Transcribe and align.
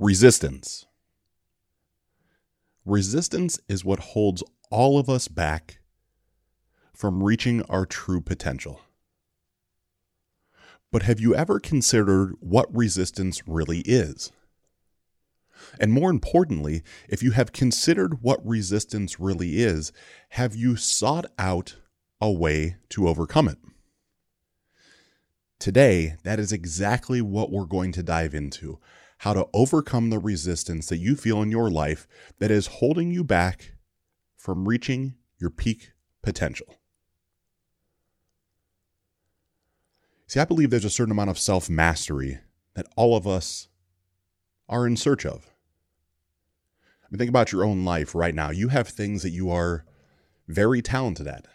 Resistance. 0.00 0.86
Resistance 2.86 3.60
is 3.68 3.84
what 3.84 3.98
holds 3.98 4.42
all 4.70 4.98
of 4.98 5.10
us 5.10 5.28
back 5.28 5.80
from 6.94 7.22
reaching 7.22 7.60
our 7.64 7.84
true 7.84 8.22
potential. 8.22 8.80
But 10.90 11.02
have 11.02 11.20
you 11.20 11.34
ever 11.34 11.60
considered 11.60 12.32
what 12.40 12.74
resistance 12.74 13.46
really 13.46 13.80
is? 13.80 14.32
And 15.78 15.92
more 15.92 16.08
importantly, 16.08 16.82
if 17.06 17.22
you 17.22 17.32
have 17.32 17.52
considered 17.52 18.22
what 18.22 18.40
resistance 18.42 19.20
really 19.20 19.58
is, 19.60 19.92
have 20.30 20.56
you 20.56 20.76
sought 20.76 21.26
out 21.38 21.76
a 22.22 22.30
way 22.30 22.76
to 22.88 23.06
overcome 23.06 23.48
it? 23.48 23.58
Today, 25.58 26.16
that 26.22 26.40
is 26.40 26.52
exactly 26.52 27.20
what 27.20 27.52
we're 27.52 27.66
going 27.66 27.92
to 27.92 28.02
dive 28.02 28.34
into 28.34 28.78
how 29.20 29.34
to 29.34 29.46
overcome 29.52 30.08
the 30.08 30.18
resistance 30.18 30.86
that 30.86 30.96
you 30.96 31.14
feel 31.14 31.42
in 31.42 31.50
your 31.50 31.70
life 31.70 32.08
that 32.38 32.50
is 32.50 32.66
holding 32.66 33.10
you 33.10 33.22
back 33.22 33.74
from 34.34 34.66
reaching 34.66 35.14
your 35.38 35.50
peak 35.50 35.92
potential. 36.22 36.76
See, 40.26 40.40
I 40.40 40.46
believe 40.46 40.70
there's 40.70 40.86
a 40.86 40.90
certain 40.90 41.12
amount 41.12 41.28
of 41.28 41.38
self 41.38 41.68
mastery 41.68 42.38
that 42.72 42.86
all 42.96 43.14
of 43.14 43.26
us 43.26 43.68
are 44.70 44.86
in 44.86 44.96
search 44.96 45.26
of. 45.26 45.50
I 47.04 47.08
mean, 47.10 47.18
think 47.18 47.28
about 47.28 47.52
your 47.52 47.62
own 47.62 47.84
life 47.84 48.14
right 48.14 48.34
now. 48.34 48.48
You 48.50 48.68
have 48.68 48.88
things 48.88 49.22
that 49.22 49.30
you 49.30 49.50
are 49.50 49.84
very 50.48 50.80
talented 50.80 51.26
at. 51.26 51.46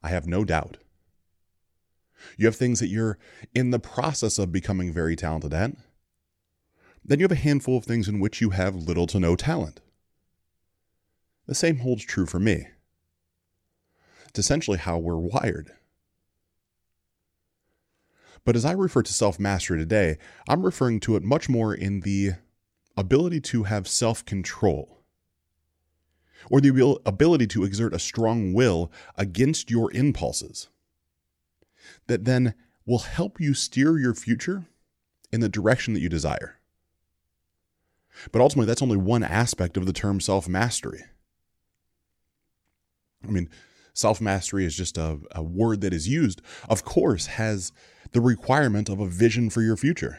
I 0.00 0.10
have 0.10 0.28
no 0.28 0.44
doubt. 0.44 0.76
You 2.36 2.46
have 2.46 2.54
things 2.54 2.78
that 2.78 2.86
you're 2.86 3.18
in 3.52 3.70
the 3.72 3.80
process 3.80 4.38
of 4.38 4.52
becoming 4.52 4.92
very 4.92 5.16
talented 5.16 5.52
at. 5.52 5.72
Then 7.04 7.18
you 7.18 7.24
have 7.24 7.32
a 7.32 7.36
handful 7.36 7.78
of 7.78 7.84
things 7.84 8.08
in 8.08 8.20
which 8.20 8.40
you 8.40 8.50
have 8.50 8.74
little 8.74 9.06
to 9.08 9.20
no 9.20 9.36
talent. 9.36 9.80
The 11.46 11.54
same 11.54 11.78
holds 11.78 12.04
true 12.04 12.26
for 12.26 12.38
me. 12.38 12.68
It's 14.28 14.38
essentially 14.38 14.78
how 14.78 14.98
we're 14.98 15.18
wired. 15.18 15.72
But 18.44 18.56
as 18.56 18.64
I 18.64 18.72
refer 18.72 19.02
to 19.02 19.12
self 19.12 19.38
mastery 19.38 19.78
today, 19.78 20.18
I'm 20.48 20.64
referring 20.64 21.00
to 21.00 21.16
it 21.16 21.22
much 21.22 21.48
more 21.48 21.74
in 21.74 22.00
the 22.00 22.32
ability 22.96 23.40
to 23.40 23.64
have 23.64 23.88
self 23.88 24.24
control 24.24 25.02
or 26.48 26.60
the 26.60 26.98
ability 27.04 27.46
to 27.48 27.64
exert 27.64 27.92
a 27.92 27.98
strong 27.98 28.54
will 28.54 28.90
against 29.16 29.70
your 29.70 29.92
impulses 29.92 30.68
that 32.06 32.24
then 32.24 32.54
will 32.86 33.00
help 33.00 33.40
you 33.40 33.52
steer 33.52 33.98
your 33.98 34.14
future 34.14 34.66
in 35.32 35.40
the 35.40 35.48
direction 35.48 35.94
that 35.94 36.00
you 36.00 36.08
desire. 36.08 36.59
But 38.32 38.42
ultimately, 38.42 38.66
that's 38.66 38.82
only 38.82 38.96
one 38.96 39.22
aspect 39.22 39.76
of 39.76 39.86
the 39.86 39.92
term 39.92 40.20
self 40.20 40.48
mastery. 40.48 41.02
I 43.26 43.30
mean, 43.30 43.48
self 43.94 44.20
mastery 44.20 44.64
is 44.64 44.76
just 44.76 44.98
a, 44.98 45.18
a 45.32 45.42
word 45.42 45.80
that 45.82 45.92
is 45.92 46.08
used, 46.08 46.42
of 46.68 46.84
course, 46.84 47.26
has 47.26 47.72
the 48.12 48.20
requirement 48.20 48.88
of 48.88 49.00
a 49.00 49.06
vision 49.06 49.50
for 49.50 49.62
your 49.62 49.76
future. 49.76 50.18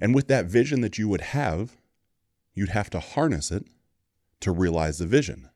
And 0.00 0.14
with 0.14 0.28
that 0.28 0.46
vision 0.46 0.80
that 0.82 0.98
you 0.98 1.08
would 1.08 1.20
have, 1.20 1.76
you'd 2.54 2.70
have 2.70 2.90
to 2.90 3.00
harness 3.00 3.50
it 3.50 3.64
to 4.40 4.52
realize 4.52 4.98
the 4.98 5.06
vision. 5.06 5.48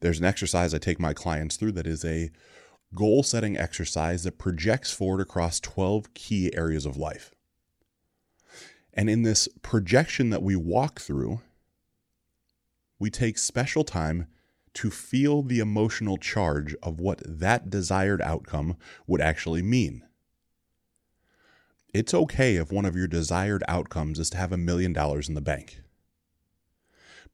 There's 0.00 0.18
an 0.18 0.24
exercise 0.24 0.72
I 0.72 0.78
take 0.78 0.98
my 0.98 1.12
clients 1.12 1.56
through 1.56 1.72
that 1.72 1.86
is 1.86 2.04
a 2.04 2.30
goal 2.94 3.22
setting 3.22 3.56
exercise 3.56 4.24
that 4.24 4.38
projects 4.38 4.92
forward 4.92 5.20
across 5.20 5.60
12 5.60 6.14
key 6.14 6.50
areas 6.56 6.86
of 6.86 6.96
life. 6.96 7.34
And 8.92 9.08
in 9.08 9.22
this 9.22 9.48
projection 9.62 10.30
that 10.30 10.42
we 10.42 10.56
walk 10.56 11.00
through, 11.00 11.40
we 12.98 13.10
take 13.10 13.38
special 13.38 13.84
time 13.84 14.26
to 14.74 14.90
feel 14.90 15.42
the 15.42 15.58
emotional 15.58 16.16
charge 16.16 16.74
of 16.82 17.00
what 17.00 17.22
that 17.24 17.70
desired 17.70 18.22
outcome 18.22 18.76
would 19.06 19.20
actually 19.20 19.62
mean. 19.62 20.02
It's 21.92 22.14
okay 22.14 22.56
if 22.56 22.70
one 22.70 22.84
of 22.84 22.94
your 22.94 23.08
desired 23.08 23.64
outcomes 23.66 24.18
is 24.20 24.30
to 24.30 24.36
have 24.36 24.52
a 24.52 24.56
million 24.56 24.92
dollars 24.92 25.28
in 25.28 25.34
the 25.34 25.40
bank. 25.40 25.80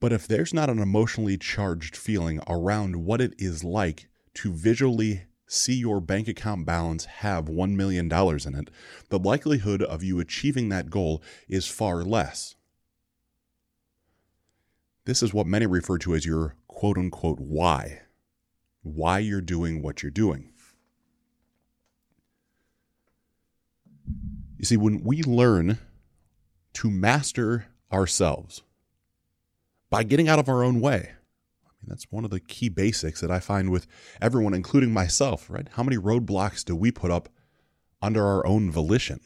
But 0.00 0.12
if 0.12 0.26
there's 0.26 0.54
not 0.54 0.70
an 0.70 0.78
emotionally 0.78 1.36
charged 1.36 1.96
feeling 1.96 2.40
around 2.46 3.04
what 3.04 3.20
it 3.20 3.34
is 3.38 3.64
like 3.64 4.08
to 4.34 4.52
visually 4.52 5.24
see 5.46 5.74
your 5.74 6.00
bank 6.00 6.28
account 6.28 6.66
balance 6.66 7.04
have 7.04 7.46
$1 7.46 7.70
million 7.76 8.06
in 8.12 8.54
it, 8.54 8.70
the 9.08 9.18
likelihood 9.18 9.82
of 9.82 10.02
you 10.02 10.20
achieving 10.20 10.68
that 10.68 10.90
goal 10.90 11.22
is 11.48 11.66
far 11.66 12.02
less. 12.02 12.56
This 15.04 15.22
is 15.22 15.32
what 15.32 15.46
many 15.46 15.66
refer 15.66 15.98
to 15.98 16.14
as 16.14 16.26
your 16.26 16.56
quote 16.66 16.98
unquote 16.98 17.38
why. 17.38 18.02
Why 18.82 19.20
you're 19.20 19.40
doing 19.40 19.82
what 19.82 20.02
you're 20.02 20.10
doing. 20.10 20.50
You 24.58 24.64
see, 24.64 24.76
when 24.76 25.02
we 25.02 25.22
learn 25.22 25.78
to 26.74 26.90
master 26.90 27.66
ourselves 27.92 28.62
by 29.90 30.02
getting 30.02 30.28
out 30.28 30.38
of 30.38 30.48
our 30.48 30.62
own 30.62 30.80
way, 30.80 31.15
that's 31.86 32.10
one 32.10 32.24
of 32.24 32.30
the 32.30 32.40
key 32.40 32.68
basics 32.68 33.20
that 33.20 33.30
I 33.30 33.40
find 33.40 33.70
with 33.70 33.86
everyone, 34.20 34.54
including 34.54 34.92
myself, 34.92 35.48
right? 35.50 35.68
How 35.72 35.82
many 35.82 35.96
roadblocks 35.96 36.64
do 36.64 36.74
we 36.74 36.90
put 36.90 37.10
up 37.10 37.28
under 38.02 38.24
our 38.24 38.46
own 38.46 38.70
volition? 38.70 39.20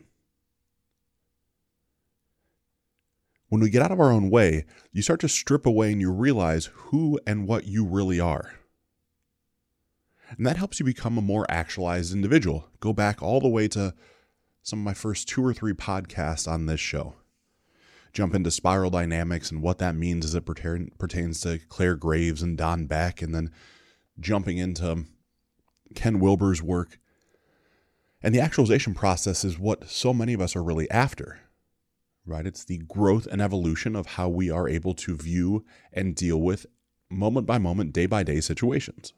When 3.49 3.61
we 3.61 3.71
get 3.71 3.83
out 3.83 3.91
of 3.91 4.01
our 4.01 4.13
own 4.13 4.31
way, 4.31 4.65
you 4.93 5.03
start 5.03 5.21
to 5.21 5.29
strip 5.29 5.67
away 5.67 5.91
and 5.91 6.01
you 6.01 6.13
realize 6.13 6.67
who 6.73 7.19
and 7.27 7.49
what 7.49 7.67
you 7.67 7.85
really 7.85 8.21
are. 8.21 8.53
And 10.37 10.47
that 10.47 10.57
helps 10.57 10.79
you 10.79 10.87
become 10.87 11.19
a 11.19 11.23
more 11.23 11.45
actualized 11.49 12.13
individual. 12.13 12.69
Go 12.79 12.93
back 12.93 13.21
all 13.21 13.41
the 13.41 13.49
way 13.49 13.67
to 13.69 13.95
some 14.63 14.79
of 14.79 14.85
my 14.85 14.95
first 14.95 15.29
two 15.29 15.45
or 15.45 15.53
three 15.53 15.73
podcasts 15.73 16.47
on 16.47 16.67
this 16.67 16.79
show 16.79 17.15
jump 18.13 18.35
into 18.35 18.51
spiral 18.51 18.91
dynamics 18.91 19.51
and 19.51 19.63
what 19.63 19.79
that 19.79 19.95
means 19.95 20.25
as 20.25 20.35
it 20.35 20.45
pertain, 20.45 20.91
pertains 20.99 21.41
to 21.41 21.59
Clare 21.69 21.97
Graves 21.97 22.43
and 22.43 22.57
Don 22.57 22.87
Beck, 22.87 23.23
and 23.23 23.35
then 23.35 23.51
jumping 24.19 24.59
into 24.59 25.05
Ken 25.95 26.21
Wilber's 26.21 26.63
work. 26.63 26.99
And 28.23 28.35
the 28.35 28.41
actualization 28.41 28.95
process 28.95 29.45
is 29.45 29.59
what 29.59 29.89
so 29.89 30.13
many 30.13 30.35
of 30.35 30.41
us 30.41 30.55
are 30.55 30.63
really 30.63 30.91
after, 30.91 31.41
right? 32.27 32.47
It's 32.47 32.65
the 32.65 32.79
growth 32.79 33.27
and 33.31 33.41
evolution 33.41 33.97
of 33.97 34.07
how 34.07 34.29
we 34.29 34.51
are 34.51 34.69
able 34.69 34.95
to 34.95 35.17
view 35.17 35.65
and 35.93 36.15
deal 36.15 36.41
with 36.41 36.67
moment 37.09 37.47
by 37.47 37.59
moment, 37.59 37.93
day 37.93 38.07
by 38.07 38.23
day 38.23 38.41
situations. 38.41 39.15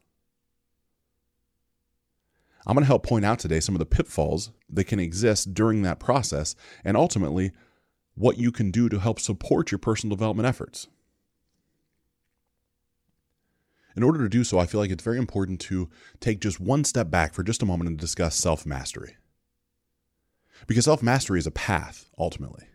I'm 2.67 2.75
going 2.75 2.85
to 2.85 2.87
help 2.87 3.05
point 3.05 3.25
out 3.25 3.41
today 3.41 3.59
some 3.59 3.75
of 3.75 3.81
the 3.81 3.87
pitfalls 3.87 4.53
that 4.71 4.85
can 4.85 5.01
exist 5.01 5.53
during 5.53 5.83
that 5.83 5.99
process 5.99 6.55
and 6.85 6.97
ultimately 6.97 7.51
what 8.15 8.39
you 8.39 8.53
can 8.53 8.71
do 8.71 8.89
to 8.89 8.99
help 8.99 9.19
support 9.19 9.71
your 9.71 9.79
personal 9.79 10.17
development 10.17 10.47
efforts. 10.47 10.89
In 13.95 14.03
order 14.03 14.21
to 14.21 14.29
do 14.29 14.43
so, 14.45 14.59
I 14.59 14.67
feel 14.67 14.81
like 14.81 14.91
it's 14.91 15.05
very 15.05 15.19
important 15.19 15.61
to 15.63 15.91
take 16.21 16.41
just 16.41 16.61
one 16.61 16.85
step 16.85 17.11
back 17.11 17.35
for 17.35 17.43
just 17.43 17.63
a 17.63 17.67
moment 17.67 17.89
and 17.91 17.99
discuss 17.99 18.37
self 18.37 18.65
mastery. 18.65 19.17
Because 20.67 20.87
self 20.87 21.03
mastery 21.03 21.39
is 21.39 21.47
a 21.47 21.51
path, 21.51 22.09
ultimately. 22.19 22.67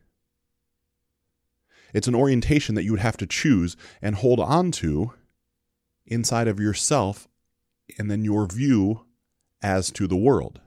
It's 1.94 2.08
an 2.08 2.16
orientation 2.16 2.76
that 2.76 2.84
you 2.84 2.92
would 2.92 3.00
have 3.00 3.18
to 3.18 3.26
choose 3.26 3.76
and 4.02 4.16
hold 4.16 4.40
on 4.40 4.72
to 4.74 5.14
inside 6.06 6.48
of 6.48 6.60
yourself 6.60 7.28
and 7.98 8.12
then 8.12 8.24
your 8.24 8.46
view 8.46 9.06
as 9.62 9.92
to 9.92 10.08
the 10.08 10.18
world. 10.18 10.62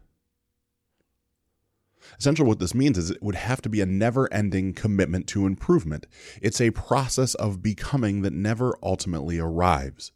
Essentially, 2.21 2.47
what 2.47 2.59
this 2.59 2.75
means 2.75 2.99
is 2.99 3.11
it 3.11 3.23
would 3.23 3.35
have 3.35 3.63
to 3.63 3.71
be 3.71 3.81
a 3.81 3.87
never 3.87 4.31
ending 4.31 4.75
commitment 4.75 5.27
to 5.29 5.47
improvement. 5.47 6.07
It's 6.43 6.61
a 6.61 6.71
process 6.71 7.35
of 7.35 7.63
becoming 7.63 8.21
that 8.21 8.35
never 8.35 8.77
ultimately 8.83 9.39
arrives. 9.39 10.13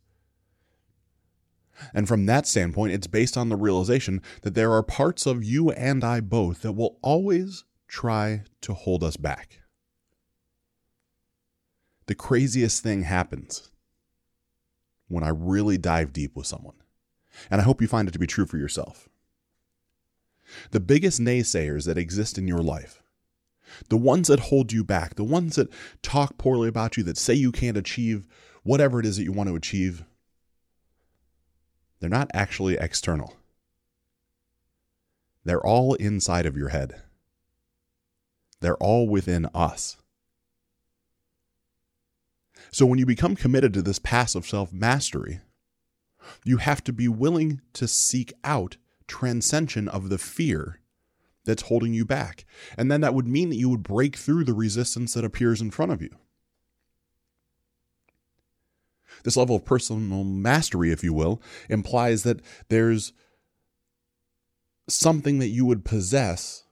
And 1.94 2.06
from 2.06 2.26
that 2.26 2.46
standpoint, 2.46 2.92
it's 2.92 3.06
based 3.06 3.38
on 3.38 3.48
the 3.48 3.56
realization 3.56 4.20
that 4.42 4.54
there 4.54 4.72
are 4.72 4.82
parts 4.82 5.24
of 5.24 5.42
you 5.42 5.70
and 5.70 6.04
I 6.04 6.20
both 6.20 6.60
that 6.60 6.72
will 6.72 6.98
always 7.00 7.64
try 7.88 8.42
to 8.60 8.74
hold 8.74 9.02
us 9.02 9.16
back. 9.16 9.60
The 12.04 12.14
craziest 12.14 12.82
thing 12.82 13.04
happens 13.04 13.70
when 15.08 15.24
I 15.24 15.30
really 15.30 15.78
dive 15.78 16.12
deep 16.12 16.36
with 16.36 16.46
someone. 16.46 16.76
And 17.50 17.62
I 17.62 17.64
hope 17.64 17.80
you 17.80 17.88
find 17.88 18.08
it 18.08 18.12
to 18.12 18.18
be 18.18 18.26
true 18.26 18.44
for 18.44 18.58
yourself 18.58 19.08
the 20.70 20.80
biggest 20.80 21.20
naysayers 21.20 21.86
that 21.86 21.98
exist 21.98 22.38
in 22.38 22.46
your 22.48 22.62
life, 22.62 23.02
the 23.88 23.96
ones 23.96 24.28
that 24.28 24.40
hold 24.40 24.72
you 24.72 24.84
back, 24.84 25.14
the 25.16 25.24
ones 25.24 25.56
that 25.56 25.68
talk 26.02 26.38
poorly 26.38 26.68
about 26.68 26.96
you, 26.96 27.02
that 27.04 27.18
say 27.18 27.34
you 27.34 27.52
can't 27.52 27.76
achieve 27.76 28.26
whatever 28.62 29.00
it 29.00 29.06
is 29.06 29.16
that 29.16 29.24
you 29.24 29.32
want 29.32 29.48
to 29.48 29.56
achieve, 29.56 30.04
they're 32.00 32.10
not 32.10 32.30
actually 32.34 32.74
external. 32.76 33.36
They're 35.44 35.64
all 35.64 35.94
inside 35.94 36.46
of 36.46 36.56
your 36.56 36.70
head. 36.70 37.02
they're 38.60 38.76
all 38.76 39.06
within 39.08 39.46
us. 39.54 39.98
So 42.70 42.86
when 42.86 42.98
you 42.98 43.06
become 43.06 43.36
committed 43.36 43.74
to 43.74 43.82
this 43.82 44.00
of 44.34 44.46
self 44.46 44.72
mastery, 44.72 45.40
you 46.44 46.56
have 46.58 46.82
to 46.84 46.92
be 46.92 47.08
willing 47.08 47.60
to 47.74 47.86
seek 47.86 48.32
out 48.42 48.78
transcension 49.06 49.88
of 49.88 50.08
the 50.08 50.18
fear 50.18 50.80
that's 51.44 51.64
holding 51.64 51.92
you 51.92 52.04
back. 52.04 52.44
And 52.76 52.90
then 52.90 53.00
that 53.02 53.14
would 53.14 53.26
mean 53.26 53.50
that 53.50 53.56
you 53.56 53.68
would 53.70 53.82
break 53.82 54.16
through 54.16 54.44
the 54.44 54.54
resistance 54.54 55.14
that 55.14 55.24
appears 55.24 55.60
in 55.60 55.70
front 55.70 55.92
of 55.92 56.02
you. 56.02 56.10
This 59.22 59.36
level 59.36 59.56
of 59.56 59.64
personal 59.64 60.24
mastery, 60.24 60.90
if 60.90 61.04
you 61.04 61.12
will, 61.12 61.40
implies 61.68 62.24
that 62.24 62.40
there's 62.68 63.12
something 64.88 65.38
that 65.38 65.48
you 65.48 65.64
would 65.64 65.84
possess 65.84 66.64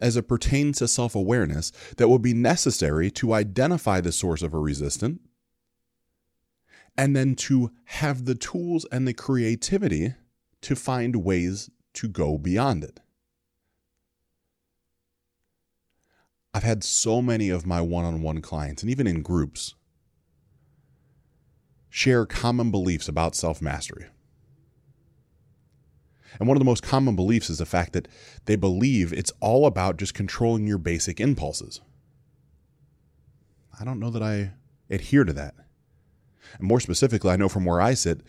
as 0.00 0.16
it 0.16 0.28
pertains 0.28 0.78
to 0.78 0.88
self 0.88 1.14
awareness 1.14 1.72
that 1.96 2.08
would 2.08 2.20
be 2.20 2.34
necessary 2.34 3.10
to 3.10 3.32
identify 3.32 4.00
the 4.00 4.12
source 4.12 4.42
of 4.42 4.52
a 4.52 4.58
resistance 4.58 5.20
and 6.98 7.14
then 7.14 7.34
to 7.34 7.70
have 7.84 8.24
the 8.24 8.34
tools 8.34 8.86
and 8.90 9.06
the 9.06 9.14
creativity 9.14 10.14
to 10.66 10.74
find 10.74 11.22
ways 11.22 11.70
to 11.94 12.08
go 12.08 12.36
beyond 12.36 12.82
it. 12.82 12.98
I've 16.52 16.64
had 16.64 16.82
so 16.82 17.22
many 17.22 17.50
of 17.50 17.64
my 17.64 17.80
one 17.80 18.04
on 18.04 18.20
one 18.20 18.42
clients, 18.42 18.82
and 18.82 18.90
even 18.90 19.06
in 19.06 19.22
groups, 19.22 19.76
share 21.88 22.26
common 22.26 22.72
beliefs 22.72 23.06
about 23.06 23.36
self 23.36 23.62
mastery. 23.62 24.06
And 26.40 26.48
one 26.48 26.56
of 26.56 26.60
the 26.60 26.64
most 26.64 26.82
common 26.82 27.14
beliefs 27.14 27.48
is 27.48 27.58
the 27.58 27.64
fact 27.64 27.92
that 27.92 28.08
they 28.46 28.56
believe 28.56 29.12
it's 29.12 29.32
all 29.38 29.66
about 29.66 29.98
just 29.98 30.14
controlling 30.14 30.66
your 30.66 30.78
basic 30.78 31.20
impulses. 31.20 31.80
I 33.78 33.84
don't 33.84 34.00
know 34.00 34.10
that 34.10 34.22
I 34.22 34.50
adhere 34.90 35.22
to 35.22 35.32
that. 35.32 35.54
And 36.58 36.66
more 36.66 36.80
specifically, 36.80 37.30
I 37.30 37.36
know 37.36 37.48
from 37.48 37.64
where 37.64 37.80
I 37.80 37.94
sit 37.94 38.22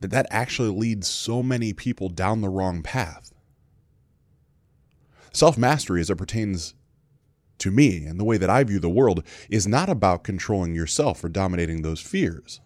that 0.00 0.10
that 0.10 0.26
actually 0.30 0.70
leads 0.70 1.08
so 1.08 1.42
many 1.42 1.72
people 1.72 2.08
down 2.08 2.40
the 2.40 2.48
wrong 2.48 2.82
path. 2.82 3.32
Self 5.32 5.58
mastery, 5.58 6.00
as 6.00 6.10
it 6.10 6.16
pertains 6.16 6.74
to 7.58 7.70
me 7.70 8.04
and 8.06 8.18
the 8.18 8.24
way 8.24 8.38
that 8.38 8.50
I 8.50 8.64
view 8.64 8.78
the 8.78 8.88
world, 8.88 9.22
is 9.50 9.66
not 9.66 9.88
about 9.88 10.24
controlling 10.24 10.74
yourself 10.74 11.22
or 11.22 11.28
dominating 11.28 11.82
those 11.82 12.00
fears. 12.00 12.60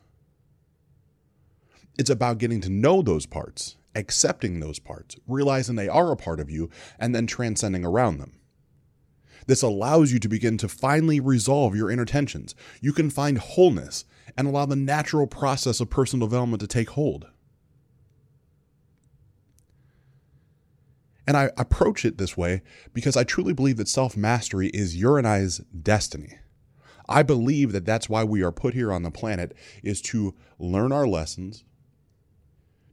It's 1.98 2.10
about 2.10 2.38
getting 2.38 2.60
to 2.62 2.70
know 2.70 3.02
those 3.02 3.26
parts, 3.26 3.76
accepting 3.94 4.60
those 4.60 4.78
parts, 4.78 5.16
realizing 5.26 5.76
they 5.76 5.88
are 5.88 6.12
a 6.12 6.16
part 6.16 6.40
of 6.40 6.50
you, 6.50 6.70
and 6.98 7.14
then 7.14 7.26
transcending 7.26 7.84
around 7.84 8.18
them. 8.18 8.32
This 9.46 9.62
allows 9.62 10.12
you 10.12 10.18
to 10.20 10.28
begin 10.28 10.56
to 10.58 10.68
finally 10.68 11.20
resolve 11.20 11.74
your 11.74 11.90
inner 11.90 12.04
tensions. 12.04 12.54
You 12.80 12.92
can 12.92 13.10
find 13.10 13.38
wholeness 13.38 14.04
and 14.36 14.48
allow 14.48 14.66
the 14.66 14.76
natural 14.76 15.26
process 15.26 15.80
of 15.80 15.90
personal 15.90 16.26
development 16.26 16.60
to 16.60 16.66
take 16.66 16.90
hold. 16.90 17.26
And 21.26 21.36
I 21.36 21.50
approach 21.56 22.04
it 22.04 22.18
this 22.18 22.36
way 22.36 22.62
because 22.92 23.16
I 23.16 23.24
truly 23.24 23.52
believe 23.52 23.76
that 23.76 23.88
self 23.88 24.16
mastery 24.16 24.68
is 24.68 24.96
your 24.96 25.18
and 25.18 25.26
I's 25.26 25.58
destiny. 25.58 26.38
I 27.08 27.22
believe 27.22 27.72
that 27.72 27.84
that's 27.84 28.08
why 28.08 28.24
we 28.24 28.42
are 28.42 28.52
put 28.52 28.74
here 28.74 28.92
on 28.92 29.02
the 29.02 29.10
planet 29.10 29.54
is 29.82 30.00
to 30.02 30.34
learn 30.58 30.92
our 30.92 31.06
lessons, 31.06 31.64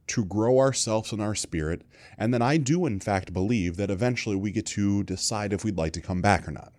to 0.07 0.25
grow 0.25 0.59
ourselves 0.59 1.11
and 1.11 1.21
our 1.21 1.35
spirit, 1.35 1.83
and 2.17 2.33
then 2.33 2.41
I 2.41 2.57
do 2.57 2.85
in 2.85 2.99
fact 2.99 3.33
believe 3.33 3.77
that 3.77 3.91
eventually 3.91 4.35
we 4.35 4.51
get 4.51 4.65
to 4.67 5.03
decide 5.03 5.53
if 5.53 5.63
we'd 5.63 5.77
like 5.77 5.93
to 5.93 6.01
come 6.01 6.21
back 6.21 6.47
or 6.47 6.51
not. 6.51 6.73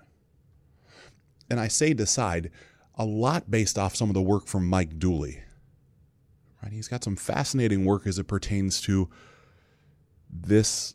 And 1.49 1.59
I 1.59 1.69
say 1.69 1.95
decide 1.95 2.51
a 3.00 3.05
lot 3.05 3.50
based 3.50 3.79
off 3.79 3.97
some 3.97 4.11
of 4.11 4.14
the 4.14 4.20
work 4.20 4.47
from 4.47 4.69
Mike 4.69 4.99
Dooley. 4.99 5.43
Right? 6.62 6.70
He's 6.70 6.87
got 6.87 7.02
some 7.02 7.17
fascinating 7.17 7.87
work 7.87 8.06
as 8.06 8.19
it 8.19 8.25
pertains 8.25 8.82
to 8.82 9.08
this 10.31 10.94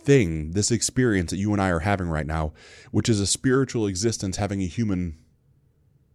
thing, 0.00 0.52
this 0.52 0.70
experience 0.70 1.30
that 1.30 1.36
you 1.36 1.52
and 1.52 1.60
I 1.60 1.68
are 1.68 1.80
having 1.80 2.08
right 2.08 2.26
now, 2.26 2.54
which 2.90 3.10
is 3.10 3.20
a 3.20 3.26
spiritual 3.26 3.86
existence 3.86 4.38
having 4.38 4.62
a 4.62 4.66
human 4.66 5.18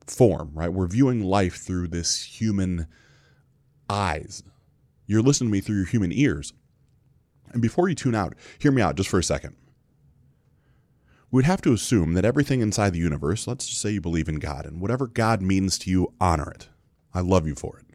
form, 0.07 0.50
right? 0.56 0.74
We're 0.74 0.88
viewing 0.88 1.24
life 1.24 1.57
through 1.57 1.89
this 1.89 2.24
human 2.24 2.88
eyes. 3.88 4.42
You're 5.06 5.21
listening 5.21 5.51
to 5.51 5.53
me 5.53 5.62
through 5.62 5.77
your 5.77 5.85
human 5.85 6.12
ears. 6.12 6.51
And 7.51 7.62
before 7.62 7.89
you 7.89 7.95
tune 7.95 8.15
out, 8.15 8.33
hear 8.57 8.71
me 8.71 8.81
out 8.81 8.95
just 8.95 9.09
for 9.09 9.19
a 9.19 9.24
second. 9.24 9.56
We'd 11.31 11.46
have 11.46 11.62
to 11.62 11.74
assume 11.74 12.14
that 12.14 12.26
everything 12.26 12.62
inside 12.62 12.94
the 12.94 13.00
universe, 13.00 13.46
let's 13.46 13.68
just 13.68 13.81
say 13.81 13.92
you 13.92 14.02
believe 14.02 14.28
in 14.28 14.40
God, 14.40 14.66
and 14.66 14.81
whatever 14.81 15.06
God 15.06 15.44
means 15.44 15.78
to 15.80 15.92
you, 15.92 16.14
honor 16.20 16.50
it. 16.52 16.70
I 17.14 17.22
love 17.22 17.46
you 17.46 17.54
for 17.54 17.78
it. 17.78 17.86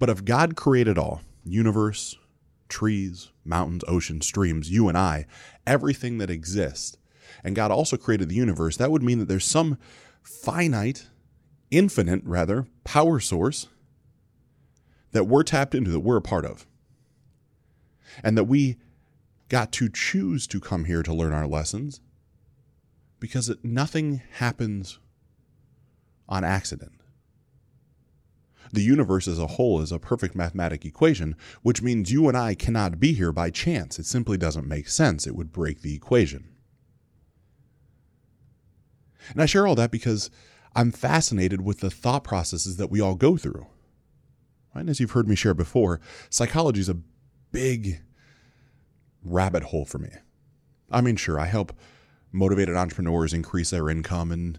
But 0.00 0.10
if 0.10 0.24
God 0.24 0.56
created 0.56 0.98
all, 0.98 1.22
universe, 1.44 2.16
trees, 2.68 3.30
mountains, 3.44 3.84
oceans, 3.86 4.26
streams, 4.26 4.68
you 4.68 4.88
and 4.88 4.98
I, 4.98 5.26
everything 5.64 6.18
that 6.18 6.30
exists, 6.30 6.96
and 7.44 7.54
God 7.54 7.70
also 7.70 7.96
created 7.96 8.28
the 8.28 8.34
universe, 8.34 8.76
that 8.78 8.90
would 8.90 9.02
mean 9.02 9.20
that 9.20 9.28
there's 9.28 9.44
some 9.44 9.78
finite, 10.22 11.08
infinite, 11.70 12.22
rather, 12.24 12.66
power 12.82 13.20
source 13.20 13.68
that 15.12 15.24
we're 15.24 15.44
tapped 15.44 15.74
into, 15.74 15.92
that 15.92 16.00
we're 16.00 16.16
a 16.16 16.22
part 16.22 16.44
of. 16.44 16.66
And 18.24 18.36
that 18.36 18.44
we 18.44 18.76
got 19.48 19.70
to 19.72 19.88
choose 19.88 20.48
to 20.48 20.58
come 20.58 20.86
here 20.86 21.02
to 21.04 21.14
learn 21.14 21.32
our 21.32 21.46
lessons 21.46 22.00
because 23.20 23.54
nothing 23.62 24.22
happens 24.32 24.98
on 26.28 26.44
accident. 26.44 26.92
The 28.72 28.82
universe 28.82 29.28
as 29.28 29.38
a 29.38 29.46
whole 29.46 29.80
is 29.80 29.92
a 29.92 29.98
perfect 29.98 30.34
mathematic 30.34 30.84
equation, 30.84 31.36
which 31.62 31.82
means 31.82 32.10
you 32.10 32.28
and 32.28 32.36
I 32.36 32.54
cannot 32.54 32.98
be 32.98 33.12
here 33.12 33.32
by 33.32 33.50
chance. 33.50 33.98
It 33.98 34.06
simply 34.06 34.36
doesn't 34.36 34.66
make 34.66 34.88
sense. 34.88 35.26
It 35.26 35.36
would 35.36 35.52
break 35.52 35.82
the 35.82 35.94
equation. 35.94 36.48
And 39.30 39.40
I 39.40 39.46
share 39.46 39.66
all 39.66 39.76
that 39.76 39.90
because 39.90 40.30
I'm 40.74 40.90
fascinated 40.90 41.60
with 41.60 41.80
the 41.80 41.90
thought 41.90 42.24
processes 42.24 42.76
that 42.76 42.90
we 42.90 43.00
all 43.00 43.14
go 43.14 43.36
through. 43.36 43.66
And 44.74 44.90
as 44.90 44.98
you've 44.98 45.12
heard 45.12 45.28
me 45.28 45.36
share 45.36 45.54
before, 45.54 46.00
psychology 46.28 46.80
is 46.80 46.88
a 46.88 46.98
big 47.52 48.02
rabbit 49.22 49.64
hole 49.64 49.84
for 49.84 49.98
me. 49.98 50.10
I 50.90 51.00
mean, 51.00 51.16
sure, 51.16 51.38
I 51.38 51.46
help 51.46 51.72
motivated 52.34 52.76
entrepreneurs 52.76 53.32
increase 53.32 53.70
their 53.70 53.88
income 53.88 54.32
and 54.32 54.58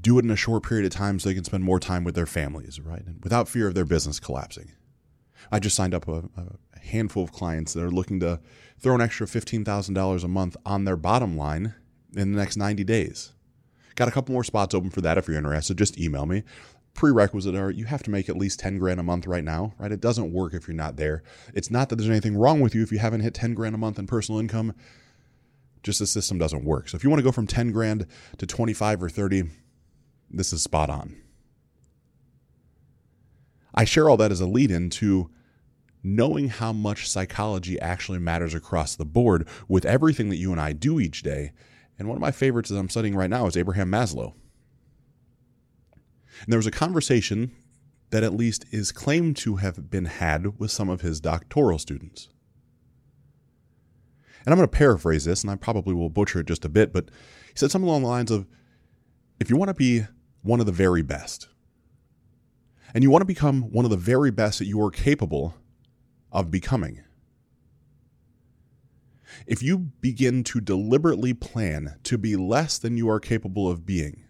do 0.00 0.18
it 0.18 0.24
in 0.24 0.30
a 0.30 0.36
short 0.36 0.62
period 0.62 0.84
of 0.84 0.92
time 0.92 1.18
so 1.18 1.28
they 1.28 1.34
can 1.34 1.44
spend 1.44 1.64
more 1.64 1.80
time 1.80 2.04
with 2.04 2.14
their 2.14 2.26
families, 2.26 2.80
right? 2.80 3.04
And 3.06 3.22
without 3.22 3.48
fear 3.48 3.68
of 3.68 3.74
their 3.74 3.84
business 3.84 4.20
collapsing. 4.20 4.72
I 5.52 5.58
just 5.58 5.76
signed 5.76 5.94
up 5.94 6.08
a, 6.08 6.24
a 6.36 6.78
handful 6.80 7.24
of 7.24 7.32
clients 7.32 7.74
that 7.74 7.82
are 7.82 7.90
looking 7.90 8.20
to 8.20 8.40
throw 8.78 8.94
an 8.94 9.00
extra 9.00 9.26
$15,000 9.26 10.24
a 10.24 10.28
month 10.28 10.56
on 10.64 10.84
their 10.84 10.96
bottom 10.96 11.36
line 11.36 11.74
in 12.16 12.32
the 12.32 12.38
next 12.38 12.56
90 12.56 12.84
days. 12.84 13.32
Got 13.94 14.08
a 14.08 14.10
couple 14.10 14.32
more 14.32 14.44
spots 14.44 14.74
open 14.74 14.90
for 14.90 15.00
that 15.02 15.18
if 15.18 15.28
you're 15.28 15.36
interested. 15.36 15.78
Just 15.78 15.98
email 15.98 16.26
me. 16.26 16.42
Prerequisite 16.94 17.54
are 17.54 17.70
you 17.70 17.86
have 17.86 18.02
to 18.04 18.10
make 18.10 18.28
at 18.28 18.36
least 18.36 18.60
10 18.60 18.78
grand 18.78 19.00
a 19.00 19.02
month 19.02 19.26
right 19.26 19.42
now, 19.44 19.74
right? 19.78 19.92
It 19.92 20.00
doesn't 20.00 20.32
work 20.32 20.54
if 20.54 20.68
you're 20.68 20.76
not 20.76 20.96
there. 20.96 21.22
It's 21.52 21.70
not 21.70 21.88
that 21.88 21.96
there's 21.96 22.10
anything 22.10 22.36
wrong 22.36 22.60
with 22.60 22.74
you 22.74 22.82
if 22.82 22.92
you 22.92 22.98
haven't 22.98 23.20
hit 23.20 23.34
10 23.34 23.54
grand 23.54 23.74
a 23.74 23.78
month 23.78 23.98
in 23.98 24.06
personal 24.06 24.40
income 24.40 24.74
just 25.84 26.00
the 26.00 26.06
system 26.06 26.38
doesn't 26.38 26.64
work. 26.64 26.88
So 26.88 26.96
if 26.96 27.04
you 27.04 27.10
want 27.10 27.20
to 27.20 27.24
go 27.24 27.30
from 27.30 27.46
10 27.46 27.70
grand 27.70 28.06
to 28.38 28.46
25 28.46 29.02
or 29.02 29.08
30, 29.08 29.44
this 30.30 30.52
is 30.52 30.62
spot 30.62 30.90
on. 30.90 31.14
I 33.74 33.84
share 33.84 34.08
all 34.08 34.16
that 34.16 34.32
as 34.32 34.40
a 34.40 34.46
lead 34.46 34.70
in 34.70 34.90
to 34.90 35.30
knowing 36.02 36.48
how 36.48 36.72
much 36.72 37.08
psychology 37.08 37.78
actually 37.80 38.18
matters 38.18 38.54
across 38.54 38.96
the 38.96 39.04
board 39.04 39.46
with 39.68 39.84
everything 39.84 40.28
that 40.30 40.36
you 40.36 40.52
and 40.52 40.60
I 40.60 40.72
do 40.72 40.98
each 40.98 41.22
day. 41.22 41.52
And 41.98 42.08
one 42.08 42.16
of 42.16 42.20
my 42.20 42.30
favorites 42.30 42.70
that 42.70 42.78
I'm 42.78 42.88
studying 42.88 43.14
right 43.14 43.30
now 43.30 43.46
is 43.46 43.56
Abraham 43.56 43.90
Maslow. 43.90 44.34
And 46.42 46.52
there 46.52 46.58
was 46.58 46.66
a 46.66 46.72
conversation 46.72 47.52
that 48.10 48.22
at 48.22 48.34
least 48.34 48.64
is 48.70 48.92
claimed 48.92 49.36
to 49.38 49.56
have 49.56 49.90
been 49.90 50.04
had 50.06 50.58
with 50.58 50.70
some 50.70 50.88
of 50.88 51.00
his 51.00 51.20
doctoral 51.20 51.78
students 51.78 52.28
and 54.44 54.52
I'm 54.52 54.58
going 54.58 54.68
to 54.68 54.76
paraphrase 54.76 55.24
this, 55.24 55.42
and 55.42 55.50
I 55.50 55.56
probably 55.56 55.94
will 55.94 56.10
butcher 56.10 56.40
it 56.40 56.46
just 56.46 56.64
a 56.64 56.68
bit, 56.68 56.92
but 56.92 57.06
he 57.48 57.56
said 57.56 57.70
something 57.70 57.88
along 57.88 58.02
the 58.02 58.08
lines 58.08 58.30
of 58.30 58.46
if 59.40 59.50
you 59.50 59.56
want 59.56 59.68
to 59.68 59.74
be 59.74 60.04
one 60.42 60.60
of 60.60 60.66
the 60.66 60.72
very 60.72 61.02
best, 61.02 61.48
and 62.94 63.02
you 63.02 63.10
want 63.10 63.22
to 63.22 63.26
become 63.26 63.72
one 63.72 63.84
of 63.84 63.90
the 63.90 63.96
very 63.96 64.30
best 64.30 64.58
that 64.58 64.66
you 64.66 64.80
are 64.82 64.90
capable 64.90 65.54
of 66.30 66.50
becoming, 66.50 67.00
if 69.46 69.62
you 69.62 69.78
begin 70.00 70.44
to 70.44 70.60
deliberately 70.60 71.34
plan 71.34 71.98
to 72.04 72.16
be 72.16 72.36
less 72.36 72.78
than 72.78 72.96
you 72.96 73.08
are 73.08 73.18
capable 73.18 73.68
of 73.68 73.84
being, 73.84 74.24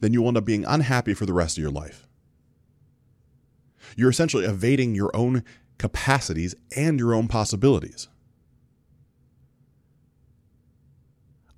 then 0.00 0.12
you 0.12 0.20
will 0.22 0.28
end 0.28 0.36
up 0.36 0.44
being 0.44 0.64
unhappy 0.64 1.14
for 1.14 1.26
the 1.26 1.32
rest 1.32 1.56
of 1.56 1.62
your 1.62 1.72
life. 1.72 2.06
You're 3.96 4.10
essentially 4.10 4.44
evading 4.44 4.94
your 4.94 5.14
own 5.14 5.44
capacities 5.78 6.54
and 6.76 6.98
your 6.98 7.14
own 7.14 7.28
possibilities. 7.28 8.08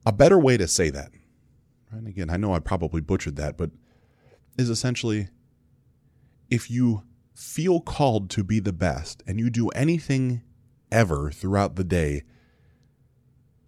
A 0.07 0.13
better 0.13 0.39
way 0.39 0.57
to 0.57 0.69
say 0.69 0.89
that, 0.91 1.11
and 1.91 2.07
again, 2.07 2.31
I 2.31 2.37
know 2.37 2.55
I 2.55 2.61
probably 2.61 3.01
butchered 3.01 3.37
that, 3.37 3.59
but 3.59 3.73
is 4.57 4.71
essentially 4.71 5.29
if 6.49 6.71
you 6.71 7.03
feel 7.35 7.81
called 7.81 8.31
to 8.31 8.45
be 8.45 8.61
the 8.61 8.73
best 8.73 9.23
and 9.27 9.39
you 9.39 9.51
do 9.51 9.69
anything 9.71 10.43
ever 10.91 11.31
throughout 11.31 11.77
the 11.77 11.85
day 11.85 12.23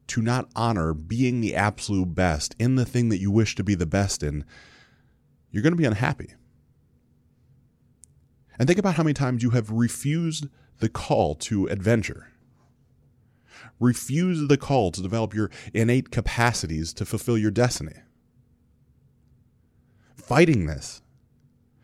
to 0.06 0.22
not 0.22 0.48
honor 0.56 0.94
being 0.94 1.40
the 1.40 1.54
absolute 1.54 2.14
best 2.14 2.54
in 2.58 2.76
the 2.76 2.86
thing 2.86 3.10
that 3.10 3.20
you 3.20 3.30
wish 3.30 3.54
to 3.56 3.64
be 3.64 3.74
the 3.74 3.84
best 3.84 4.22
in, 4.22 4.44
you're 5.50 5.62
going 5.62 5.72
to 5.72 5.76
be 5.76 5.84
unhappy. 5.84 6.34
And 8.58 8.66
think 8.66 8.78
about 8.78 8.94
how 8.94 9.02
many 9.02 9.14
times 9.14 9.42
you 9.42 9.50
have 9.50 9.70
refused 9.70 10.46
the 10.78 10.88
call 10.88 11.34
to 11.34 11.66
adventure, 11.66 12.28
refused 13.80 14.48
the 14.48 14.56
call 14.56 14.90
to 14.92 15.02
develop 15.02 15.34
your 15.34 15.50
innate 15.72 16.10
capacities 16.10 16.92
to 16.94 17.04
fulfill 17.04 17.38
your 17.38 17.50
destiny. 17.50 17.96
Fighting 20.16 20.66
this, 20.66 21.02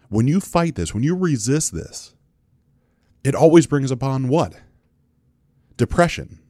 when 0.08 0.28
you 0.28 0.40
fight 0.40 0.74
this, 0.74 0.92
when 0.92 1.02
you 1.02 1.16
resist 1.16 1.72
this, 1.72 2.14
it 3.22 3.34
always 3.34 3.66
brings 3.66 3.90
upon 3.90 4.28
what? 4.28 4.54
Depression, 5.76 6.40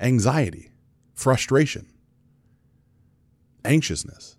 anxiety, 0.00 0.72
frustration, 1.14 1.86
anxiousness. 3.64 4.36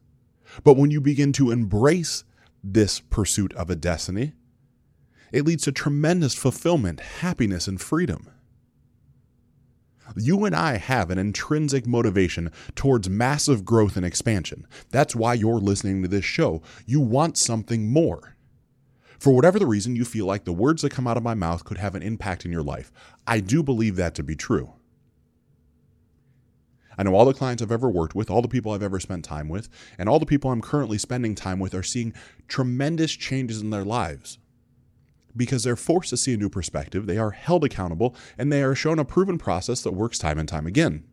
But 0.64 0.76
when 0.76 0.92
you 0.92 1.00
begin 1.00 1.32
to 1.34 1.52
embrace 1.52 2.24
this 2.64 3.00
pursuit 3.00 3.54
of 3.54 3.70
a 3.70 3.76
destiny, 3.76 4.34
it 5.32 5.46
leads 5.46 5.64
to 5.64 5.72
tremendous 5.72 6.36
fulfillment, 6.36 7.00
happiness, 7.00 7.68
and 7.68 7.80
freedom. 7.80 8.30
You 10.16 10.46
and 10.46 10.56
I 10.56 10.78
have 10.78 11.10
an 11.10 11.18
intrinsic 11.18 11.88
motivation 11.88 12.52
towards 12.76 13.10
massive 13.10 13.66
growth 13.66 13.96
and 13.96 14.06
expansion. 14.06 14.68
That's 14.90 15.16
why 15.16 15.34
you're 15.34 15.60
listening 15.60 16.02
to 16.02 16.08
this 16.08 16.26
show. 16.26 16.62
You 16.86 17.00
want 17.00 17.38
something 17.38 17.92
more. 17.92 18.36
For 19.20 19.34
whatever 19.34 19.60
the 19.60 19.68
reason, 19.68 19.96
you 19.96 20.04
feel 20.04 20.26
like 20.26 20.46
the 20.46 20.52
words 20.52 20.82
that 20.82 20.92
come 20.92 21.08
out 21.08 21.18
of 21.18 21.24
my 21.24 21.36
mouth 21.36 21.64
could 21.64 21.78
have 21.78 21.94
an 21.94 22.02
impact 22.02 22.44
in 22.44 22.52
your 22.52 22.64
life. 22.64 22.92
I 23.28 23.40
do 23.40 23.62
believe 23.62 23.96
that 23.98 24.16
to 24.16 24.24
be 24.24 24.36
true. 24.36 24.74
I 26.98 27.04
know 27.04 27.14
all 27.14 27.26
the 27.26 27.34
clients 27.34 27.64
I've 27.64 27.72
ever 27.72 27.90
worked 27.90 28.16
with, 28.16 28.30
all 28.30 28.42
the 28.42 28.48
people 28.48 28.72
I've 28.72 28.84
ever 28.84 29.00
spent 29.00 29.24
time 29.24 29.48
with, 29.48 29.70
and 29.98 30.10
all 30.10 30.20
the 30.20 30.26
people 30.26 30.52
I'm 30.52 30.62
currently 30.62 30.98
spending 30.98 31.36
time 31.36 31.60
with 31.60 31.74
are 31.74 31.84
seeing 31.84 32.14
tremendous 32.48 33.12
changes 33.12 33.62
in 33.62 33.70
their 33.70 33.86
lives. 33.86 34.40
Because 35.36 35.64
they're 35.64 35.76
forced 35.76 36.10
to 36.10 36.18
see 36.18 36.34
a 36.34 36.38
new 36.38 36.50
perspective, 36.50 37.06
they 37.06 37.18
are 37.18 37.32
held 37.32 37.64
accountable, 37.64 38.16
and 38.38 38.52
they 38.52 38.64
are 38.64 38.76
shown 38.76 39.00
a 39.00 39.06
proven 39.06 39.38
process 39.38 39.82
that 39.82 39.94
works 39.94 40.18
time 40.18 40.38
and 40.38 40.48
time 40.48 40.68
again. 40.68 41.06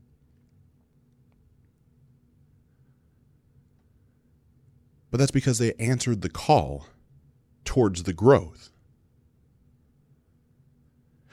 But 5.10 5.18
that's 5.18 5.30
because 5.30 5.58
they 5.58 5.72
answered 5.75 6.20
the 6.20 6.28
call 6.28 6.87
towards 7.64 8.02
the 8.02 8.12
growth. 8.12 8.70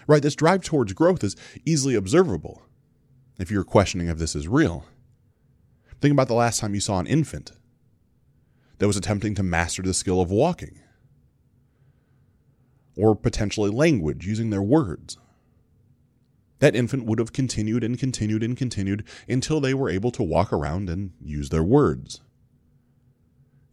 Right? 0.08 0.22
This 0.22 0.36
drive 0.36 0.64
towards 0.64 0.94
growth 0.94 1.24
is 1.24 1.36
easily 1.66 1.96
observable 1.96 2.62
if 3.38 3.52
you're 3.52 3.64
questioning 3.64 4.08
if 4.08 4.18
this 4.18 4.36
is 4.36 4.48
real. 4.48 4.86
Think 6.00 6.14
about 6.14 6.28
the 6.28 6.36
last 6.36 6.60
time 6.60 6.76
you 6.76 6.80
saw 6.80 7.00
an 7.00 7.08
infant 7.08 7.52
that 8.78 8.88
was 8.88 8.98
attempting 8.98 9.36
to 9.36 9.44
master 9.44 9.82
the 9.82 9.94
skill 9.94 10.22
of 10.22 10.30
walking, 10.30 10.80
or 12.96 13.16
potentially 13.16 13.70
language, 13.70 14.26
using 14.26 14.50
their 14.50 14.62
words. 14.62 15.18
That 16.60 16.76
infant 16.76 17.06
would 17.06 17.20
have 17.20 17.34
continued 17.34 17.84
and 17.84 18.00
continued 18.00 18.42
and 18.42 18.56
continued 18.56 19.04
until 19.28 19.60
they 19.60 19.74
were 19.74 19.90
able 19.90 20.12
to 20.12 20.24
walk 20.24 20.54
around 20.54 20.90
and 20.90 21.12
use 21.22 21.50
their 21.50 21.64
words. 21.64 22.22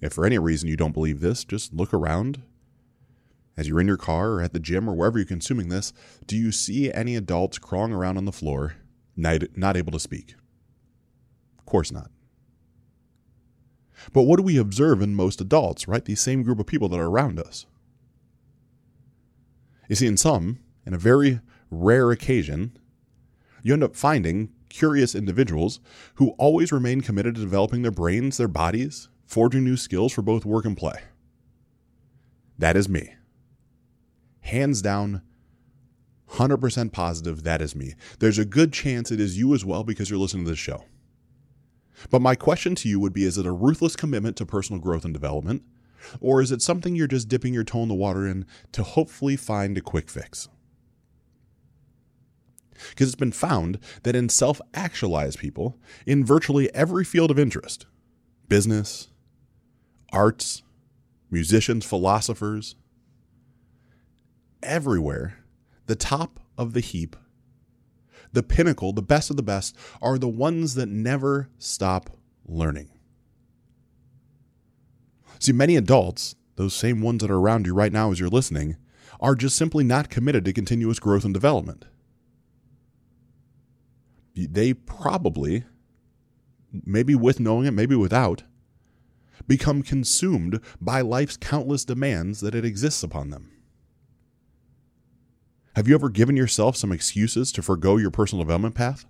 If 0.00 0.12
for 0.12 0.26
any 0.26 0.38
reason 0.38 0.69
you 0.69 0.76
don't 0.76 0.93
believe 0.93 1.21
this, 1.21 1.45
just 1.45 1.73
look 1.73 1.95
around. 1.95 2.43
As 3.57 3.69
you're 3.69 3.81
in 3.81 3.87
your 3.87 3.97
car 3.97 4.33
or 4.33 4.43
at 4.43 4.52
the 4.52 4.59
gym 4.59 4.88
or 4.88 4.95
wherever 4.95 5.19
you're 5.19 5.26
consuming 5.26 5.69
this, 5.69 5.93
do 6.26 6.37
you 6.37 6.50
see 6.50 6.93
any 6.93 7.14
adults 7.14 7.59
crawling 7.59 7.93
around 7.93 8.17
on 8.17 8.25
the 8.25 8.33
floor 8.33 8.75
not, 9.17 9.76
able 9.76 9.93
to 9.93 10.00
speak? 10.00 10.35
Of 11.59 11.67
course 11.67 11.93
not. 11.93 12.11
But 14.12 14.23
what 14.23 14.38
do 14.38 14.43
we 14.43 14.57
observe 14.57 15.00
in 15.00 15.14
most 15.14 15.41
adults, 15.41 15.87
right? 15.87 16.05
These 16.05 16.21
same 16.21 16.43
group 16.43 16.59
of 16.59 16.67
people 16.67 16.88
that 16.88 16.99
are 16.99 17.09
around 17.09 17.38
us. 17.38 17.67
You 19.89 19.97
see, 19.97 20.07
in 20.07 20.17
some, 20.17 20.59
in 20.87 20.95
a 20.95 20.99
very 20.99 21.41
rare 21.71 22.11
occasion, 22.11 22.77
you 23.62 23.73
end 23.73 23.85
up 23.85 23.97
finding 23.97 24.53
curious 24.69 25.15
individuals 25.15 25.81
who 26.15 26.31
always 26.39 26.73
remain 26.73 27.01
committed 27.01 27.35
to 27.35 27.41
developing 27.41 27.83
their 27.83 27.91
brains, 27.91 28.37
their 28.37 28.49
bodies, 28.49 29.09
forging 29.27 29.65
new 29.65 29.77
skills 29.77 30.12
for 30.12 30.23
both 30.23 30.45
work 30.45 30.65
and 30.65 30.77
play. 30.77 31.01
That 32.59 32.77
is 32.77 32.89
me. 32.89 33.15
Hands 34.41 34.81
down, 34.83 35.23
100% 36.31 36.93
positive 36.93 37.43
that 37.43 37.61
is 37.61 37.77
me. 37.77 37.95
There's 38.19 38.39
a 38.39 38.45
good 38.45 38.73
chance 38.73 39.11
it 39.11 39.21
is 39.21 39.39
you 39.39 39.55
as 39.55 39.65
well 39.65 39.85
because 39.85 40.11
you're 40.11 40.19
listening 40.19 40.45
to 40.45 40.51
this 40.51 40.59
show. 40.59 40.85
But 42.11 42.23
my 42.23 42.35
question 42.35 42.75
to 42.77 42.89
you 42.89 42.99
would 43.01 43.12
be 43.12 43.25
is 43.25 43.39
it 43.39 43.47
a 43.47 43.53
ruthless 43.53 43.97
commitment 43.97 44.37
to 44.39 44.47
personal 44.47 44.81
growth 44.81 45.05
and 45.05 45.12
development? 45.12 45.62
Or 46.21 46.40
is 46.40 46.52
it 46.52 46.62
something 46.62 46.94
you're 46.94 47.06
just 47.06 47.28
dipping 47.28 47.54
your 47.54 47.64
toe 47.64 47.82
in 47.82 47.88
the 47.88 47.94
water 47.94 48.26
in 48.26 48.47
to 48.73 48.82
hopefully 48.82 49.37
find 49.37 49.76
a 49.76 49.80
quick 49.80 50.09
fix? 50.09 50.49
Because 52.90 53.09
it's 53.09 53.16
been 53.16 53.32
found 53.32 53.78
that 54.02 54.16
in 54.16 54.28
self 54.28 54.61
actualized 54.75 55.38
people, 55.38 55.78
in 56.06 56.25
virtually 56.25 56.73
every 56.75 57.04
field 57.04 57.30
of 57.30 57.38
interest 57.38 57.87
business, 58.49 59.09
arts, 60.12 60.62
musicians, 61.30 61.87
philosophers, 61.87 62.76
everywhere 64.62 65.38
the 65.87 65.97
top 65.97 66.40
of 66.56 66.73
the 66.73 66.80
heap, 66.80 67.16
the 68.32 68.42
pinnacle, 68.42 68.92
the 68.92 69.02
best 69.02 69.30
of 69.30 69.37
the 69.37 69.42
best, 69.42 69.76
are 70.00 70.18
the 70.18 70.28
ones 70.28 70.75
that 70.75 70.87
never 70.87 71.49
stop 71.59 72.11
learning. 72.47 72.92
See, 75.43 75.51
many 75.51 75.75
adults, 75.75 76.37
those 76.55 76.73
same 76.73 77.03
ones 77.03 77.21
that 77.21 77.31
are 77.31 77.37
around 77.37 77.67
you 77.67 77.75
right 77.75 77.93
now 77.93 78.13
as 78.13 78.21
you're 78.21 78.29
listening, 78.29 78.77
are 79.19 79.35
just 79.35 79.57
simply 79.57 79.83
not 79.83 80.09
committed 80.09 80.45
to 80.45 80.53
continuous 80.53 81.01
growth 81.01 81.25
and 81.25 81.35
development. 81.35 81.85
They 84.37 84.73
probably, 84.73 85.65
maybe 86.73 87.17
with 87.17 87.41
knowing 87.41 87.67
it, 87.67 87.73
maybe 87.73 87.97
without, 87.97 88.45
become 89.49 89.83
consumed 89.83 90.61
by 90.81 91.01
life's 91.01 91.37
countless 91.37 91.85
demands 91.85 92.41
that 92.41 92.55
it 92.55 92.65
exists 92.65 93.03
upon 93.03 93.31
them. 93.31 93.51
Have 95.75 95.89
you 95.89 95.97
ever 95.97 96.09
given 96.09 96.37
yourself 96.37 96.77
some 96.77 96.93
excuses 96.93 97.51
to 97.51 97.63
forego 97.63 97.97
your 97.97 98.13
personal 98.13 98.45
development 98.45 98.77
path? 98.77 99.07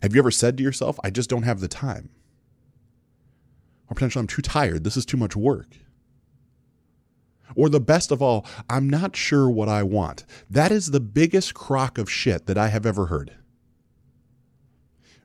Have 0.00 0.14
you 0.14 0.20
ever 0.20 0.30
said 0.30 0.56
to 0.58 0.62
yourself, 0.62 0.96
I 1.02 1.10
just 1.10 1.28
don't 1.28 1.42
have 1.42 1.58
the 1.58 1.66
time? 1.66 2.10
Or 3.90 3.94
potentially, 3.94 4.20
I'm 4.20 4.26
too 4.26 4.42
tired. 4.42 4.84
This 4.84 4.96
is 4.96 5.04
too 5.04 5.16
much 5.16 5.36
work. 5.36 5.76
Or 7.54 7.68
the 7.68 7.80
best 7.80 8.10
of 8.10 8.22
all, 8.22 8.46
I'm 8.68 8.88
not 8.88 9.14
sure 9.14 9.48
what 9.48 9.68
I 9.68 9.82
want. 9.82 10.24
That 10.50 10.72
is 10.72 10.90
the 10.90 11.00
biggest 11.00 11.54
crock 11.54 11.98
of 11.98 12.10
shit 12.10 12.46
that 12.46 12.58
I 12.58 12.68
have 12.68 12.86
ever 12.86 13.06
heard. 13.06 13.32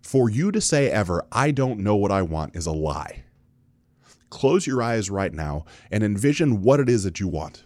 For 0.02 0.30
you 0.30 0.52
to 0.52 0.62
say 0.62 0.90
ever, 0.90 1.26
I 1.32 1.52
don't 1.52 1.80
know 1.80 1.96
what 1.96 2.12
I 2.12 2.22
want, 2.22 2.56
is 2.56 2.66
a 2.66 2.72
lie. 2.72 3.24
Close 4.30 4.68
your 4.68 4.82
eyes 4.82 5.10
right 5.10 5.34
now 5.34 5.66
and 5.90 6.04
envision 6.04 6.62
what 6.62 6.80
it 6.80 6.90
is 6.90 7.04
that 7.04 7.20
you 7.20 7.28
want. 7.28 7.64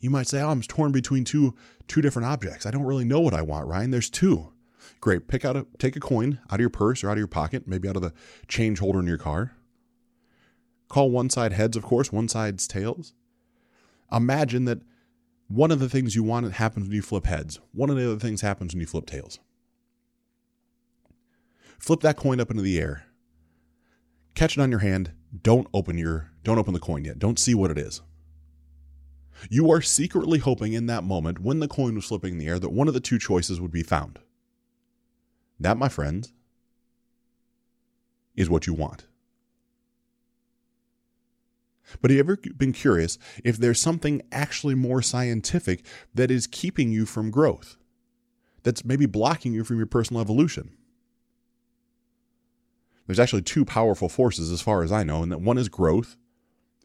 You 0.00 0.10
might 0.10 0.28
say, 0.28 0.40
"Oh, 0.40 0.50
I'm 0.50 0.62
torn 0.62 0.92
between 0.92 1.24
two 1.24 1.54
two 1.88 2.00
different 2.00 2.26
objects. 2.26 2.64
I 2.64 2.70
don't 2.70 2.84
really 2.84 3.04
know 3.04 3.20
what 3.20 3.34
I 3.34 3.42
want, 3.42 3.66
Ryan. 3.66 3.90
There's 3.90 4.10
two." 4.10 4.53
Great. 5.00 5.28
Pick 5.28 5.44
out 5.44 5.56
a 5.56 5.66
take 5.78 5.96
a 5.96 6.00
coin 6.00 6.40
out 6.50 6.54
of 6.54 6.60
your 6.60 6.70
purse 6.70 7.02
or 7.02 7.10
out 7.10 7.14
of 7.14 7.18
your 7.18 7.26
pocket, 7.26 7.66
maybe 7.66 7.88
out 7.88 7.96
of 7.96 8.02
the 8.02 8.12
change 8.48 8.78
holder 8.78 9.00
in 9.00 9.06
your 9.06 9.18
car. 9.18 9.52
Call 10.88 11.10
one 11.10 11.30
side 11.30 11.52
heads, 11.52 11.76
of 11.76 11.82
course, 11.82 12.12
one 12.12 12.28
side's 12.28 12.66
tails. 12.66 13.14
Imagine 14.12 14.64
that 14.66 14.80
one 15.48 15.70
of 15.70 15.80
the 15.80 15.88
things 15.88 16.14
you 16.14 16.22
want 16.22 16.50
happens 16.52 16.86
when 16.86 16.94
you 16.94 17.02
flip 17.02 17.26
heads. 17.26 17.60
One 17.72 17.90
of 17.90 17.96
the 17.96 18.04
other 18.04 18.18
things 18.18 18.40
happens 18.40 18.74
when 18.74 18.80
you 18.80 18.86
flip 18.86 19.06
tails. 19.06 19.38
Flip 21.78 22.00
that 22.00 22.16
coin 22.16 22.40
up 22.40 22.50
into 22.50 22.62
the 22.62 22.78
air. 22.78 23.04
Catch 24.34 24.56
it 24.56 24.60
on 24.60 24.70
your 24.70 24.80
hand. 24.80 25.12
Don't 25.42 25.68
open 25.74 25.98
your 25.98 26.30
don't 26.44 26.58
open 26.58 26.74
the 26.74 26.80
coin 26.80 27.04
yet. 27.04 27.18
Don't 27.18 27.38
see 27.38 27.54
what 27.54 27.70
it 27.70 27.78
is. 27.78 28.02
You 29.50 29.70
are 29.70 29.82
secretly 29.82 30.38
hoping 30.38 30.72
in 30.72 30.86
that 30.86 31.04
moment, 31.04 31.40
when 31.40 31.60
the 31.60 31.68
coin 31.68 31.94
was 31.94 32.04
flipping 32.04 32.34
in 32.34 32.38
the 32.38 32.46
air, 32.46 32.58
that 32.58 32.70
one 32.70 32.88
of 32.88 32.94
the 32.94 33.00
two 33.00 33.18
choices 33.18 33.60
would 33.60 33.72
be 33.72 33.82
found. 33.82 34.18
That, 35.60 35.76
my 35.76 35.88
friends, 35.88 36.32
is 38.34 38.50
what 38.50 38.66
you 38.66 38.74
want. 38.74 39.06
But 42.00 42.10
have 42.10 42.16
you 42.16 42.20
ever 42.20 42.38
been 42.56 42.72
curious 42.72 43.18
if 43.44 43.56
there's 43.56 43.80
something 43.80 44.22
actually 44.32 44.74
more 44.74 45.02
scientific 45.02 45.84
that 46.14 46.30
is 46.30 46.46
keeping 46.46 46.90
you 46.90 47.06
from 47.06 47.30
growth? 47.30 47.76
that's 48.64 48.84
maybe 48.84 49.06
blocking 49.06 49.52
you 49.52 49.62
from 49.62 49.76
your 49.76 49.86
personal 49.86 50.20
evolution. 50.20 50.70
There's 53.06 53.20
actually 53.20 53.42
two 53.42 53.64
powerful 53.64 54.08
forces, 54.08 54.50
as 54.50 54.62
far 54.62 54.82
as 54.82 54.90
I 54.90 55.04
know, 55.04 55.22
and 55.22 55.30
that 55.30 55.40
one 55.40 55.58
is 55.58 55.68
growth 55.68 56.16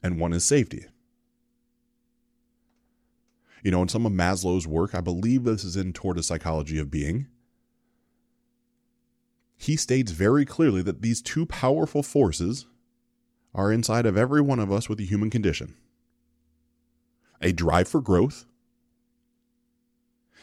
and 0.03 0.19
one 0.19 0.33
is 0.33 0.45
safety. 0.45 0.85
You 3.63 3.71
know, 3.71 3.81
in 3.81 3.87
some 3.87 4.05
of 4.05 4.11
Maslow's 4.11 4.67
work, 4.67 4.93
I 4.93 5.01
believe 5.01 5.43
this 5.43 5.63
is 5.63 5.75
in 5.75 5.93
Toward 5.93 6.17
a 6.17 6.23
Psychology 6.23 6.77
of 6.77 6.91
Being, 6.91 7.27
he 9.61 9.75
states 9.75 10.13
very 10.13 10.45
clearly 10.45 10.81
that 10.81 11.01
these 11.01 11.21
two 11.21 11.45
powerful 11.45 12.01
forces 12.01 12.65
are 13.53 13.73
inside 13.73 14.05
of 14.05 14.15
every 14.15 14.39
one 14.39 14.57
of 14.57 14.71
us 14.71 14.87
with 14.87 14.97
the 14.97 15.05
human 15.05 15.29
condition 15.29 15.75
a 17.41 17.53
drive 17.53 17.87
for 17.87 18.01
growth, 18.01 18.45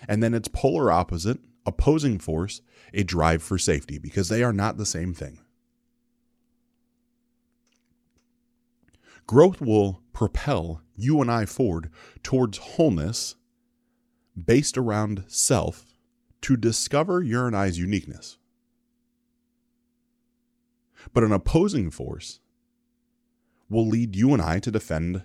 and 0.09 0.23
then 0.23 0.33
its 0.33 0.49
polar 0.49 0.91
opposite, 0.91 1.39
opposing 1.67 2.19
force, 2.19 2.63
a 2.95 3.03
drive 3.03 3.43
for 3.43 3.59
safety, 3.59 3.99
because 3.99 4.31
they 4.31 4.43
are 4.43 4.53
not 4.53 4.79
the 4.79 4.87
same 4.87 5.13
thing. 5.13 5.39
Growth 9.27 9.61
will 9.61 10.01
propel 10.15 10.81
you 10.95 11.21
and 11.21 11.31
I 11.31 11.45
forward 11.45 11.91
towards 12.23 12.57
wholeness 12.57 13.35
based 14.43 14.79
around 14.79 15.25
self 15.27 15.85
to 16.41 16.57
discover 16.57 17.23
your 17.23 17.47
and 17.47 17.55
I's 17.55 17.79
uniqueness. 17.79 18.39
But 21.13 21.25
an 21.25 21.33
opposing 21.33 21.91
force 21.91 22.41
will 23.69 23.87
lead 23.87 24.15
you 24.15 24.33
and 24.33 24.43
I 24.43 24.59
to 24.61 24.71
defend 24.71 25.23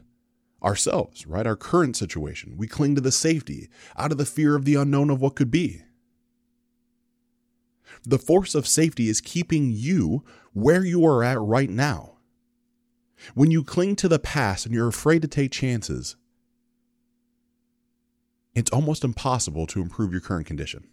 ourselves, 0.64 1.26
right? 1.26 1.48
Our 1.48 1.56
current 1.56 1.96
situation. 1.96 2.56
We 2.58 2.68
cling 2.68 2.96
to 2.96 3.02
the 3.02 3.12
safety 3.12 3.70
out 3.98 4.12
of 4.12 4.18
the 4.18 4.26
fear 4.26 4.56
of 4.56 4.66
the 4.66 4.76
unknown 4.76 5.10
of 5.10 5.22
what 5.22 5.36
could 5.36 5.52
be. 5.52 5.82
The 8.04 8.20
force 8.20 8.56
of 8.56 8.68
safety 8.68 9.10
is 9.10 9.22
keeping 9.22 9.72
you 9.72 10.24
where 10.54 10.84
you 10.84 11.06
are 11.06 11.24
at 11.24 11.40
right 11.40 11.70
now. 11.70 12.18
When 13.36 13.52
you 13.52 13.64
cling 13.64 13.96
to 13.98 14.08
the 14.08 14.20
past 14.20 14.66
and 14.66 14.74
you're 14.74 14.88
afraid 14.88 15.22
to 15.22 15.28
take 15.28 15.52
chances, 15.52 16.16
it's 18.56 18.72
almost 18.72 19.04
impossible 19.04 19.68
to 19.68 19.82
improve 19.82 20.12
your 20.12 20.22
current 20.22 20.48
condition. 20.48 20.88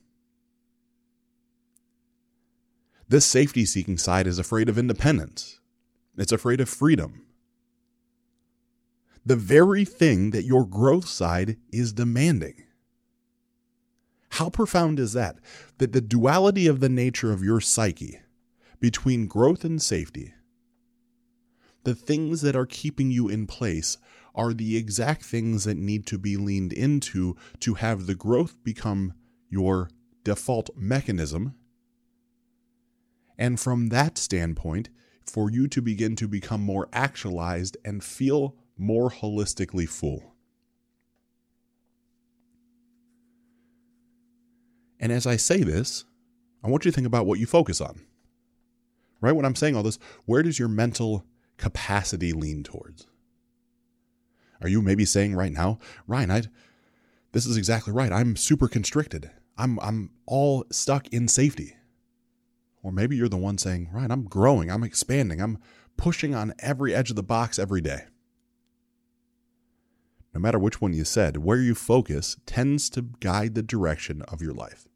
This 3.10 3.24
safety 3.24 3.64
seeking 3.64 3.96
side 3.96 4.26
is 4.26 4.38
afraid 4.38 4.68
of 4.68 4.76
independence, 4.76 5.60
it's 6.16 6.32
afraid 6.32 6.60
of 6.60 6.68
freedom. 6.68 7.22
The 9.24 9.36
very 9.36 9.84
thing 9.84 10.30
that 10.30 10.44
your 10.44 10.66
growth 10.66 11.08
side 11.08 11.56
is 11.70 11.92
demanding. 11.92 12.64
How 14.32 14.50
profound 14.50 14.98
is 14.98 15.14
that? 15.14 15.38
That 15.78 15.92
the 15.92 16.00
duality 16.00 16.66
of 16.66 16.80
the 16.80 16.88
nature 16.88 17.32
of 17.32 17.42
your 17.42 17.60
psyche 17.60 18.20
between 18.78 19.26
growth 19.26 19.64
and 19.64 19.80
safety, 19.80 20.34
the 21.84 21.94
things 21.94 22.42
that 22.42 22.56
are 22.56 22.66
keeping 22.66 23.10
you 23.10 23.28
in 23.28 23.46
place, 23.46 23.96
are 24.34 24.52
the 24.52 24.76
exact 24.76 25.24
things 25.24 25.64
that 25.64 25.76
need 25.76 26.06
to 26.06 26.18
be 26.18 26.36
leaned 26.36 26.72
into 26.72 27.36
to 27.60 27.74
have 27.74 28.06
the 28.06 28.14
growth 28.14 28.62
become 28.62 29.14
your 29.48 29.90
default 30.24 30.70
mechanism 30.76 31.54
and 33.38 33.58
from 33.58 33.88
that 33.88 34.18
standpoint, 34.18 34.88
for 35.24 35.50
you 35.50 35.68
to 35.68 35.82
begin 35.82 36.16
to 36.16 36.26
become 36.26 36.60
more 36.60 36.88
actualized 36.92 37.76
and 37.84 38.02
feel 38.02 38.56
more 38.76 39.10
holistically 39.10 39.88
full. 39.88 40.34
And 45.00 45.12
as 45.12 45.26
I 45.26 45.36
say 45.36 45.62
this, 45.62 46.04
I 46.64 46.68
want 46.68 46.84
you 46.84 46.90
to 46.90 46.94
think 46.94 47.06
about 47.06 47.26
what 47.26 47.38
you 47.38 47.46
focus 47.46 47.80
on. 47.80 48.00
Right? 49.20 49.32
When 49.32 49.44
I'm 49.44 49.54
saying 49.54 49.76
all 49.76 49.82
this, 49.82 49.98
where 50.26 50.42
does 50.42 50.58
your 50.58 50.68
mental 50.68 51.24
capacity 51.56 52.32
lean 52.32 52.62
towards? 52.62 53.06
Are 54.60 54.68
you 54.68 54.82
maybe 54.82 55.04
saying 55.04 55.34
right 55.34 55.52
now, 55.52 55.78
Ryan, 56.06 56.30
I 56.30 56.42
this 57.32 57.46
is 57.46 57.56
exactly 57.56 57.92
right. 57.92 58.10
I'm 58.10 58.36
super 58.36 58.68
constricted. 58.68 59.30
I'm 59.56 59.78
I'm 59.80 60.10
all 60.26 60.64
stuck 60.70 61.08
in 61.08 61.28
safety. 61.28 61.76
Or 62.88 62.92
maybe 62.92 63.16
you're 63.16 63.28
the 63.28 63.36
one 63.36 63.58
saying, 63.58 63.90
right, 63.92 64.10
I'm 64.10 64.24
growing, 64.24 64.70
I'm 64.70 64.82
expanding, 64.82 65.42
I'm 65.42 65.58
pushing 65.98 66.34
on 66.34 66.54
every 66.58 66.94
edge 66.94 67.10
of 67.10 67.16
the 67.16 67.22
box 67.22 67.58
every 67.58 67.82
day. 67.82 68.04
No 70.32 70.40
matter 70.40 70.58
which 70.58 70.80
one 70.80 70.94
you 70.94 71.04
said, 71.04 71.36
where 71.36 71.58
you 71.58 71.74
focus 71.74 72.38
tends 72.46 72.88
to 72.90 73.02
guide 73.02 73.54
the 73.54 73.62
direction 73.62 74.22
of 74.22 74.40
your 74.40 74.54
life. 74.54 74.88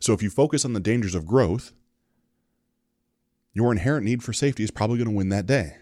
So 0.00 0.12
if 0.14 0.20
you 0.20 0.30
focus 0.30 0.64
on 0.64 0.72
the 0.72 0.80
dangers 0.80 1.14
of 1.14 1.28
growth, 1.28 1.72
your 3.52 3.70
inherent 3.70 4.04
need 4.04 4.24
for 4.24 4.32
safety 4.32 4.64
is 4.64 4.72
probably 4.72 4.98
going 4.98 5.10
to 5.10 5.16
win 5.16 5.28
that 5.28 5.46
day. 5.46 5.76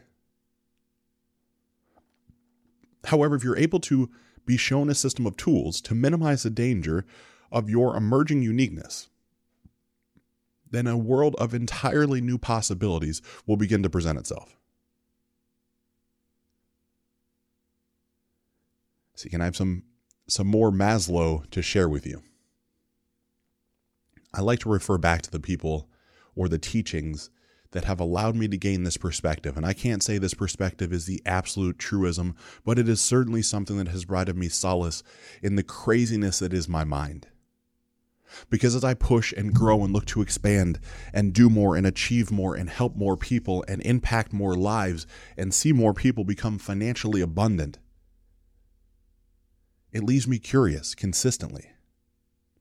However, 3.04 3.34
if 3.34 3.42
you're 3.42 3.56
able 3.56 3.80
to 3.80 4.10
be 4.44 4.58
shown 4.58 4.90
a 4.90 4.94
system 4.94 5.26
of 5.26 5.38
tools 5.38 5.80
to 5.80 5.94
minimize 5.94 6.42
the 6.42 6.50
danger 6.50 7.06
of 7.50 7.70
your 7.70 7.96
emerging 7.96 8.42
uniqueness, 8.42 9.08
then 10.72 10.86
a 10.88 10.96
world 10.96 11.36
of 11.38 11.54
entirely 11.54 12.20
new 12.20 12.38
possibilities 12.38 13.22
will 13.46 13.56
begin 13.56 13.82
to 13.84 13.90
present 13.90 14.18
itself. 14.18 14.56
So, 19.14 19.28
can 19.28 19.40
I 19.40 19.44
have 19.44 19.56
some 19.56 19.84
some 20.26 20.48
more 20.48 20.72
Maslow 20.72 21.48
to 21.50 21.62
share 21.62 21.88
with 21.88 22.06
you? 22.06 22.22
I 24.34 24.40
like 24.40 24.60
to 24.60 24.68
refer 24.70 24.98
back 24.98 25.22
to 25.22 25.30
the 25.30 25.40
people 25.40 25.88
or 26.34 26.48
the 26.48 26.58
teachings 26.58 27.30
that 27.72 27.84
have 27.84 28.00
allowed 28.00 28.36
me 28.36 28.48
to 28.48 28.56
gain 28.56 28.84
this 28.84 28.96
perspective. 28.96 29.56
And 29.56 29.66
I 29.66 29.72
can't 29.72 30.02
say 30.02 30.18
this 30.18 30.34
perspective 30.34 30.92
is 30.92 31.06
the 31.06 31.22
absolute 31.26 31.78
truism, 31.78 32.34
but 32.64 32.78
it 32.78 32.88
is 32.88 33.00
certainly 33.00 33.42
something 33.42 33.76
that 33.78 33.88
has 33.88 34.04
brought 34.04 34.34
me 34.34 34.48
solace 34.48 35.02
in 35.42 35.56
the 35.56 35.62
craziness 35.62 36.38
that 36.38 36.52
is 36.52 36.68
my 36.68 36.84
mind. 36.84 37.28
Because 38.50 38.74
as 38.74 38.84
I 38.84 38.94
push 38.94 39.32
and 39.32 39.54
grow 39.54 39.84
and 39.84 39.92
look 39.92 40.06
to 40.06 40.22
expand 40.22 40.78
and 41.12 41.32
do 41.32 41.48
more 41.48 41.76
and 41.76 41.86
achieve 41.86 42.30
more 42.30 42.54
and 42.54 42.68
help 42.68 42.96
more 42.96 43.16
people 43.16 43.64
and 43.68 43.82
impact 43.82 44.32
more 44.32 44.54
lives 44.54 45.06
and 45.36 45.52
see 45.52 45.72
more 45.72 45.94
people 45.94 46.24
become 46.24 46.58
financially 46.58 47.20
abundant, 47.20 47.78
it 49.92 50.02
leaves 50.02 50.26
me 50.26 50.38
curious 50.38 50.94
consistently 50.94 51.70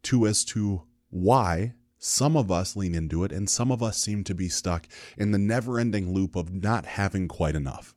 to 0.03 0.27
as 0.27 0.43
to 0.45 0.83
why 1.09 1.73
some 1.97 2.35
of 2.35 2.51
us 2.51 2.75
lean 2.75 2.95
into 2.95 3.23
it 3.23 3.31
and 3.31 3.49
some 3.49 3.71
of 3.71 3.83
us 3.83 3.97
seem 3.97 4.23
to 4.23 4.33
be 4.33 4.49
stuck 4.49 4.87
in 5.17 5.31
the 5.31 5.37
never 5.37 5.79
ending 5.79 6.13
loop 6.13 6.35
of 6.35 6.51
not 6.51 6.85
having 6.85 7.27
quite 7.27 7.55
enough. 7.55 7.93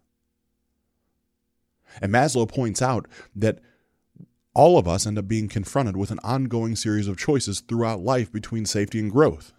And 2.02 2.12
Maslow 2.12 2.46
points 2.48 2.82
out 2.82 3.08
that 3.34 3.60
all 4.54 4.78
of 4.78 4.86
us 4.86 5.06
end 5.06 5.18
up 5.18 5.26
being 5.26 5.48
confronted 5.48 5.96
with 5.96 6.10
an 6.10 6.20
ongoing 6.22 6.76
series 6.76 7.08
of 7.08 7.16
choices 7.16 7.60
throughout 7.60 8.00
life 8.00 8.32
between 8.32 8.64
safety 8.64 9.00
and 9.00 9.10
growth. 9.10 9.52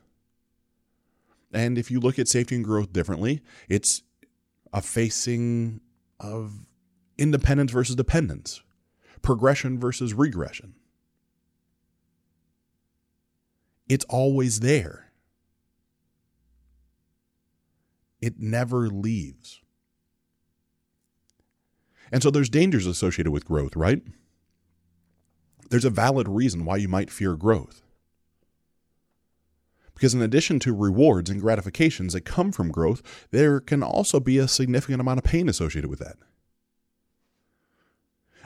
And 1.54 1.78
if 1.78 1.92
you 1.92 2.00
look 2.00 2.18
at 2.18 2.28
safety 2.28 2.56
and 2.56 2.64
growth 2.64 2.94
differently, 2.94 3.42
it's 3.70 4.02
a 4.74 4.82
facing 4.82 5.82
of 6.20 6.66
independence 7.18 7.72
versus 7.72 7.96
dependence, 7.96 8.62
progression 9.22 9.80
versus 9.80 10.14
regression. 10.14 10.76
It's 13.88 14.06
always 14.06 14.62
there. 14.62 15.12
It 18.22 18.40
never 18.40 18.88
leaves. 18.88 19.62
And 22.12 22.24
so 22.24 22.32
there's 22.32 22.50
dangers 22.50 22.88
associated 22.88 23.32
with 23.32 23.46
growth, 23.46 23.76
right? 23.76 24.02
There's 25.70 25.86
a 25.86 25.90
valid 25.90 26.28
reason 26.28 26.66
why 26.66 26.78
you 26.78 26.88
might 26.88 27.12
fear 27.12 27.36
growth. 27.36 27.82
Because 29.94 30.14
in 30.14 30.22
addition 30.22 30.60
to 30.60 30.76
rewards 30.76 31.30
and 31.30 31.42
gratifications 31.42 32.14
that 32.14 32.22
come 32.22 32.52
from 32.52 32.72
growth, 32.72 33.28
there 33.32 33.60
can 33.60 33.82
also 33.82 34.20
be 34.20 34.38
a 34.38 34.48
significant 34.48 35.00
amount 35.00 35.20
of 35.20 35.24
pain 35.24 35.48
associated 35.48 35.90
with 35.90 36.00
that. 36.00 36.18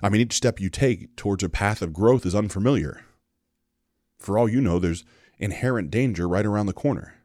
I 0.02 0.10
mean, 0.10 0.22
each 0.22 0.34
step 0.34 0.60
you 0.60 0.70
take 0.70 1.16
towards 1.16 1.44
a 1.44 1.50
path 1.50 1.82
of 1.82 1.92
growth 1.92 2.26
is 2.26 2.36
unfamiliar. 2.36 3.04
For 4.20 4.38
all 4.38 4.48
you 4.48 4.62
know, 4.62 4.80
there's 4.80 5.04
inherent 5.40 5.90
danger 5.90 6.28
right 6.28 6.46
around 6.46 6.68
the 6.68 6.74
corner. 6.74 7.16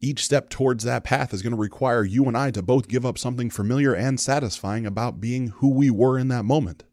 Each 0.00 0.24
step 0.24 0.50
towards 0.50 0.84
that 0.84 1.04
path 1.04 1.32
is 1.32 1.40
going 1.40 1.52
to 1.52 1.58
require 1.58 2.04
you 2.04 2.26
and 2.26 2.36
I 2.36 2.50
to 2.50 2.62
both 2.62 2.88
give 2.88 3.06
up 3.06 3.16
something 3.16 3.48
familiar 3.48 3.94
and 3.94 4.20
satisfying 4.20 4.84
about 4.84 5.20
being 5.20 5.48
who 5.48 5.70
we 5.70 5.90
were 5.90 6.18
in 6.18 6.28
that 6.28 6.44
moment. 6.44 6.84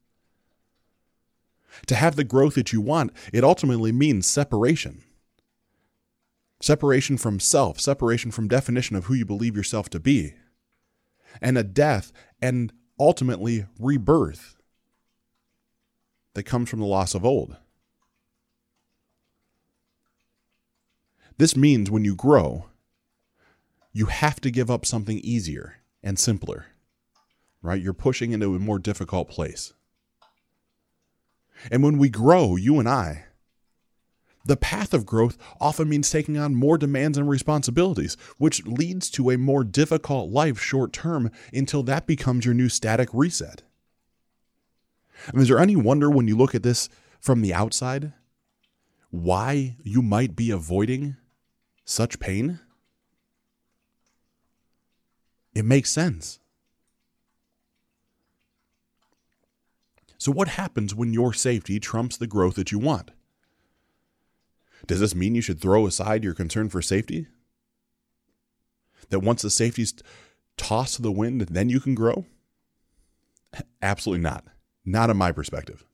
To 1.88 1.96
have 1.96 2.16
the 2.16 2.24
growth 2.24 2.56
that 2.56 2.74
you 2.74 2.82
want, 2.82 3.12
it 3.34 3.44
ultimately 3.44 3.92
means 3.92 4.28
separation. 4.28 5.04
Separation 6.62 7.18
from 7.18 7.40
self, 7.40 7.80
separation 7.80 8.32
from 8.32 8.48
definition 8.48 8.96
of 8.96 9.06
who 9.06 9.14
you 9.14 9.26
believe 9.26 9.56
yourself 9.56 9.90
to 9.90 10.00
be, 10.00 10.34
and 11.42 11.58
a 11.58 11.64
death 11.64 12.12
and 12.42 12.72
ultimately 13.00 13.66
rebirth 13.80 14.56
that 16.34 16.44
comes 16.44 16.70
from 16.70 16.80
the 16.80 16.86
loss 16.86 17.16
of 17.16 17.26
old. 17.26 17.58
This 21.38 21.58
means 21.58 21.90
when 21.90 22.06
you 22.06 22.16
grow, 22.16 22.66
you 23.92 24.06
have 24.06 24.40
to 24.42 24.52
give 24.52 24.70
up 24.70 24.86
something 24.86 25.18
easier 25.20 25.78
and 26.04 26.20
simpler, 26.20 26.68
right? 27.62 27.82
You're 27.82 27.94
pushing 27.94 28.32
into 28.32 28.56
a 28.56 28.60
more 28.60 28.80
difficult 28.80 29.30
place. 29.30 29.74
And 31.70 31.84
when 31.84 31.98
we 31.98 32.10
grow, 32.10 32.56
you 32.56 32.80
and 32.80 32.88
I, 32.88 33.26
the 34.46 34.58
path 34.58 34.94
of 34.94 35.06
growth 35.06 35.38
often 35.60 35.88
means 35.88 36.10
taking 36.10 36.38
on 36.38 36.56
more 36.56 36.78
demands 36.78 37.18
and 37.18 37.30
responsibilities, 37.30 38.18
which 38.38 38.66
leads 38.66 39.10
to 39.12 39.30
a 39.30 39.38
more 39.38 39.64
difficult 39.64 40.32
life 40.32 40.60
short 40.60 40.94
term 40.94 41.32
until 41.54 41.84
that 41.84 42.08
becomes 42.08 42.46
your 42.46 42.56
new 42.56 42.70
static 42.70 43.10
reset. 43.14 43.62
Mean, 45.34 45.44
is 45.44 45.48
there 45.48 45.60
any 45.60 45.76
wonder 45.76 46.10
when 46.10 46.28
you 46.28 46.36
look 46.36 46.56
at 46.56 46.64
this 46.64 46.90
from 47.20 47.42
the 47.42 47.54
outside 47.54 48.14
why 49.12 49.76
you 49.84 50.02
might 50.02 50.36
be 50.36 50.50
avoiding 50.50 51.18
such 51.86 52.20
pain? 52.20 52.60
It 55.54 55.66
makes 55.66 55.92
sense. 55.92 56.40
So, 60.22 60.32
what 60.32 60.50
happens 60.50 60.94
when 60.94 61.14
your 61.14 61.34
safety 61.34 61.80
trumps 61.80 62.16
the 62.16 62.28
growth 62.28 62.54
that 62.54 62.72
you 62.72 62.78
want? 62.78 63.10
Does 64.86 65.00
this 65.00 65.16
mean 65.16 65.34
you 65.34 65.42
should 65.42 65.60
throw 65.60 65.88
aside 65.88 66.24
your 66.24 66.36
concern 66.36 66.70
for 66.70 66.80
safety? 66.80 67.26
That 69.10 69.22
once 69.22 69.42
the 69.42 69.50
safety's 69.50 69.96
tossed 70.58 70.98
to 70.98 71.02
the 71.02 71.12
wind, 71.12 71.42
then 71.42 71.70
you 71.70 71.80
can 71.80 71.96
grow? 71.96 72.28
Absolutely 73.82 74.22
not. 74.22 74.46
Not 74.86 75.10
in 75.10 75.18
my 75.18 75.32
perspective. 75.32 75.86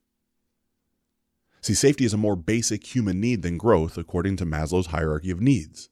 See, 1.62 1.74
safety 1.74 2.04
is 2.04 2.14
a 2.14 2.18
more 2.18 2.36
basic 2.36 2.94
human 2.94 3.22
need 3.22 3.44
than 3.44 3.58
growth, 3.58 3.98
according 3.98 4.36
to 4.38 4.46
Maslow's 4.46 4.88
hierarchy 4.88 5.32
of 5.32 5.40
needs. 5.40 5.88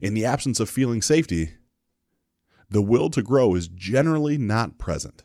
In 0.00 0.14
the 0.14 0.24
absence 0.24 0.58
of 0.58 0.70
feeling 0.70 1.02
safety, 1.02 1.50
the 2.70 2.80
will 2.80 3.10
to 3.10 3.20
grow 3.20 3.54
is 3.54 3.68
generally 3.68 4.38
not 4.38 4.78
present. 4.78 5.22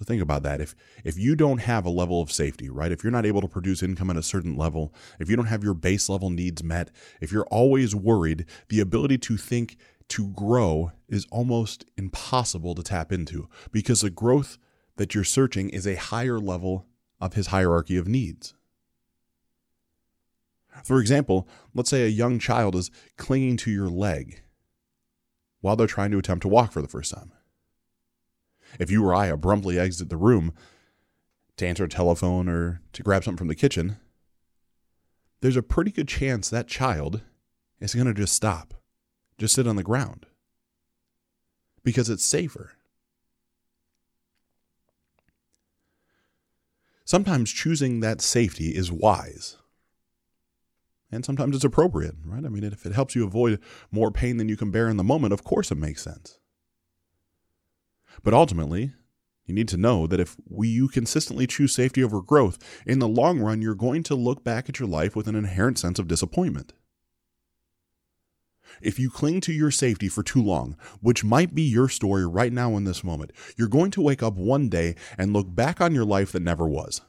So 0.00 0.06
think 0.06 0.22
about 0.22 0.42
that. 0.44 0.62
If 0.62 0.74
if 1.04 1.18
you 1.18 1.36
don't 1.36 1.58
have 1.58 1.84
a 1.84 1.90
level 1.90 2.22
of 2.22 2.32
safety, 2.32 2.70
right? 2.70 2.90
If 2.90 3.04
you're 3.04 3.10
not 3.10 3.26
able 3.26 3.42
to 3.42 3.48
produce 3.48 3.82
income 3.82 4.08
at 4.08 4.16
a 4.16 4.22
certain 4.22 4.56
level, 4.56 4.94
if 5.18 5.28
you 5.28 5.36
don't 5.36 5.46
have 5.46 5.62
your 5.62 5.74
base 5.74 6.08
level 6.08 6.30
needs 6.30 6.64
met, 6.64 6.90
if 7.20 7.30
you're 7.30 7.46
always 7.48 7.94
worried, 7.94 8.46
the 8.70 8.80
ability 8.80 9.18
to 9.18 9.36
think 9.36 9.76
to 10.08 10.28
grow 10.28 10.92
is 11.06 11.26
almost 11.30 11.84
impossible 11.98 12.74
to 12.74 12.82
tap 12.82 13.12
into 13.12 13.46
because 13.72 14.00
the 14.00 14.08
growth 14.08 14.56
that 14.96 15.14
you're 15.14 15.22
searching 15.22 15.68
is 15.68 15.86
a 15.86 15.96
higher 15.96 16.38
level 16.38 16.86
of 17.20 17.34
his 17.34 17.48
hierarchy 17.48 17.98
of 17.98 18.08
needs. 18.08 18.54
For 20.82 20.98
example, 20.98 21.46
let's 21.74 21.90
say 21.90 22.04
a 22.04 22.08
young 22.08 22.38
child 22.38 22.74
is 22.74 22.90
clinging 23.18 23.58
to 23.58 23.70
your 23.70 23.90
leg 23.90 24.40
while 25.60 25.76
they're 25.76 25.86
trying 25.86 26.10
to 26.12 26.18
attempt 26.18 26.40
to 26.42 26.48
walk 26.48 26.72
for 26.72 26.80
the 26.80 26.88
first 26.88 27.12
time. 27.12 27.32
If 28.78 28.90
you 28.90 29.04
or 29.04 29.14
I 29.14 29.26
abruptly 29.26 29.78
exit 29.78 30.08
the 30.08 30.16
room 30.16 30.52
to 31.56 31.66
answer 31.66 31.84
a 31.84 31.88
telephone 31.88 32.48
or 32.48 32.80
to 32.92 33.02
grab 33.02 33.24
something 33.24 33.38
from 33.38 33.48
the 33.48 33.54
kitchen, 33.54 33.96
there's 35.40 35.56
a 35.56 35.62
pretty 35.62 35.90
good 35.90 36.08
chance 36.08 36.48
that 36.50 36.68
child 36.68 37.22
is 37.80 37.94
going 37.94 38.06
to 38.06 38.14
just 38.14 38.34
stop, 38.34 38.74
just 39.38 39.54
sit 39.54 39.66
on 39.66 39.76
the 39.76 39.82
ground 39.82 40.26
because 41.82 42.10
it's 42.10 42.24
safer. 42.24 42.72
Sometimes 47.04 47.52
choosing 47.52 48.00
that 48.00 48.20
safety 48.20 48.76
is 48.76 48.92
wise. 48.92 49.56
And 51.10 51.24
sometimes 51.24 51.56
it's 51.56 51.64
appropriate, 51.64 52.14
right? 52.24 52.44
I 52.44 52.48
mean, 52.48 52.62
if 52.62 52.86
it 52.86 52.92
helps 52.92 53.16
you 53.16 53.24
avoid 53.24 53.58
more 53.90 54.12
pain 54.12 54.36
than 54.36 54.48
you 54.48 54.56
can 54.56 54.70
bear 54.70 54.88
in 54.88 54.96
the 54.96 55.02
moment, 55.02 55.32
of 55.32 55.42
course 55.42 55.72
it 55.72 55.78
makes 55.78 56.02
sense. 56.02 56.38
But 58.22 58.34
ultimately, 58.34 58.92
you 59.46 59.54
need 59.54 59.68
to 59.68 59.76
know 59.76 60.06
that 60.06 60.20
if 60.20 60.36
we, 60.48 60.68
you 60.68 60.88
consistently 60.88 61.46
choose 61.46 61.74
safety 61.74 62.04
over 62.04 62.22
growth, 62.22 62.58
in 62.86 62.98
the 62.98 63.08
long 63.08 63.40
run, 63.40 63.62
you're 63.62 63.74
going 63.74 64.02
to 64.04 64.14
look 64.14 64.44
back 64.44 64.68
at 64.68 64.78
your 64.78 64.88
life 64.88 65.16
with 65.16 65.26
an 65.26 65.34
inherent 65.34 65.78
sense 65.78 65.98
of 65.98 66.06
disappointment. 66.06 66.72
If 68.80 68.98
you 68.98 69.10
cling 69.10 69.40
to 69.42 69.52
your 69.52 69.72
safety 69.72 70.08
for 70.08 70.22
too 70.22 70.42
long, 70.42 70.76
which 71.00 71.24
might 71.24 71.54
be 71.54 71.62
your 71.62 71.88
story 71.88 72.24
right 72.24 72.52
now 72.52 72.76
in 72.76 72.84
this 72.84 73.02
moment, 73.02 73.32
you're 73.56 73.66
going 73.66 73.90
to 73.92 74.00
wake 74.00 74.22
up 74.22 74.34
one 74.34 74.68
day 74.68 74.94
and 75.18 75.32
look 75.32 75.52
back 75.52 75.80
on 75.80 75.94
your 75.94 76.04
life 76.04 76.30
that 76.32 76.42
never 76.42 76.68
was. 76.68 77.00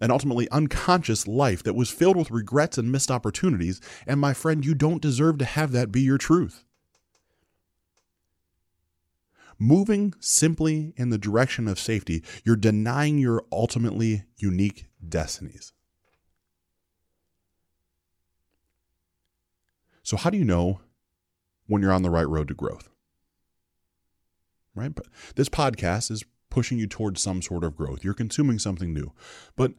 An 0.00 0.10
ultimately 0.10 0.48
unconscious 0.50 1.28
life 1.28 1.62
that 1.62 1.76
was 1.76 1.88
filled 1.88 2.16
with 2.16 2.32
regrets 2.32 2.76
and 2.76 2.90
missed 2.90 3.12
opportunities, 3.12 3.80
and 4.04 4.18
my 4.18 4.34
friend, 4.34 4.66
you 4.66 4.74
don't 4.74 5.00
deserve 5.00 5.38
to 5.38 5.44
have 5.44 5.70
that 5.70 5.92
be 5.92 6.00
your 6.00 6.18
truth 6.18 6.64
moving 9.62 10.12
simply 10.18 10.92
in 10.96 11.10
the 11.10 11.18
direction 11.18 11.68
of 11.68 11.78
safety, 11.78 12.22
you're 12.44 12.56
denying 12.56 13.18
your 13.18 13.44
ultimately 13.52 14.24
unique 14.36 14.86
destinies. 15.08 15.72
So, 20.02 20.16
how 20.16 20.30
do 20.30 20.36
you 20.36 20.44
know 20.44 20.80
when 21.66 21.80
you're 21.80 21.92
on 21.92 22.02
the 22.02 22.10
right 22.10 22.28
road 22.28 22.48
to 22.48 22.54
growth? 22.54 22.88
Right? 24.74 24.94
But 24.94 25.06
this 25.36 25.48
podcast 25.48 26.10
is 26.10 26.24
pushing 26.50 26.78
you 26.78 26.86
towards 26.86 27.22
some 27.22 27.40
sort 27.40 27.62
of 27.62 27.76
growth. 27.76 28.02
You're 28.02 28.14
consuming 28.14 28.58
something 28.58 28.92
new. 28.92 29.12
But 29.56 29.72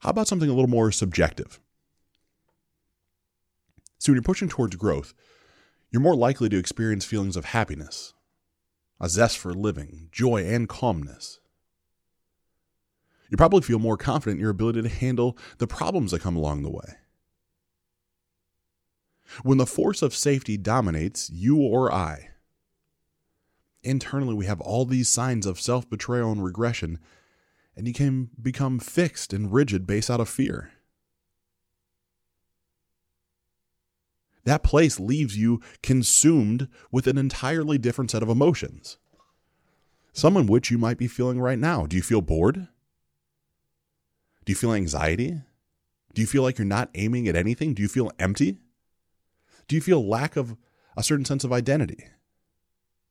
how 0.00 0.10
about 0.10 0.28
something 0.28 0.48
a 0.48 0.54
little 0.54 0.70
more 0.70 0.92
subjective? 0.92 1.58
So, 3.98 4.12
when 4.12 4.16
you're 4.16 4.22
pushing 4.22 4.48
towards 4.48 4.76
growth, 4.76 5.12
you're 5.90 6.00
more 6.02 6.16
likely 6.16 6.48
to 6.48 6.58
experience 6.58 7.04
feelings 7.04 7.36
of 7.36 7.46
happiness, 7.46 8.13
a 9.00 9.08
zest 9.08 9.38
for 9.38 9.52
living, 9.52 10.08
joy, 10.12 10.44
and 10.44 10.68
calmness. 10.68 11.40
You 13.30 13.36
probably 13.36 13.62
feel 13.62 13.78
more 13.78 13.96
confident 13.96 14.38
in 14.38 14.42
your 14.42 14.50
ability 14.50 14.82
to 14.82 14.88
handle 14.88 15.36
the 15.58 15.66
problems 15.66 16.12
that 16.12 16.22
come 16.22 16.36
along 16.36 16.62
the 16.62 16.70
way. 16.70 16.98
When 19.42 19.58
the 19.58 19.66
force 19.66 20.02
of 20.02 20.14
safety 20.14 20.56
dominates 20.56 21.30
you 21.30 21.56
or 21.56 21.92
I, 21.92 22.30
internally 23.82 24.34
we 24.34 24.46
have 24.46 24.60
all 24.60 24.84
these 24.84 25.08
signs 25.08 25.46
of 25.46 25.60
self 25.60 25.88
betrayal 25.88 26.30
and 26.30 26.44
regression, 26.44 26.98
and 27.76 27.88
you 27.88 27.94
can 27.94 28.30
become 28.40 28.78
fixed 28.78 29.32
and 29.32 29.52
rigid 29.52 29.86
based 29.86 30.10
out 30.10 30.20
of 30.20 30.28
fear. 30.28 30.70
That 34.44 34.62
place 34.62 35.00
leaves 35.00 35.36
you 35.36 35.60
consumed 35.82 36.68
with 36.90 37.06
an 37.06 37.18
entirely 37.18 37.78
different 37.78 38.10
set 38.10 38.22
of 38.22 38.28
emotions. 38.28 38.98
Some 40.12 40.36
in 40.36 40.46
which 40.46 40.70
you 40.70 40.78
might 40.78 40.98
be 40.98 41.08
feeling 41.08 41.40
right 41.40 41.58
now. 41.58 41.86
Do 41.86 41.96
you 41.96 42.02
feel 42.02 42.20
bored? 42.20 42.68
Do 44.44 44.52
you 44.52 44.56
feel 44.56 44.72
anxiety? 44.72 45.40
Do 46.12 46.20
you 46.20 46.26
feel 46.26 46.42
like 46.42 46.58
you're 46.58 46.66
not 46.66 46.90
aiming 46.94 47.26
at 47.26 47.36
anything? 47.36 47.74
Do 47.74 47.82
you 47.82 47.88
feel 47.88 48.12
empty? 48.18 48.58
Do 49.66 49.74
you 49.74 49.82
feel 49.82 50.06
lack 50.06 50.36
of 50.36 50.56
a 50.96 51.02
certain 51.02 51.24
sense 51.24 51.42
of 51.42 51.52
identity? 51.52 52.04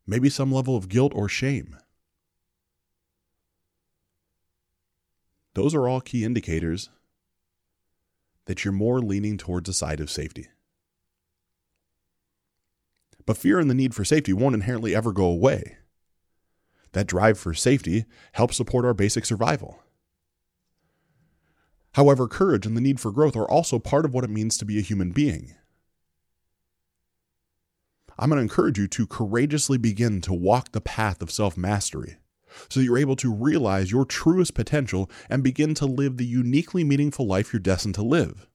Maybe 0.05 0.29
some 0.29 0.51
level 0.51 0.77
of 0.77 0.87
guilt 0.87 1.11
or 1.15 1.27
shame? 1.27 1.75
Those 5.55 5.75
are 5.75 5.87
all 5.87 6.01
key 6.01 6.23
indicators 6.23 6.89
that 8.45 8.63
you're 8.63 8.71
more 8.71 9.01
leaning 9.01 9.37
towards 9.37 9.69
a 9.69 9.73
side 9.73 9.99
of 9.99 10.09
safety. 10.09 10.47
But 13.25 13.37
fear 13.37 13.59
and 13.59 13.69
the 13.69 13.75
need 13.75 13.95
for 13.95 14.03
safety 14.03 14.33
won't 14.33 14.55
inherently 14.55 14.95
ever 14.95 15.11
go 15.11 15.25
away. 15.25 15.77
That 16.91 17.07
drive 17.07 17.37
for 17.39 17.53
safety 17.53 18.05
helps 18.33 18.57
support 18.57 18.85
our 18.85 18.93
basic 18.93 19.25
survival. 19.25 19.79
However, 21.93 22.27
courage 22.27 22.65
and 22.65 22.75
the 22.75 22.81
need 22.81 22.99
for 22.99 23.11
growth 23.11 23.35
are 23.35 23.49
also 23.49 23.79
part 23.79 24.05
of 24.05 24.13
what 24.13 24.23
it 24.23 24.29
means 24.29 24.57
to 24.57 24.65
be 24.65 24.79
a 24.79 24.81
human 24.81 25.11
being. 25.11 25.53
I'm 28.17 28.29
going 28.29 28.37
to 28.37 28.43
encourage 28.43 28.77
you 28.77 28.87
to 28.87 29.07
courageously 29.07 29.77
begin 29.77 30.21
to 30.21 30.33
walk 30.33 30.71
the 30.71 30.81
path 30.81 31.21
of 31.21 31.31
self 31.31 31.57
mastery 31.57 32.17
so 32.69 32.79
that 32.79 32.85
you're 32.85 32.97
able 32.97 33.15
to 33.15 33.33
realize 33.33 33.91
your 33.91 34.05
truest 34.05 34.53
potential 34.53 35.09
and 35.29 35.43
begin 35.43 35.73
to 35.75 35.85
live 35.85 36.17
the 36.17 36.25
uniquely 36.25 36.83
meaningful 36.83 37.25
life 37.25 37.51
you're 37.51 37.59
destined 37.59 37.95
to 37.95 38.03
live. 38.03 38.47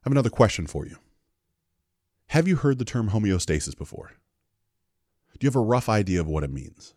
I 0.00 0.08
have 0.08 0.12
another 0.12 0.30
question 0.30 0.66
for 0.66 0.86
you. 0.86 0.96
Have 2.28 2.48
you 2.48 2.56
heard 2.56 2.78
the 2.78 2.84
term 2.84 3.10
homeostasis 3.10 3.76
before? 3.76 4.12
Do 5.38 5.44
you 5.44 5.48
have 5.48 5.56
a 5.56 5.60
rough 5.60 5.88
idea 5.88 6.20
of 6.20 6.26
what 6.26 6.44
it 6.44 6.52
means? 6.52 6.94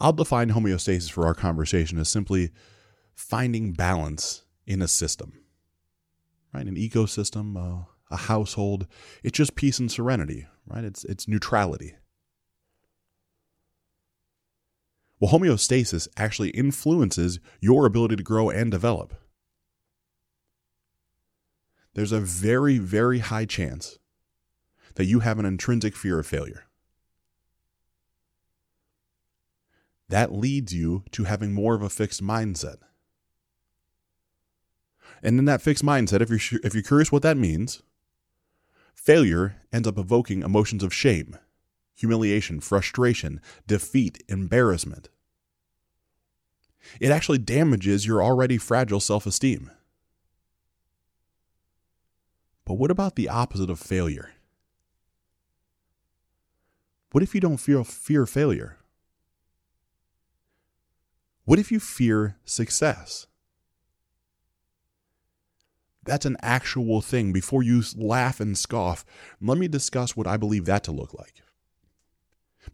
I'll 0.00 0.12
define 0.12 0.50
homeostasis 0.50 1.10
for 1.10 1.26
our 1.26 1.34
conversation 1.34 1.98
as 1.98 2.08
simply 2.08 2.50
finding 3.14 3.72
balance 3.72 4.44
in 4.66 4.80
a 4.80 4.88
system, 4.88 5.40
right? 6.54 6.66
An 6.66 6.76
ecosystem, 6.76 7.86
a 8.10 8.16
household. 8.16 8.86
It's 9.22 9.36
just 9.36 9.56
peace 9.56 9.78
and 9.78 9.90
serenity, 9.90 10.46
right? 10.66 10.84
It's 10.84 11.04
it's 11.04 11.26
neutrality. 11.26 11.96
Well, 15.20 15.32
homeostasis 15.32 16.06
actually 16.16 16.50
influences 16.50 17.40
your 17.60 17.86
ability 17.86 18.16
to 18.16 18.22
grow 18.22 18.50
and 18.50 18.70
develop. 18.70 19.14
There's 21.94 22.12
a 22.12 22.20
very, 22.20 22.78
very 22.78 23.18
high 23.20 23.44
chance 23.44 23.98
that 24.94 25.06
you 25.06 25.20
have 25.20 25.38
an 25.38 25.46
intrinsic 25.46 25.96
fear 25.96 26.18
of 26.18 26.26
failure. 26.26 26.64
That 30.08 30.32
leads 30.32 30.74
you 30.74 31.04
to 31.12 31.24
having 31.24 31.52
more 31.52 31.74
of 31.74 31.82
a 31.82 31.90
fixed 31.90 32.22
mindset. 32.22 32.76
And 35.22 35.38
in 35.38 35.44
that 35.46 35.62
fixed 35.62 35.84
mindset, 35.84 36.20
if 36.20 36.30
you're, 36.30 36.60
if 36.62 36.74
you're 36.74 36.82
curious 36.82 37.12
what 37.12 37.22
that 37.22 37.36
means, 37.36 37.82
failure 38.94 39.56
ends 39.72 39.88
up 39.88 39.98
evoking 39.98 40.42
emotions 40.42 40.82
of 40.82 40.94
shame, 40.94 41.36
humiliation, 41.94 42.60
frustration, 42.60 43.40
defeat, 43.66 44.22
embarrassment. 44.28 45.08
It 47.00 47.10
actually 47.10 47.38
damages 47.38 48.06
your 48.06 48.22
already 48.22 48.56
fragile 48.56 49.00
self 49.00 49.26
esteem. 49.26 49.70
But 52.68 52.74
what 52.74 52.90
about 52.90 53.16
the 53.16 53.30
opposite 53.30 53.70
of 53.70 53.80
failure? 53.80 54.32
What 57.12 57.22
if 57.22 57.34
you 57.34 57.40
don't 57.40 57.56
feel 57.56 57.82
fear 57.82 58.26
failure? 58.26 58.76
What 61.46 61.58
if 61.58 61.72
you 61.72 61.80
fear 61.80 62.36
success? 62.44 63.26
That's 66.04 66.26
an 66.26 66.36
actual 66.42 67.00
thing. 67.00 67.32
Before 67.32 67.62
you 67.62 67.82
laugh 67.96 68.38
and 68.38 68.56
scoff, 68.56 69.02
let 69.40 69.56
me 69.56 69.66
discuss 69.66 70.14
what 70.14 70.26
I 70.26 70.36
believe 70.36 70.66
that 70.66 70.84
to 70.84 70.92
look 70.92 71.14
like. 71.14 71.40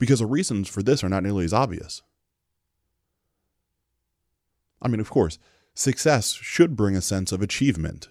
Because 0.01 0.19
the 0.19 0.27
reasons 0.27 0.69
for 0.69 0.83
this 0.83 1.05
are 1.05 1.09
not 1.09 1.23
nearly 1.23 1.45
as 1.45 1.53
obvious. 1.53 2.03
I 4.83 4.89
mean, 4.89 4.99
of 4.99 5.09
course, 5.09 5.39
success 5.73 6.33
should 6.33 6.75
bring 6.75 6.97
a 6.97 7.01
sense 7.01 7.31
of 7.31 7.43
achievement, 7.43 8.09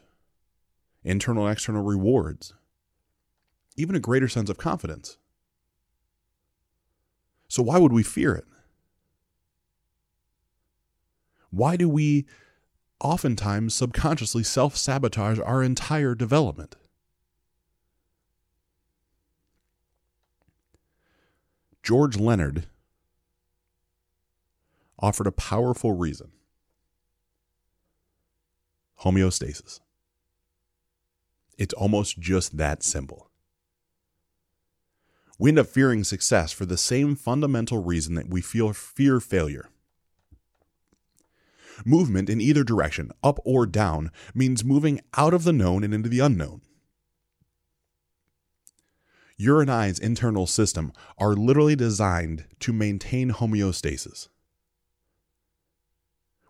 internal 1.03 1.45
and 1.45 1.53
external 1.53 1.83
rewards, 1.83 2.53
even 3.75 3.95
a 3.95 3.99
greater 3.99 4.27
sense 4.27 4.49
of 4.49 4.57
confidence. 4.57 5.17
So, 7.47 7.61
why 7.63 7.77
would 7.77 7.93
we 7.93 8.03
fear 8.03 8.33
it? 8.35 8.45
Why 11.51 11.75
do 11.75 11.87
we 11.87 12.25
oftentimes 12.99 13.75
subconsciously 13.75 14.43
self 14.43 14.75
sabotage 14.75 15.39
our 15.39 15.61
entire 15.61 16.15
development? 16.15 16.75
George 21.83 22.17
Leonard 22.17 22.65
offered 24.97 25.27
a 25.27 25.31
powerful 25.31 25.91
reason 25.91 26.31
homeostasis. 29.01 29.81
It's 31.57 31.73
almost 31.73 32.19
just 32.19 32.57
that 32.57 32.83
simple. 32.83 33.29
We 35.39 35.49
end 35.49 35.59
up 35.59 35.67
fearing 35.67 36.03
success 36.03 36.51
for 36.51 36.65
the 36.65 36.77
same 36.77 37.15
fundamental 37.15 37.83
reason 37.83 38.15
that 38.15 38.29
we 38.29 38.41
feel 38.41 38.71
fear 38.73 39.19
failure. 39.19 39.69
Movement 41.85 42.29
in 42.29 42.39
either 42.39 42.63
direction, 42.63 43.11
up 43.23 43.39
or 43.43 43.65
down, 43.65 44.11
means 44.33 44.63
moving 44.63 45.01
out 45.17 45.33
of 45.33 45.43
the 45.43 45.53
known 45.53 45.83
and 45.83 45.93
into 45.93 46.07
the 46.09 46.19
unknown. 46.19 46.61
Your 49.35 49.61
and 49.61 49.71
I's 49.71 49.97
internal 49.97 50.45
system 50.45 50.93
are 51.17 51.33
literally 51.33 51.75
designed 51.75 52.45
to 52.59 52.71
maintain 52.71 53.31
homeostasis. 53.31 54.29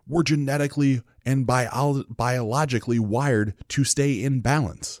We're 0.06 0.22
genetically 0.22 1.02
and 1.24 1.46
bio- 1.46 2.04
biologically 2.08 2.98
wired 2.98 3.54
to 3.68 3.84
stay 3.84 4.22
in 4.22 4.40
balance. 4.40 5.00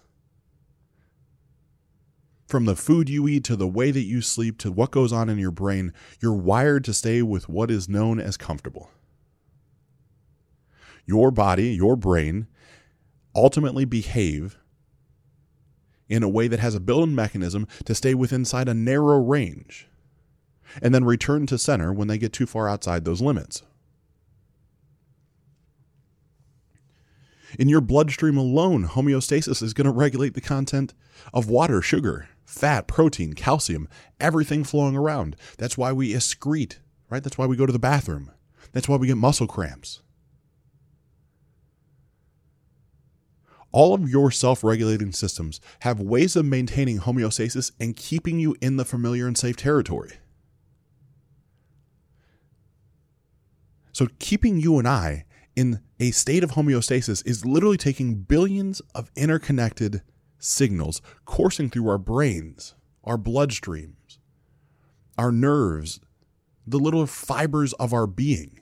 From 2.46 2.64
the 2.66 2.76
food 2.76 3.08
you 3.08 3.26
eat 3.26 3.44
to 3.44 3.56
the 3.56 3.66
way 3.66 3.90
that 3.90 4.04
you 4.04 4.20
sleep 4.20 4.58
to 4.58 4.70
what 4.70 4.90
goes 4.90 5.12
on 5.12 5.28
in 5.28 5.38
your 5.38 5.50
brain, 5.50 5.92
you're 6.20 6.32
wired 6.32 6.84
to 6.84 6.94
stay 6.94 7.22
with 7.22 7.48
what 7.48 7.70
is 7.70 7.88
known 7.88 8.20
as 8.20 8.36
comfortable. 8.36 8.90
Your 11.06 11.30
body, 11.30 11.70
your 11.70 11.96
brain, 11.96 12.46
ultimately 13.34 13.84
behave 13.84 14.58
in 16.08 16.22
a 16.22 16.28
way 16.28 16.48
that 16.48 16.60
has 16.60 16.74
a 16.74 16.80
built 16.80 17.04
in 17.04 17.14
mechanism 17.14 17.66
to 17.84 17.94
stay 17.94 18.14
within 18.14 18.42
inside 18.42 18.68
a 18.68 18.74
narrow 18.74 19.18
range 19.18 19.88
and 20.82 20.94
then 20.94 21.04
return 21.04 21.46
to 21.46 21.58
center 21.58 21.92
when 21.92 22.08
they 22.08 22.18
get 22.18 22.32
too 22.32 22.46
far 22.46 22.68
outside 22.68 23.04
those 23.04 23.20
limits. 23.20 23.62
In 27.58 27.68
your 27.68 27.80
bloodstream 27.80 28.36
alone, 28.36 28.88
homeostasis 28.88 29.62
is 29.62 29.74
going 29.74 29.84
to 29.86 29.90
regulate 29.90 30.34
the 30.34 30.40
content 30.40 30.94
of 31.32 31.48
water, 31.48 31.80
sugar, 31.80 32.28
fat, 32.44 32.86
protein, 32.86 33.34
calcium, 33.34 33.88
everything 34.20 34.64
flowing 34.64 34.96
around. 34.96 35.36
That's 35.58 35.78
why 35.78 35.92
we 35.92 36.12
excrete, 36.12 36.78
right? 37.10 37.22
That's 37.22 37.38
why 37.38 37.46
we 37.46 37.56
go 37.56 37.66
to 37.66 37.72
the 37.72 37.78
bathroom. 37.78 38.30
That's 38.72 38.88
why 38.88 38.96
we 38.96 39.06
get 39.06 39.16
muscle 39.16 39.46
cramps. 39.46 40.00
All 43.70 43.92
of 43.92 44.08
your 44.08 44.30
self 44.30 44.62
regulating 44.62 45.12
systems 45.12 45.60
have 45.80 45.98
ways 45.98 46.36
of 46.36 46.44
maintaining 46.44 47.00
homeostasis 47.00 47.72
and 47.80 47.96
keeping 47.96 48.38
you 48.38 48.56
in 48.60 48.76
the 48.76 48.84
familiar 48.84 49.26
and 49.26 49.36
safe 49.36 49.56
territory. 49.56 50.12
So, 53.92 54.08
keeping 54.18 54.58
you 54.58 54.78
and 54.78 54.86
I 54.86 55.24
in 55.56 55.80
a 56.00 56.10
state 56.10 56.42
of 56.42 56.52
homeostasis 56.52 57.26
is 57.26 57.44
literally 57.44 57.76
taking 57.76 58.16
billions 58.16 58.80
of 58.94 59.10
interconnected 59.16 60.02
signals 60.38 61.00
coursing 61.24 61.70
through 61.70 61.88
our 61.88 61.98
brains, 61.98 62.74
our 63.04 63.16
bloodstreams, 63.16 64.18
our 65.16 65.30
nerves, 65.30 66.00
the 66.66 66.78
little 66.78 67.06
fibers 67.06 67.72
of 67.74 67.92
our 67.92 68.06
being. 68.06 68.60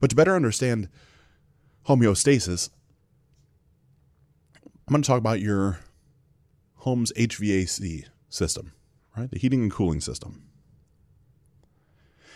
But 0.00 0.10
to 0.10 0.16
better 0.16 0.34
understand 0.34 0.88
homeostasis, 1.86 2.70
I'm 4.64 4.92
going 4.92 5.02
to 5.02 5.06
talk 5.06 5.18
about 5.18 5.40
your 5.40 5.80
home's 6.76 7.12
HVAC 7.12 8.06
system, 8.28 8.72
right? 9.16 9.30
The 9.30 9.38
heating 9.38 9.62
and 9.62 9.70
cooling 9.70 10.00
system. 10.00 10.51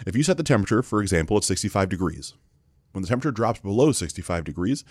If 0.05 0.17
you 0.17 0.23
set 0.23 0.37
the 0.37 0.43
temperature, 0.43 0.83
for 0.83 1.01
example, 1.01 1.37
at 1.37 1.45
65 1.45 1.89
degrees, 1.89 2.35
when 2.93 3.03
the 3.03 3.09
temperature 3.09 3.31
drops 3.31 3.61
below 3.61 3.93
65 3.93 4.45
degrees, 4.45 4.85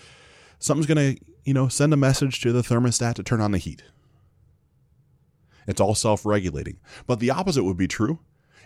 something's 0.58 0.86
going 0.86 1.16
to, 1.16 1.24
you 1.44 1.54
know, 1.54 1.68
send 1.68 1.92
a 1.92 1.96
message 1.96 2.40
to 2.40 2.52
the 2.52 2.62
thermostat 2.62 3.14
to 3.14 3.22
turn 3.22 3.40
on 3.40 3.52
the 3.52 3.58
heat. 3.58 3.82
It's 5.66 5.80
all 5.80 5.94
self-regulating. 5.94 6.78
But 7.06 7.20
the 7.20 7.30
opposite 7.30 7.64
would 7.64 7.76
be 7.76 7.88
true. 7.88 8.20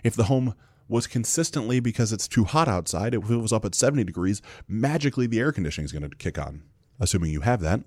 If 0.05 0.15
the 0.15 0.25
home 0.25 0.55
was 0.89 1.07
consistently 1.07 1.81
because 1.81 2.13
it's 2.13 2.29
too 2.29 2.45
hot 2.45 2.69
outside, 2.69 3.15
if 3.15 3.31
it 3.31 3.37
was 3.37 3.53
up 3.53 3.65
at 3.65 3.75
70 3.75 4.05
degrees, 4.05 4.43
magically 4.67 5.27
the 5.27 5.39
air 5.39 5.53
conditioning 5.53 5.85
is 5.85 5.93
going 5.93 6.09
to 6.09 6.17
kick 6.17 6.39
on, 6.39 6.63
assuming 6.99 7.31
you 7.31 7.43
have 7.43 7.61
that, 7.61 7.81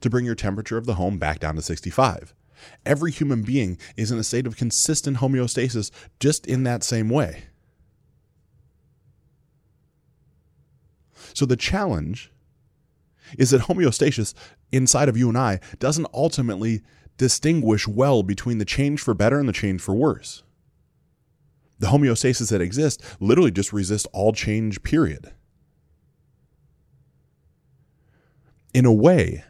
to 0.00 0.10
bring 0.10 0.24
your 0.24 0.34
temperature 0.34 0.78
of 0.78 0.86
the 0.86 0.94
home 0.94 1.18
back 1.18 1.38
down 1.38 1.54
to 1.54 1.62
65. 1.62 2.34
Every 2.84 3.10
human 3.10 3.42
being 3.42 3.78
is 3.96 4.10
in 4.10 4.18
a 4.18 4.24
state 4.24 4.46
of 4.46 4.56
consistent 4.56 5.18
homeostasis 5.18 5.90
just 6.20 6.46
in 6.46 6.64
that 6.64 6.82
same 6.82 7.08
way. 7.08 7.44
So 11.34 11.46
the 11.46 11.56
challenge 11.56 12.30
is 13.38 13.50
that 13.50 13.62
homeostasis 13.62 14.34
inside 14.70 15.08
of 15.08 15.16
you 15.16 15.28
and 15.28 15.38
I 15.38 15.60
doesn't 15.78 16.08
ultimately 16.12 16.82
distinguish 17.16 17.86
well 17.86 18.22
between 18.22 18.58
the 18.58 18.64
change 18.64 19.00
for 19.00 19.14
better 19.14 19.38
and 19.38 19.48
the 19.48 19.52
change 19.52 19.80
for 19.80 19.94
worse. 19.94 20.42
The 21.78 21.88
homeostasis 21.88 22.50
that 22.50 22.60
exists 22.60 23.16
literally 23.20 23.50
just 23.50 23.72
resists 23.72 24.06
all 24.12 24.32
change, 24.32 24.82
period. 24.82 25.32
In 28.72 28.84
a 28.86 28.92
way, 28.92 29.44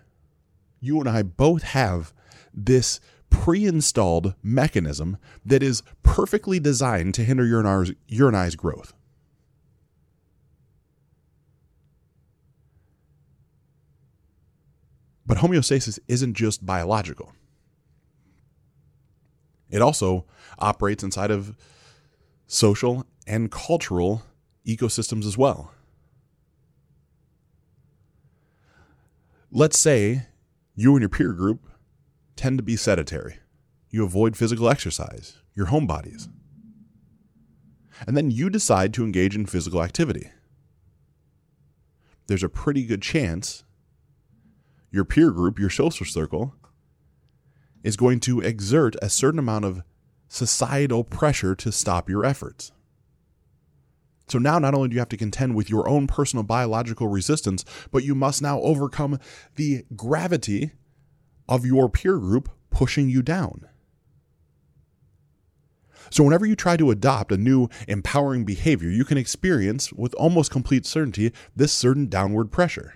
you 0.80 0.98
and 0.98 1.08
I 1.08 1.22
both 1.22 1.62
have 1.62 2.12
this 2.54 3.00
pre 3.30 3.64
installed 3.64 4.34
mechanism 4.42 5.16
that 5.44 5.62
is 5.62 5.82
perfectly 6.02 6.60
designed 6.60 7.14
to 7.14 7.24
hinder 7.24 7.44
urinized 7.44 8.56
growth. 8.56 8.92
But 15.26 15.38
homeostasis 15.38 15.98
isn't 16.08 16.34
just 16.34 16.66
biological, 16.66 17.32
it 19.70 19.80
also 19.80 20.26
operates 20.58 21.02
inside 21.02 21.30
of 21.30 21.56
social 22.46 23.06
and 23.26 23.50
cultural 23.50 24.22
ecosystems 24.66 25.24
as 25.24 25.38
well. 25.38 25.72
Let's 29.50 29.78
say 29.78 30.26
you 30.74 30.92
and 30.92 31.00
your 31.00 31.08
peer 31.08 31.32
group 31.32 31.66
tend 32.36 32.58
to 32.58 32.62
be 32.62 32.76
sedentary. 32.76 33.38
you 33.90 34.04
avoid 34.04 34.36
physical 34.36 34.68
exercise, 34.70 35.38
your 35.54 35.66
home 35.66 35.86
bodies. 35.86 36.28
And 38.06 38.16
then 38.16 38.30
you 38.30 38.48
decide 38.48 38.94
to 38.94 39.04
engage 39.04 39.36
in 39.36 39.46
physical 39.46 39.82
activity. 39.82 40.30
There's 42.26 42.42
a 42.42 42.48
pretty 42.48 42.84
good 42.84 43.02
chance 43.02 43.64
your 44.90 45.04
peer 45.04 45.30
group, 45.30 45.58
your 45.58 45.70
social 45.70 46.04
circle, 46.04 46.54
is 47.82 47.96
going 47.96 48.20
to 48.20 48.40
exert 48.40 48.94
a 49.00 49.08
certain 49.08 49.38
amount 49.38 49.64
of 49.64 49.82
societal 50.28 51.02
pressure 51.02 51.54
to 51.54 51.72
stop 51.72 52.08
your 52.08 52.24
efforts. 52.24 52.72
So 54.28 54.38
now 54.38 54.58
not 54.58 54.74
only 54.74 54.88
do 54.88 54.94
you 54.94 55.00
have 55.00 55.08
to 55.10 55.16
contend 55.16 55.54
with 55.54 55.68
your 55.68 55.88
own 55.88 56.06
personal 56.06 56.42
biological 56.42 57.08
resistance, 57.08 57.64
but 57.90 58.04
you 58.04 58.14
must 58.14 58.40
now 58.40 58.60
overcome 58.60 59.18
the 59.56 59.84
gravity 59.96 60.72
of 61.52 61.66
your 61.66 61.90
peer 61.90 62.16
group 62.16 62.48
pushing 62.70 63.10
you 63.10 63.20
down. 63.20 63.66
So, 66.10 66.24
whenever 66.24 66.46
you 66.46 66.56
try 66.56 66.78
to 66.78 66.90
adopt 66.90 67.30
a 67.30 67.36
new 67.36 67.68
empowering 67.86 68.46
behavior, 68.46 68.88
you 68.88 69.04
can 69.04 69.18
experience 69.18 69.92
with 69.92 70.14
almost 70.14 70.50
complete 70.50 70.86
certainty 70.86 71.30
this 71.54 71.72
certain 71.72 72.06
downward 72.06 72.50
pressure. 72.50 72.94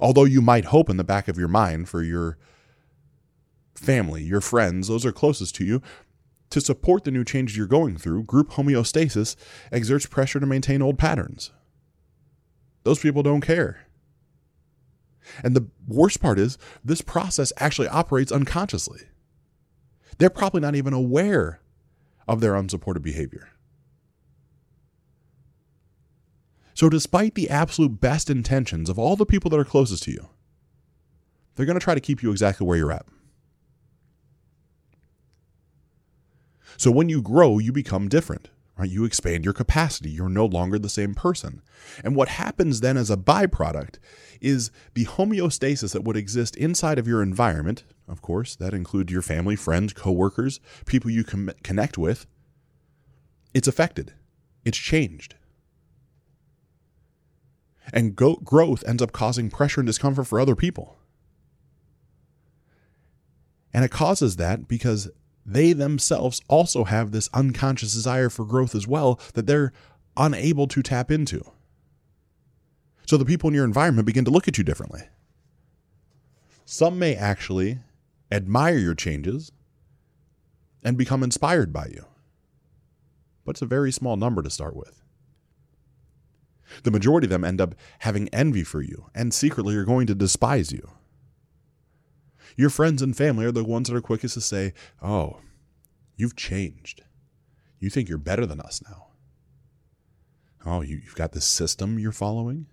Although 0.00 0.24
you 0.24 0.42
might 0.42 0.66
hope 0.66 0.90
in 0.90 0.96
the 0.96 1.04
back 1.04 1.28
of 1.28 1.38
your 1.38 1.48
mind 1.48 1.88
for 1.88 2.02
your 2.02 2.36
family, 3.76 4.24
your 4.24 4.40
friends, 4.40 4.88
those 4.88 5.06
are 5.06 5.12
closest 5.12 5.54
to 5.56 5.64
you, 5.64 5.80
to 6.50 6.60
support 6.60 7.04
the 7.04 7.12
new 7.12 7.24
changes 7.24 7.56
you're 7.56 7.66
going 7.66 7.96
through, 7.96 8.24
group 8.24 8.50
homeostasis 8.50 9.36
exerts 9.70 10.06
pressure 10.06 10.40
to 10.40 10.46
maintain 10.46 10.82
old 10.82 10.98
patterns. 10.98 11.52
Those 12.82 12.98
people 12.98 13.22
don't 13.22 13.40
care. 13.40 13.86
And 15.42 15.54
the 15.54 15.68
worst 15.86 16.20
part 16.20 16.38
is, 16.38 16.58
this 16.84 17.02
process 17.02 17.52
actually 17.58 17.88
operates 17.88 18.32
unconsciously. 18.32 19.02
They're 20.18 20.30
probably 20.30 20.60
not 20.60 20.74
even 20.74 20.92
aware 20.92 21.60
of 22.28 22.40
their 22.40 22.54
unsupported 22.54 23.02
behavior. 23.02 23.48
So, 26.74 26.88
despite 26.88 27.34
the 27.34 27.50
absolute 27.50 28.00
best 28.00 28.30
intentions 28.30 28.88
of 28.88 28.98
all 28.98 29.16
the 29.16 29.26
people 29.26 29.50
that 29.50 29.60
are 29.60 29.64
closest 29.64 30.04
to 30.04 30.12
you, 30.12 30.28
they're 31.54 31.66
going 31.66 31.78
to 31.78 31.84
try 31.84 31.94
to 31.94 32.00
keep 32.00 32.22
you 32.22 32.30
exactly 32.30 32.66
where 32.66 32.78
you're 32.78 32.92
at. 32.92 33.06
So, 36.76 36.90
when 36.90 37.08
you 37.08 37.20
grow, 37.20 37.58
you 37.58 37.72
become 37.72 38.08
different. 38.08 38.48
Right? 38.80 38.88
You 38.88 39.04
expand 39.04 39.44
your 39.44 39.52
capacity. 39.52 40.08
You're 40.08 40.30
no 40.30 40.46
longer 40.46 40.78
the 40.78 40.88
same 40.88 41.14
person. 41.14 41.60
And 42.02 42.16
what 42.16 42.28
happens 42.28 42.80
then 42.80 42.96
as 42.96 43.10
a 43.10 43.16
byproduct 43.16 43.96
is 44.40 44.70
the 44.94 45.04
homeostasis 45.04 45.92
that 45.92 46.02
would 46.02 46.16
exist 46.16 46.56
inside 46.56 46.98
of 46.98 47.06
your 47.06 47.22
environment. 47.22 47.84
Of 48.08 48.22
course, 48.22 48.56
that 48.56 48.72
includes 48.72 49.12
your 49.12 49.20
family, 49.20 49.54
friends, 49.54 49.92
coworkers, 49.92 50.60
people 50.86 51.10
you 51.10 51.24
com- 51.24 51.50
connect 51.62 51.98
with. 51.98 52.26
It's 53.52 53.68
affected. 53.68 54.14
It's 54.64 54.78
changed. 54.78 55.34
And 57.92 58.16
go- 58.16 58.36
growth 58.36 58.82
ends 58.86 59.02
up 59.02 59.12
causing 59.12 59.50
pressure 59.50 59.82
and 59.82 59.86
discomfort 59.86 60.26
for 60.26 60.40
other 60.40 60.56
people. 60.56 60.96
And 63.74 63.84
it 63.84 63.90
causes 63.90 64.36
that 64.36 64.68
because 64.68 65.10
they 65.44 65.72
themselves 65.72 66.40
also 66.48 66.84
have 66.84 67.10
this 67.10 67.28
unconscious 67.32 67.92
desire 67.92 68.28
for 68.28 68.44
growth 68.44 68.74
as 68.74 68.86
well 68.86 69.20
that 69.34 69.46
they're 69.46 69.72
unable 70.16 70.66
to 70.68 70.82
tap 70.82 71.10
into. 71.10 71.42
So 73.06 73.16
the 73.16 73.24
people 73.24 73.48
in 73.48 73.54
your 73.54 73.64
environment 73.64 74.06
begin 74.06 74.24
to 74.26 74.30
look 74.30 74.46
at 74.46 74.58
you 74.58 74.64
differently. 74.64 75.02
Some 76.64 76.98
may 76.98 77.16
actually 77.16 77.80
admire 78.30 78.78
your 78.78 78.94
changes 78.94 79.50
and 80.84 80.96
become 80.96 81.22
inspired 81.22 81.72
by 81.72 81.86
you, 81.86 82.06
but 83.44 83.52
it's 83.52 83.62
a 83.62 83.66
very 83.66 83.90
small 83.90 84.16
number 84.16 84.42
to 84.42 84.50
start 84.50 84.76
with. 84.76 85.02
The 86.84 86.92
majority 86.92 87.26
of 87.26 87.30
them 87.30 87.44
end 87.44 87.60
up 87.60 87.74
having 88.00 88.28
envy 88.28 88.62
for 88.62 88.80
you 88.80 89.06
and 89.14 89.34
secretly 89.34 89.74
are 89.74 89.84
going 89.84 90.06
to 90.06 90.14
despise 90.14 90.70
you. 90.70 90.88
Your 92.56 92.70
friends 92.70 93.02
and 93.02 93.16
family 93.16 93.44
are 93.44 93.52
the 93.52 93.64
ones 93.64 93.88
that 93.88 93.96
are 93.96 94.00
quickest 94.00 94.34
to 94.34 94.40
say, 94.40 94.72
Oh, 95.02 95.40
you've 96.16 96.36
changed. 96.36 97.02
You 97.78 97.90
think 97.90 98.08
you're 98.08 98.18
better 98.18 98.46
than 98.46 98.60
us 98.60 98.82
now. 98.86 99.08
Oh, 100.66 100.82
you, 100.82 101.00
have 101.06 101.14
got 101.14 101.32
this 101.32 101.46
system 101.46 101.98
you're 101.98 102.12
following? 102.12 102.66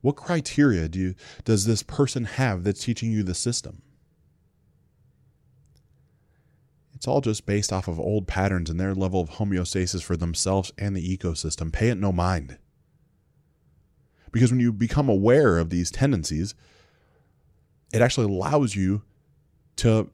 What 0.00 0.16
criteria 0.16 0.88
do 0.88 1.00
you, 1.00 1.14
does 1.44 1.64
this 1.64 1.82
person 1.82 2.24
have 2.24 2.62
that's 2.62 2.84
teaching 2.84 3.10
you 3.10 3.24
the 3.24 3.34
system? 3.34 3.82
It's 6.94 7.08
all 7.08 7.20
just 7.20 7.44
based 7.44 7.72
off 7.72 7.88
of 7.88 8.00
old 8.00 8.26
patterns 8.26 8.70
and 8.70 8.80
their 8.80 8.94
level 8.94 9.20
of 9.20 9.30
homeostasis 9.30 10.02
for 10.02 10.16
themselves 10.16 10.72
and 10.78 10.96
the 10.96 11.16
ecosystem. 11.16 11.72
Pay 11.72 11.88
it 11.88 11.98
no 11.98 12.12
mind. 12.12 12.56
Because 14.32 14.50
when 14.50 14.60
you 14.60 14.72
become 14.72 15.08
aware 15.08 15.58
of 15.58 15.70
these 15.70 15.90
tendencies, 15.90 16.54
it 17.96 18.02
actually 18.02 18.26
allows 18.26 18.76
you 18.76 19.02
to 19.76 20.10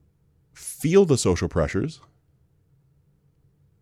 feel 0.55 1.05
the 1.05 1.19
social 1.19 1.49
pressures. 1.49 2.01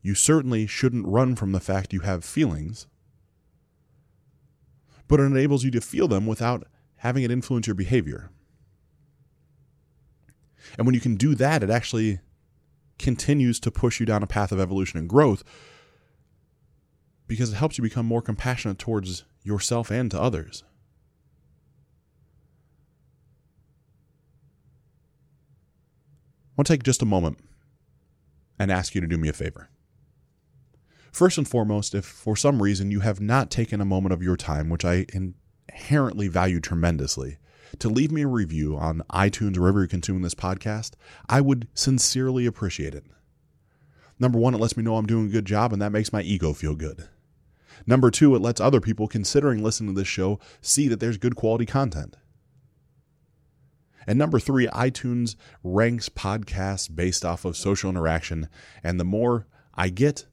You 0.00 0.14
certainly 0.14 0.66
shouldn't 0.66 1.06
run 1.06 1.36
from 1.36 1.52
the 1.52 1.60
fact 1.60 1.92
you 1.92 2.00
have 2.00 2.24
feelings, 2.24 2.86
but 5.06 5.20
it 5.20 5.24
enables 5.24 5.64
you 5.64 5.70
to 5.72 5.82
feel 5.82 6.08
them 6.08 6.26
without 6.26 6.66
having 6.96 7.22
it 7.22 7.30
influence 7.30 7.66
your 7.66 7.74
behavior. 7.74 8.30
And 10.78 10.86
when 10.86 10.94
you 10.94 11.00
can 11.00 11.16
do 11.16 11.34
that, 11.34 11.62
it 11.62 11.68
actually 11.68 12.20
continues 12.98 13.60
to 13.60 13.70
push 13.70 14.00
you 14.00 14.06
down 14.06 14.22
a 14.22 14.26
path 14.26 14.50
of 14.50 14.60
evolution 14.60 14.98
and 14.98 15.08
growth 15.08 15.44
because 17.26 17.52
it 17.52 17.56
helps 17.56 17.76
you 17.76 17.82
become 17.82 18.06
more 18.06 18.22
compassionate 18.22 18.78
towards 18.78 19.24
yourself 19.42 19.90
and 19.90 20.10
to 20.10 20.20
others. 20.20 20.64
Want 26.60 26.66
to 26.66 26.74
take 26.74 26.82
just 26.82 27.00
a 27.00 27.06
moment 27.06 27.38
and 28.58 28.70
ask 28.70 28.94
you 28.94 29.00
to 29.00 29.06
do 29.06 29.16
me 29.16 29.30
a 29.30 29.32
favor. 29.32 29.70
First 31.10 31.38
and 31.38 31.48
foremost, 31.48 31.94
if 31.94 32.04
for 32.04 32.36
some 32.36 32.62
reason 32.62 32.90
you 32.90 33.00
have 33.00 33.18
not 33.18 33.50
taken 33.50 33.80
a 33.80 33.86
moment 33.86 34.12
of 34.12 34.22
your 34.22 34.36
time, 34.36 34.68
which 34.68 34.84
I 34.84 35.06
inherently 35.14 36.28
value 36.28 36.60
tremendously, 36.60 37.38
to 37.78 37.88
leave 37.88 38.12
me 38.12 38.22
a 38.22 38.28
review 38.28 38.76
on 38.76 39.02
iTunes 39.10 39.56
or 39.56 39.62
wherever 39.62 39.78
you're 39.78 39.88
consuming 39.88 40.20
this 40.20 40.34
podcast, 40.34 40.96
I 41.30 41.40
would 41.40 41.66
sincerely 41.72 42.44
appreciate 42.44 42.94
it. 42.94 43.06
Number 44.18 44.38
one, 44.38 44.52
it 44.52 44.60
lets 44.60 44.76
me 44.76 44.82
know 44.82 44.96
I'm 44.96 45.06
doing 45.06 45.28
a 45.28 45.32
good 45.32 45.46
job, 45.46 45.72
and 45.72 45.80
that 45.80 45.92
makes 45.92 46.12
my 46.12 46.20
ego 46.20 46.52
feel 46.52 46.74
good. 46.74 47.08
Number 47.86 48.10
two, 48.10 48.34
it 48.34 48.42
lets 48.42 48.60
other 48.60 48.82
people 48.82 49.08
considering 49.08 49.62
listening 49.62 49.94
to 49.94 49.98
this 49.98 50.08
show 50.08 50.38
see 50.60 50.88
that 50.88 51.00
there's 51.00 51.16
good 51.16 51.36
quality 51.36 51.64
content. 51.64 52.18
And 54.10 54.18
number 54.18 54.40
three, 54.40 54.66
iTunes 54.66 55.36
ranks 55.62 56.08
podcasts 56.08 56.92
based 56.92 57.24
off 57.24 57.44
of 57.44 57.56
social 57.56 57.88
interaction. 57.88 58.48
And 58.82 58.98
the 58.98 59.04
more 59.04 59.46
I 59.72 59.88
get, 59.88 60.26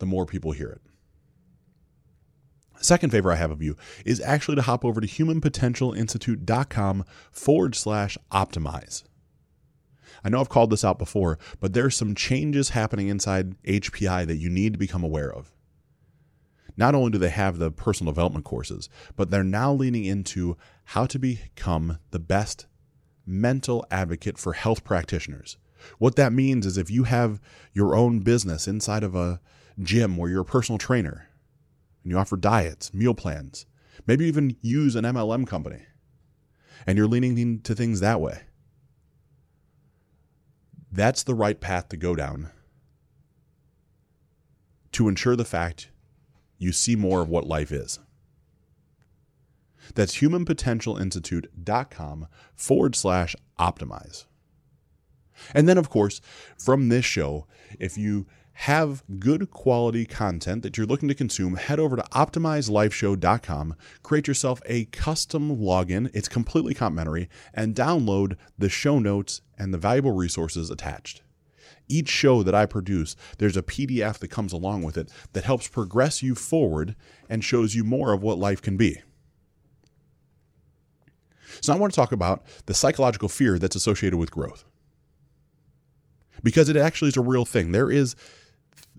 the 0.00 0.04
more 0.04 0.26
people 0.26 0.52
hear 0.52 0.68
it. 0.68 0.82
Second 2.78 3.08
favor 3.08 3.32
I 3.32 3.36
have 3.36 3.50
of 3.50 3.62
you 3.62 3.74
is 4.04 4.20
actually 4.20 4.56
to 4.56 4.62
hop 4.62 4.84
over 4.84 5.00
to 5.00 5.06
humanpotentialinstitute.com 5.06 7.06
forward 7.30 7.74
slash 7.74 8.18
optimize. 8.30 9.04
I 10.22 10.28
know 10.28 10.38
I've 10.38 10.50
called 10.50 10.68
this 10.68 10.84
out 10.84 10.98
before, 10.98 11.38
but 11.58 11.72
there's 11.72 11.96
some 11.96 12.14
changes 12.14 12.68
happening 12.68 13.08
inside 13.08 13.56
HPI 13.62 14.26
that 14.26 14.36
you 14.36 14.50
need 14.50 14.74
to 14.74 14.78
become 14.78 15.02
aware 15.02 15.32
of. 15.32 15.50
Not 16.76 16.94
only 16.94 17.10
do 17.10 17.16
they 17.16 17.30
have 17.30 17.56
the 17.56 17.70
personal 17.70 18.12
development 18.12 18.44
courses, 18.44 18.90
but 19.16 19.30
they're 19.30 19.42
now 19.42 19.72
leaning 19.72 20.04
into 20.04 20.58
how 20.84 21.06
to 21.06 21.18
become 21.18 21.98
the 22.10 22.18
best 22.18 22.66
mental 23.26 23.86
advocate 23.90 24.38
for 24.38 24.52
health 24.52 24.84
practitioners. 24.84 25.56
What 25.98 26.16
that 26.16 26.32
means 26.32 26.66
is 26.66 26.78
if 26.78 26.90
you 26.90 27.04
have 27.04 27.40
your 27.72 27.94
own 27.94 28.20
business 28.20 28.68
inside 28.68 29.02
of 29.02 29.14
a 29.14 29.40
gym 29.80 30.16
where 30.16 30.30
you're 30.30 30.42
a 30.42 30.44
personal 30.44 30.78
trainer 30.78 31.28
and 32.02 32.12
you 32.12 32.18
offer 32.18 32.36
diets, 32.36 32.94
meal 32.94 33.14
plans, 33.14 33.66
maybe 34.06 34.26
even 34.26 34.56
use 34.60 34.94
an 34.94 35.04
MLM 35.04 35.46
company 35.46 35.82
and 36.86 36.98
you're 36.98 37.06
leaning 37.06 37.38
into 37.38 37.74
things 37.74 38.00
that 38.00 38.20
way, 38.20 38.42
that's 40.90 41.22
the 41.22 41.34
right 41.34 41.60
path 41.60 41.88
to 41.88 41.96
go 41.96 42.14
down 42.14 42.50
to 44.92 45.08
ensure 45.08 45.36
the 45.36 45.44
fact 45.44 45.90
you 46.58 46.70
see 46.70 46.94
more 46.94 47.22
of 47.22 47.28
what 47.28 47.46
life 47.46 47.72
is. 47.72 47.98
That's 49.94 50.18
humanpotentialinstitute.com 50.18 52.26
forward 52.54 52.96
slash 52.96 53.36
optimize. 53.58 54.26
And 55.54 55.68
then, 55.68 55.78
of 55.78 55.90
course, 55.90 56.20
from 56.56 56.88
this 56.88 57.04
show, 57.04 57.46
if 57.78 57.98
you 57.98 58.26
have 58.54 59.02
good 59.18 59.50
quality 59.50 60.04
content 60.04 60.62
that 60.62 60.76
you're 60.76 60.86
looking 60.86 61.08
to 61.08 61.14
consume, 61.14 61.56
head 61.56 61.80
over 61.80 61.96
to 61.96 62.02
optimizelifeshow.com, 62.12 63.74
create 64.02 64.28
yourself 64.28 64.60
a 64.66 64.84
custom 64.86 65.56
login. 65.56 66.10
It's 66.12 66.28
completely 66.28 66.74
complimentary, 66.74 67.28
and 67.54 67.74
download 67.74 68.36
the 68.58 68.68
show 68.68 68.98
notes 68.98 69.40
and 69.58 69.72
the 69.72 69.78
valuable 69.78 70.12
resources 70.12 70.70
attached. 70.70 71.22
Each 71.88 72.08
show 72.08 72.42
that 72.42 72.54
I 72.54 72.66
produce, 72.66 73.16
there's 73.38 73.56
a 73.56 73.62
PDF 73.62 74.18
that 74.18 74.28
comes 74.28 74.52
along 74.52 74.82
with 74.82 74.96
it 74.96 75.10
that 75.32 75.44
helps 75.44 75.68
progress 75.68 76.22
you 76.22 76.34
forward 76.34 76.94
and 77.28 77.42
shows 77.42 77.74
you 77.74 77.84
more 77.84 78.12
of 78.12 78.22
what 78.22 78.38
life 78.38 78.62
can 78.62 78.76
be. 78.76 79.00
So, 81.60 81.72
I 81.72 81.76
want 81.76 81.92
to 81.92 81.96
talk 81.96 82.12
about 82.12 82.44
the 82.66 82.74
psychological 82.74 83.28
fear 83.28 83.58
that's 83.58 83.76
associated 83.76 84.16
with 84.16 84.30
growth. 84.30 84.64
Because 86.42 86.68
it 86.68 86.76
actually 86.76 87.08
is 87.08 87.16
a 87.16 87.22
real 87.22 87.44
thing. 87.44 87.72
There 87.72 87.90
is 87.90 88.16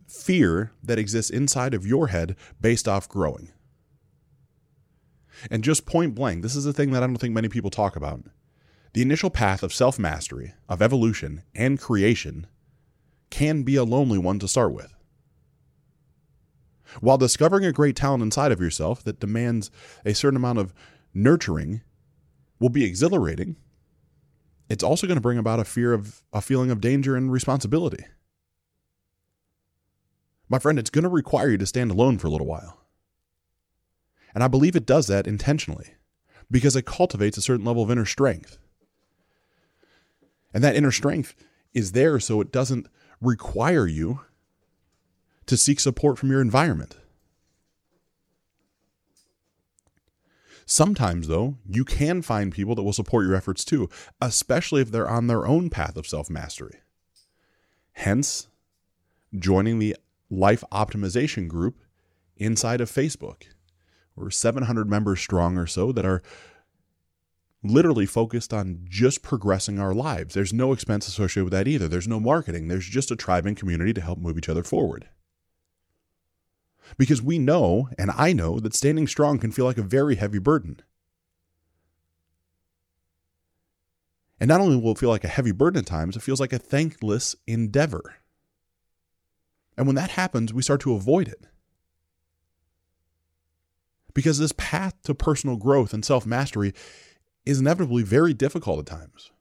fear 0.07 0.71
that 0.83 0.99
exists 0.99 1.31
inside 1.31 1.73
of 1.73 1.85
your 1.85 2.07
head 2.07 2.35
based 2.61 2.87
off 2.87 3.09
growing. 3.09 3.49
And 5.49 5.63
just 5.63 5.85
point 5.85 6.15
blank, 6.15 6.43
this 6.43 6.55
is 6.55 6.65
a 6.65 6.73
thing 6.73 6.91
that 6.91 7.03
I 7.03 7.07
don't 7.07 7.17
think 7.17 7.33
many 7.33 7.49
people 7.49 7.69
talk 7.69 7.95
about. 7.95 8.21
The 8.93 9.01
initial 9.01 9.31
path 9.31 9.63
of 9.63 9.73
self 9.73 9.97
mastery, 9.97 10.53
of 10.69 10.81
evolution, 10.81 11.41
and 11.55 11.79
creation 11.79 12.47
can 13.29 13.63
be 13.63 13.75
a 13.75 13.83
lonely 13.83 14.19
one 14.19 14.37
to 14.39 14.47
start 14.47 14.71
with. 14.73 14.93
While 17.01 17.17
discovering 17.17 17.65
a 17.65 17.71
great 17.71 17.95
talent 17.95 18.21
inside 18.21 18.51
of 18.51 18.61
yourself 18.61 19.03
that 19.03 19.19
demands 19.19 19.71
a 20.05 20.13
certain 20.13 20.37
amount 20.37 20.59
of 20.59 20.73
nurturing 21.13 21.81
will 22.63 22.69
be 22.69 22.85
exhilarating, 22.85 23.57
it's 24.69 24.85
also 24.85 25.05
going 25.05 25.17
to 25.17 25.21
bring 25.21 25.37
about 25.37 25.59
a 25.59 25.65
fear 25.65 25.91
of 25.91 26.23
a 26.31 26.39
feeling 26.39 26.71
of 26.71 26.79
danger 26.79 27.13
and 27.13 27.29
responsibility. 27.29 28.05
My 30.47 30.59
friend, 30.59 30.79
it's 30.79 30.89
going 30.89 31.03
to 31.03 31.09
require 31.09 31.49
you 31.49 31.57
to 31.57 31.65
stand 31.65 31.91
alone 31.91 32.17
for 32.17 32.27
a 32.27 32.29
little 32.29 32.47
while. 32.47 32.79
And 34.33 34.45
I 34.45 34.47
believe 34.47 34.77
it 34.77 34.85
does 34.85 35.07
that 35.07 35.27
intentionally 35.27 35.95
because 36.49 36.77
it 36.77 36.85
cultivates 36.85 37.37
a 37.37 37.41
certain 37.41 37.65
level 37.65 37.83
of 37.83 37.91
inner 37.91 38.05
strength. 38.05 38.57
And 40.53 40.63
that 40.63 40.77
inner 40.77 40.91
strength 40.91 41.35
is 41.73 41.91
there 41.91 42.17
so 42.17 42.39
it 42.39 42.49
doesn't 42.49 42.87
require 43.19 43.87
you 43.87 44.21
to 45.47 45.57
seek 45.57 45.81
support 45.81 46.17
from 46.17 46.31
your 46.31 46.39
environment. 46.39 46.95
Sometimes, 50.65 51.27
though, 51.27 51.57
you 51.67 51.83
can 51.83 52.21
find 52.21 52.51
people 52.51 52.75
that 52.75 52.83
will 52.83 52.93
support 52.93 53.25
your 53.25 53.35
efforts 53.35 53.65
too, 53.65 53.89
especially 54.21 54.81
if 54.81 54.91
they're 54.91 55.09
on 55.09 55.27
their 55.27 55.45
own 55.45 55.69
path 55.69 55.97
of 55.97 56.07
self 56.07 56.29
mastery. 56.29 56.79
Hence, 57.93 58.47
joining 59.37 59.79
the 59.79 59.95
Life 60.29 60.63
Optimization 60.71 61.47
Group 61.47 61.83
inside 62.37 62.81
of 62.81 62.91
Facebook. 62.91 63.43
We're 64.15 64.29
700 64.29 64.89
members 64.89 65.19
strong 65.19 65.57
or 65.57 65.67
so 65.67 65.91
that 65.91 66.05
are 66.05 66.21
literally 67.63 68.05
focused 68.05 68.53
on 68.53 68.85
just 68.89 69.23
progressing 69.23 69.79
our 69.79 69.93
lives. 69.93 70.33
There's 70.33 70.53
no 70.53 70.73
expense 70.73 71.07
associated 71.07 71.45
with 71.45 71.53
that 71.53 71.67
either. 71.67 71.87
There's 71.87 72.07
no 72.07 72.19
marketing. 72.19 72.67
There's 72.67 72.87
just 72.87 73.11
a 73.11 73.15
tribe 73.15 73.45
and 73.45 73.57
community 73.57 73.93
to 73.93 74.01
help 74.01 74.19
move 74.19 74.37
each 74.37 74.49
other 74.49 74.63
forward. 74.63 75.07
Because 76.97 77.21
we 77.21 77.39
know, 77.39 77.89
and 77.97 78.11
I 78.11 78.33
know, 78.33 78.59
that 78.59 78.75
standing 78.75 79.07
strong 79.07 79.39
can 79.39 79.51
feel 79.51 79.65
like 79.65 79.77
a 79.77 79.83
very 79.83 80.15
heavy 80.15 80.39
burden. 80.39 80.81
And 84.39 84.49
not 84.49 84.61
only 84.61 84.75
will 84.75 84.91
it 84.91 84.97
feel 84.97 85.09
like 85.09 85.23
a 85.23 85.29
heavy 85.29 85.51
burden 85.51 85.79
at 85.79 85.85
times, 85.85 86.15
it 86.15 86.21
feels 86.21 86.39
like 86.39 86.53
a 86.53 86.59
thankless 86.59 87.35
endeavor. 87.47 88.15
And 89.77 89.87
when 89.87 89.95
that 89.95 90.11
happens, 90.11 90.53
we 90.53 90.61
start 90.61 90.81
to 90.81 90.93
avoid 90.93 91.27
it. 91.27 91.47
Because 94.13 94.37
this 94.37 94.51
path 94.51 95.01
to 95.03 95.15
personal 95.15 95.55
growth 95.55 95.93
and 95.93 96.05
self 96.05 96.25
mastery 96.25 96.73
is 97.45 97.59
inevitably 97.59 98.03
very 98.03 98.33
difficult 98.33 98.79
at 98.79 98.85
times. 98.85 99.31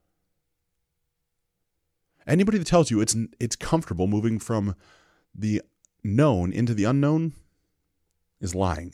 Anybody 2.25 2.57
that 2.57 2.67
tells 2.67 2.89
you 2.89 3.01
it's 3.01 3.15
it's 3.39 3.55
comfortable 3.55 4.07
moving 4.07 4.39
from 4.39 4.75
the 5.35 5.61
known 6.03 6.51
into 6.51 6.73
the 6.73 6.83
unknown 6.83 7.33
is 8.41 8.53
lying. 8.53 8.93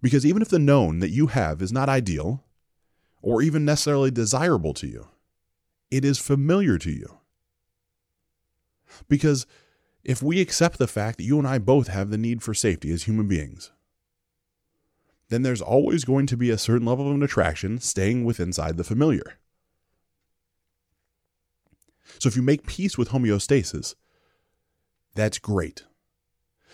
Because 0.00 0.26
even 0.26 0.42
if 0.42 0.48
the 0.48 0.58
known 0.58 0.98
that 0.98 1.10
you 1.10 1.28
have 1.28 1.62
is 1.62 1.72
not 1.72 1.88
ideal 1.88 2.44
or 3.22 3.40
even 3.40 3.64
necessarily 3.64 4.10
desirable 4.10 4.74
to 4.74 4.86
you, 4.86 5.06
it 5.90 6.04
is 6.04 6.18
familiar 6.18 6.76
to 6.78 6.90
you. 6.90 7.18
Because 9.08 9.46
if 10.04 10.22
we 10.22 10.40
accept 10.40 10.78
the 10.78 10.88
fact 10.88 11.18
that 11.18 11.24
you 11.24 11.38
and 11.38 11.46
I 11.46 11.58
both 11.58 11.86
have 11.86 12.10
the 12.10 12.18
need 12.18 12.42
for 12.42 12.52
safety 12.52 12.92
as 12.92 13.04
human 13.04 13.28
beings, 13.28 13.70
then 15.28 15.42
there's 15.42 15.62
always 15.62 16.04
going 16.04 16.26
to 16.26 16.36
be 16.36 16.50
a 16.50 16.58
certain 16.58 16.86
level 16.86 17.08
of 17.08 17.14
an 17.14 17.22
attraction 17.22 17.78
staying 17.78 18.24
with 18.24 18.40
inside 18.40 18.76
the 18.76 18.84
familiar. 18.84 19.38
So 22.18 22.28
if 22.28 22.36
you 22.36 22.42
make 22.42 22.66
peace 22.66 22.98
with 22.98 23.10
homeostasis, 23.10 23.94
that's 25.14 25.38
great. 25.38 25.84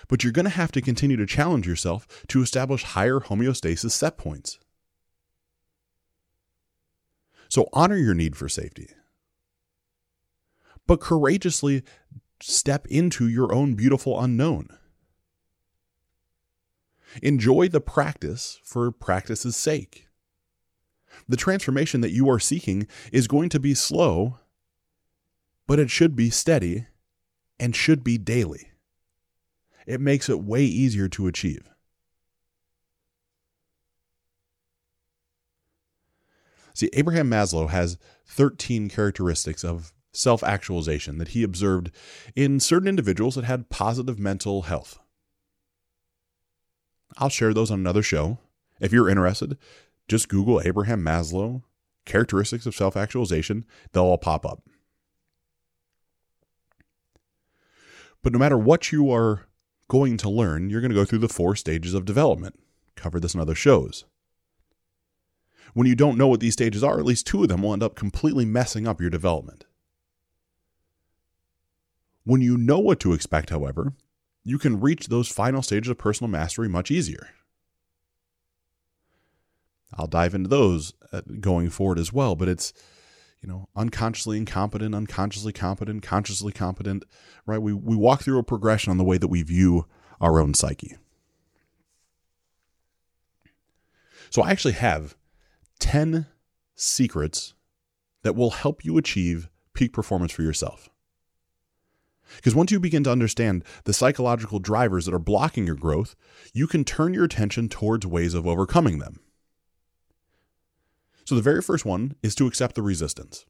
But 0.08 0.22
you're 0.22 0.32
going 0.32 0.44
to 0.44 0.50
have 0.50 0.72
to 0.72 0.80
continue 0.80 1.16
to 1.16 1.26
challenge 1.26 1.66
yourself 1.66 2.24
to 2.28 2.42
establish 2.42 2.84
higher 2.84 3.20
homeostasis 3.20 3.90
set 3.90 4.16
points. 4.16 4.58
So 7.48 7.68
honor 7.72 7.96
your 7.96 8.14
need 8.14 8.36
for 8.36 8.48
safety. 8.48 8.90
But 10.86 11.00
courageously 11.00 11.82
step 12.40 12.86
into 12.86 13.26
your 13.26 13.52
own 13.52 13.74
beautiful 13.74 14.20
unknown. 14.20 14.68
Enjoy 17.22 17.68
the 17.68 17.80
practice 17.80 18.60
for 18.62 18.92
practice's 18.92 19.56
sake. 19.56 20.06
The 21.28 21.36
transformation 21.36 22.00
that 22.02 22.12
you 22.12 22.30
are 22.30 22.38
seeking 22.38 22.86
is 23.12 23.26
going 23.26 23.48
to 23.50 23.60
be 23.60 23.74
slow, 23.74 24.38
but 25.66 25.78
it 25.78 25.90
should 25.90 26.14
be 26.14 26.30
steady 26.30 26.86
and 27.58 27.74
should 27.74 28.04
be 28.04 28.18
daily. 28.18 28.70
It 29.86 30.00
makes 30.00 30.28
it 30.28 30.40
way 30.40 30.64
easier 30.64 31.08
to 31.08 31.26
achieve. 31.26 31.68
See, 36.74 36.90
Abraham 36.92 37.28
Maslow 37.28 37.70
has 37.70 37.98
13 38.26 38.88
characteristics 38.88 39.64
of 39.64 39.92
self 40.12 40.44
actualization 40.44 41.18
that 41.18 41.28
he 41.28 41.42
observed 41.42 41.90
in 42.36 42.60
certain 42.60 42.88
individuals 42.88 43.34
that 43.34 43.44
had 43.44 43.68
positive 43.70 44.18
mental 44.18 44.62
health. 44.62 44.98
I'll 47.16 47.30
share 47.30 47.52
those 47.52 47.70
on 47.70 47.80
another 47.80 48.02
show. 48.02 48.38
If 48.80 48.92
you're 48.92 49.08
interested, 49.08 49.58
just 50.06 50.28
Google 50.28 50.60
Abraham 50.64 51.02
Maslow 51.02 51.62
characteristics 52.04 52.66
of 52.66 52.74
self 52.74 52.96
actualization, 52.96 53.64
they'll 53.92 54.04
all 54.04 54.18
pop 54.18 54.44
up. 54.44 54.67
But 58.22 58.32
no 58.32 58.38
matter 58.38 58.58
what 58.58 58.92
you 58.92 59.12
are 59.12 59.46
going 59.88 60.16
to 60.18 60.28
learn, 60.28 60.70
you're 60.70 60.80
going 60.80 60.90
to 60.90 60.94
go 60.94 61.04
through 61.04 61.20
the 61.20 61.28
four 61.28 61.56
stages 61.56 61.94
of 61.94 62.04
development. 62.04 62.58
Cover 62.94 63.20
this 63.20 63.34
in 63.34 63.40
other 63.40 63.54
shows. 63.54 64.04
When 65.74 65.86
you 65.86 65.94
don't 65.94 66.18
know 66.18 66.28
what 66.28 66.40
these 66.40 66.54
stages 66.54 66.82
are, 66.82 66.98
at 66.98 67.04
least 67.04 67.26
two 67.26 67.42
of 67.42 67.48
them 67.48 67.62
will 67.62 67.72
end 67.72 67.82
up 67.82 67.94
completely 67.94 68.44
messing 68.44 68.88
up 68.88 69.00
your 69.00 69.10
development. 69.10 69.64
When 72.24 72.40
you 72.40 72.56
know 72.56 72.78
what 72.78 73.00
to 73.00 73.12
expect, 73.12 73.50
however, 73.50 73.94
you 74.44 74.58
can 74.58 74.80
reach 74.80 75.08
those 75.08 75.28
final 75.28 75.62
stages 75.62 75.90
of 75.90 75.98
personal 75.98 76.30
mastery 76.30 76.68
much 76.68 76.90
easier. 76.90 77.28
I'll 79.94 80.06
dive 80.06 80.34
into 80.34 80.48
those 80.48 80.92
uh, 81.12 81.22
going 81.40 81.70
forward 81.70 81.98
as 81.98 82.12
well, 82.12 82.34
but 82.34 82.48
it's 82.48 82.72
you 83.40 83.48
know, 83.48 83.68
unconsciously 83.76 84.36
incompetent, 84.36 84.94
unconsciously 84.94 85.52
competent, 85.52 86.02
consciously 86.02 86.52
competent, 86.52 87.04
right? 87.46 87.62
We 87.62 87.72
we 87.72 87.96
walk 87.96 88.22
through 88.22 88.38
a 88.38 88.42
progression 88.42 88.90
on 88.90 88.98
the 88.98 89.04
way 89.04 89.18
that 89.18 89.28
we 89.28 89.42
view 89.42 89.86
our 90.20 90.40
own 90.40 90.54
psyche. 90.54 90.96
So 94.30 94.42
I 94.42 94.50
actually 94.50 94.74
have 94.74 95.16
10 95.78 96.26
secrets 96.74 97.54
that 98.22 98.36
will 98.36 98.50
help 98.50 98.84
you 98.84 98.98
achieve 98.98 99.48
peak 99.72 99.92
performance 99.92 100.32
for 100.32 100.42
yourself. 100.42 100.90
Because 102.36 102.54
once 102.54 102.70
you 102.70 102.78
begin 102.78 103.04
to 103.04 103.12
understand 103.12 103.64
the 103.84 103.94
psychological 103.94 104.58
drivers 104.58 105.06
that 105.06 105.14
are 105.14 105.18
blocking 105.18 105.66
your 105.66 105.76
growth, 105.76 106.14
you 106.52 106.66
can 106.66 106.84
turn 106.84 107.14
your 107.14 107.24
attention 107.24 107.68
towards 107.68 108.06
ways 108.06 108.34
of 108.34 108.46
overcoming 108.46 108.98
them. 108.98 109.20
So, 111.28 111.34
the 111.34 111.42
very 111.42 111.60
first 111.60 111.84
one 111.84 112.14
is 112.22 112.34
to 112.36 112.46
accept 112.46 112.74
the 112.74 112.80
resistance. 112.80 113.44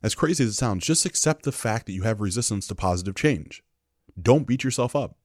As 0.00 0.14
crazy 0.14 0.44
as 0.44 0.50
it 0.50 0.54
sounds, 0.54 0.86
just 0.86 1.04
accept 1.04 1.42
the 1.42 1.50
fact 1.50 1.86
that 1.86 1.92
you 1.92 2.04
have 2.04 2.20
resistance 2.20 2.68
to 2.68 2.76
positive 2.76 3.16
change. 3.16 3.64
Don't 4.16 4.46
beat 4.46 4.62
yourself 4.62 4.94
up. 4.94 5.16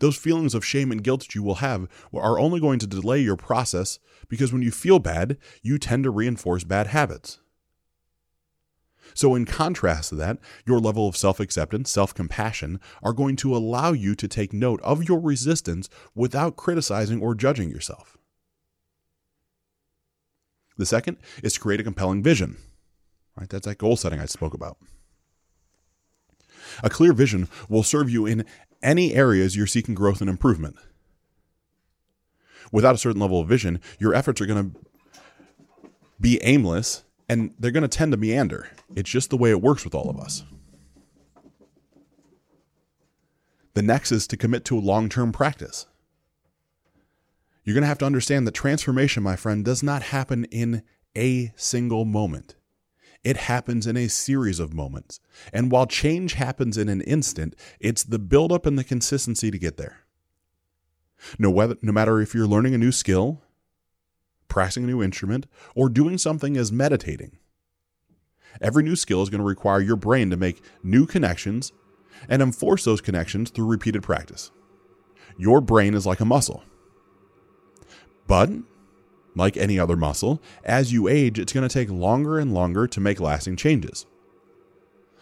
Those 0.00 0.16
feelings 0.16 0.56
of 0.56 0.64
shame 0.64 0.90
and 0.90 1.04
guilt 1.04 1.20
that 1.20 1.36
you 1.36 1.44
will 1.44 1.62
have 1.62 1.86
are 2.12 2.36
only 2.36 2.58
going 2.58 2.80
to 2.80 2.86
delay 2.88 3.20
your 3.20 3.36
process 3.36 4.00
because 4.28 4.52
when 4.52 4.62
you 4.62 4.72
feel 4.72 4.98
bad, 4.98 5.38
you 5.62 5.78
tend 5.78 6.02
to 6.02 6.10
reinforce 6.10 6.64
bad 6.64 6.88
habits. 6.88 7.38
So, 9.14 9.36
in 9.36 9.44
contrast 9.44 10.08
to 10.08 10.16
that, 10.16 10.38
your 10.66 10.80
level 10.80 11.06
of 11.06 11.16
self 11.16 11.38
acceptance, 11.38 11.92
self 11.92 12.12
compassion 12.12 12.80
are 13.04 13.12
going 13.12 13.36
to 13.36 13.56
allow 13.56 13.92
you 13.92 14.16
to 14.16 14.26
take 14.26 14.52
note 14.52 14.80
of 14.82 15.08
your 15.08 15.20
resistance 15.20 15.88
without 16.12 16.56
criticizing 16.56 17.22
or 17.22 17.36
judging 17.36 17.70
yourself. 17.70 18.16
The 20.80 20.86
second 20.86 21.18
is 21.42 21.52
to 21.52 21.60
create 21.60 21.78
a 21.78 21.84
compelling 21.84 22.22
vision. 22.22 22.56
Right? 23.36 23.50
That's 23.50 23.66
that 23.66 23.76
goal 23.76 23.96
setting 23.96 24.18
I 24.18 24.24
spoke 24.24 24.54
about. 24.54 24.78
A 26.82 26.88
clear 26.88 27.12
vision 27.12 27.48
will 27.68 27.82
serve 27.82 28.08
you 28.08 28.24
in 28.24 28.46
any 28.82 29.12
areas 29.12 29.54
you're 29.54 29.66
seeking 29.66 29.94
growth 29.94 30.22
and 30.22 30.30
improvement. 30.30 30.76
Without 32.72 32.94
a 32.94 32.98
certain 32.98 33.20
level 33.20 33.42
of 33.42 33.46
vision, 33.46 33.78
your 33.98 34.14
efforts 34.14 34.40
are 34.40 34.46
going 34.46 34.72
to 34.72 34.80
be 36.18 36.40
aimless 36.42 37.02
and 37.28 37.52
they're 37.58 37.72
going 37.72 37.82
to 37.82 37.88
tend 37.88 38.12
to 38.12 38.16
meander. 38.16 38.70
It's 38.96 39.10
just 39.10 39.28
the 39.28 39.36
way 39.36 39.50
it 39.50 39.60
works 39.60 39.84
with 39.84 39.94
all 39.94 40.08
of 40.08 40.18
us. 40.18 40.44
The 43.74 43.82
next 43.82 44.12
is 44.12 44.26
to 44.28 44.38
commit 44.38 44.64
to 44.64 44.78
a 44.78 44.80
long 44.80 45.10
term 45.10 45.30
practice. 45.30 45.84
You're 47.64 47.74
going 47.74 47.82
to 47.82 47.88
have 47.88 47.98
to 47.98 48.06
understand 48.06 48.46
that 48.46 48.54
transformation, 48.54 49.22
my 49.22 49.36
friend, 49.36 49.64
does 49.64 49.82
not 49.82 50.02
happen 50.02 50.44
in 50.46 50.82
a 51.16 51.52
single 51.56 52.04
moment. 52.04 52.54
It 53.22 53.36
happens 53.36 53.86
in 53.86 53.96
a 53.96 54.08
series 54.08 54.60
of 54.60 54.72
moments. 54.72 55.20
And 55.52 55.70
while 55.70 55.86
change 55.86 56.34
happens 56.34 56.78
in 56.78 56.88
an 56.88 57.02
instant, 57.02 57.54
it's 57.78 58.02
the 58.02 58.18
buildup 58.18 58.64
and 58.64 58.78
the 58.78 58.84
consistency 58.84 59.50
to 59.50 59.58
get 59.58 59.76
there. 59.76 60.00
No, 61.38 61.50
whether, 61.50 61.76
no 61.82 61.92
matter 61.92 62.20
if 62.20 62.34
you're 62.34 62.46
learning 62.46 62.74
a 62.74 62.78
new 62.78 62.92
skill, 62.92 63.42
practicing 64.48 64.84
a 64.84 64.86
new 64.86 65.02
instrument, 65.02 65.46
or 65.74 65.90
doing 65.90 66.16
something 66.16 66.56
as 66.56 66.72
meditating. 66.72 67.38
Every 68.60 68.82
new 68.82 68.96
skill 68.96 69.22
is 69.22 69.28
going 69.28 69.40
to 69.40 69.46
require 69.46 69.80
your 69.80 69.96
brain 69.96 70.30
to 70.30 70.36
make 70.36 70.62
new 70.82 71.06
connections 71.06 71.72
and 72.28 72.42
enforce 72.42 72.84
those 72.84 73.00
connections 73.00 73.50
through 73.50 73.66
repeated 73.66 74.02
practice. 74.02 74.50
Your 75.38 75.60
brain 75.60 75.94
is 75.94 76.06
like 76.06 76.20
a 76.20 76.24
muscle. 76.24 76.64
But, 78.30 78.50
like 79.34 79.56
any 79.56 79.76
other 79.76 79.96
muscle, 79.96 80.40
as 80.62 80.92
you 80.92 81.08
age, 81.08 81.36
it's 81.36 81.52
going 81.52 81.68
to 81.68 81.72
take 81.72 81.90
longer 81.90 82.38
and 82.38 82.54
longer 82.54 82.86
to 82.86 83.00
make 83.00 83.18
lasting 83.18 83.56
changes. 83.56 84.06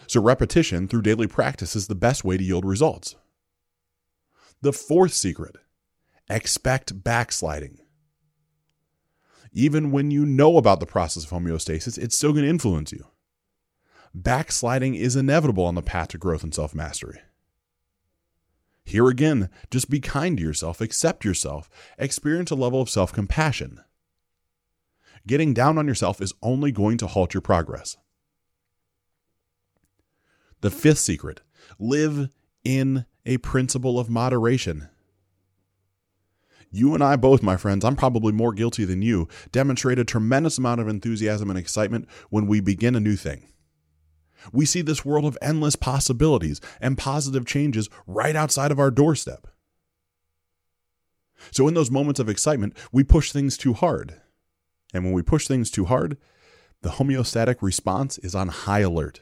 So, 0.06 0.20
repetition 0.20 0.88
through 0.88 1.02
daily 1.02 1.26
practice 1.26 1.74
is 1.74 1.86
the 1.86 1.94
best 1.94 2.22
way 2.22 2.36
to 2.36 2.44
yield 2.44 2.66
results. 2.66 3.16
The 4.60 4.74
fourth 4.74 5.14
secret 5.14 5.56
expect 6.28 7.02
backsliding 7.02 7.78
even 9.52 9.90
when 9.90 10.10
you 10.10 10.26
know 10.26 10.58
about 10.58 10.78
the 10.78 10.86
process 10.86 11.24
of 11.24 11.30
homeostasis, 11.30 11.96
it's 11.96 12.14
still 12.14 12.32
going 12.32 12.44
to 12.44 12.50
influence 12.50 12.92
you. 12.92 13.06
Backsliding 14.14 14.94
is 14.94 15.16
inevitable 15.16 15.64
on 15.64 15.74
the 15.74 15.82
path 15.82 16.08
to 16.08 16.18
growth 16.18 16.42
and 16.42 16.54
self 16.54 16.74
mastery. 16.74 17.18
Here 18.88 19.06
again, 19.08 19.50
just 19.70 19.90
be 19.90 20.00
kind 20.00 20.38
to 20.38 20.42
yourself, 20.42 20.80
accept 20.80 21.22
yourself, 21.22 21.68
experience 21.98 22.50
a 22.50 22.54
level 22.54 22.80
of 22.80 22.88
self 22.88 23.12
compassion. 23.12 23.80
Getting 25.26 25.52
down 25.52 25.76
on 25.76 25.86
yourself 25.86 26.22
is 26.22 26.32
only 26.42 26.72
going 26.72 26.96
to 26.98 27.06
halt 27.06 27.34
your 27.34 27.42
progress. 27.42 27.98
The 30.62 30.70
fifth 30.70 31.00
secret 31.00 31.42
live 31.78 32.30
in 32.64 33.04
a 33.26 33.36
principle 33.38 33.98
of 34.00 34.08
moderation 34.08 34.88
you 36.70 36.94
and 36.94 37.02
I 37.02 37.16
both, 37.16 37.42
my 37.42 37.56
friends, 37.56 37.84
I'm 37.84 37.96
probably 37.96 38.32
more 38.32 38.52
guilty 38.52 38.84
than 38.84 39.02
you, 39.02 39.28
demonstrate 39.52 39.98
a 39.98 40.04
tremendous 40.04 40.58
amount 40.58 40.80
of 40.80 40.88
enthusiasm 40.88 41.48
and 41.50 41.58
excitement 41.58 42.06
when 42.30 42.46
we 42.46 42.60
begin 42.60 42.94
a 42.94 43.00
new 43.00 43.16
thing. 43.16 43.48
We 44.52 44.64
see 44.64 44.82
this 44.82 45.04
world 45.04 45.24
of 45.24 45.38
endless 45.42 45.76
possibilities 45.76 46.60
and 46.80 46.98
positive 46.98 47.46
changes 47.46 47.88
right 48.06 48.36
outside 48.36 48.70
of 48.70 48.78
our 48.78 48.90
doorstep. 48.90 49.46
So, 51.50 51.68
in 51.68 51.74
those 51.74 51.90
moments 51.90 52.20
of 52.20 52.28
excitement, 52.28 52.76
we 52.92 53.04
push 53.04 53.32
things 53.32 53.56
too 53.56 53.72
hard. 53.72 54.20
And 54.92 55.04
when 55.04 55.12
we 55.12 55.22
push 55.22 55.46
things 55.46 55.70
too 55.70 55.84
hard, 55.84 56.16
the 56.82 56.90
homeostatic 56.90 57.56
response 57.60 58.18
is 58.18 58.34
on 58.34 58.48
high 58.48 58.80
alert. 58.80 59.20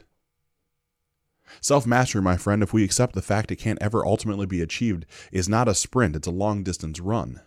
Self 1.61 1.87
mastery, 1.87 2.23
my 2.23 2.37
friend, 2.37 2.63
if 2.63 2.73
we 2.73 2.85
accept 2.85 3.15
the 3.15 3.23
fact 3.23 3.51
it 3.51 3.57
can't 3.57 3.81
ever 3.81 4.05
ultimately 4.05 4.47
be 4.47 4.61
achieved, 4.61 5.07
is 5.33 5.49
not 5.49 5.69
a 5.69 5.75
sprint, 5.75 6.17
it's 6.17 6.27
a 6.27 6.33
long 6.33 6.63
distance 6.63 7.01
run. 7.01 7.41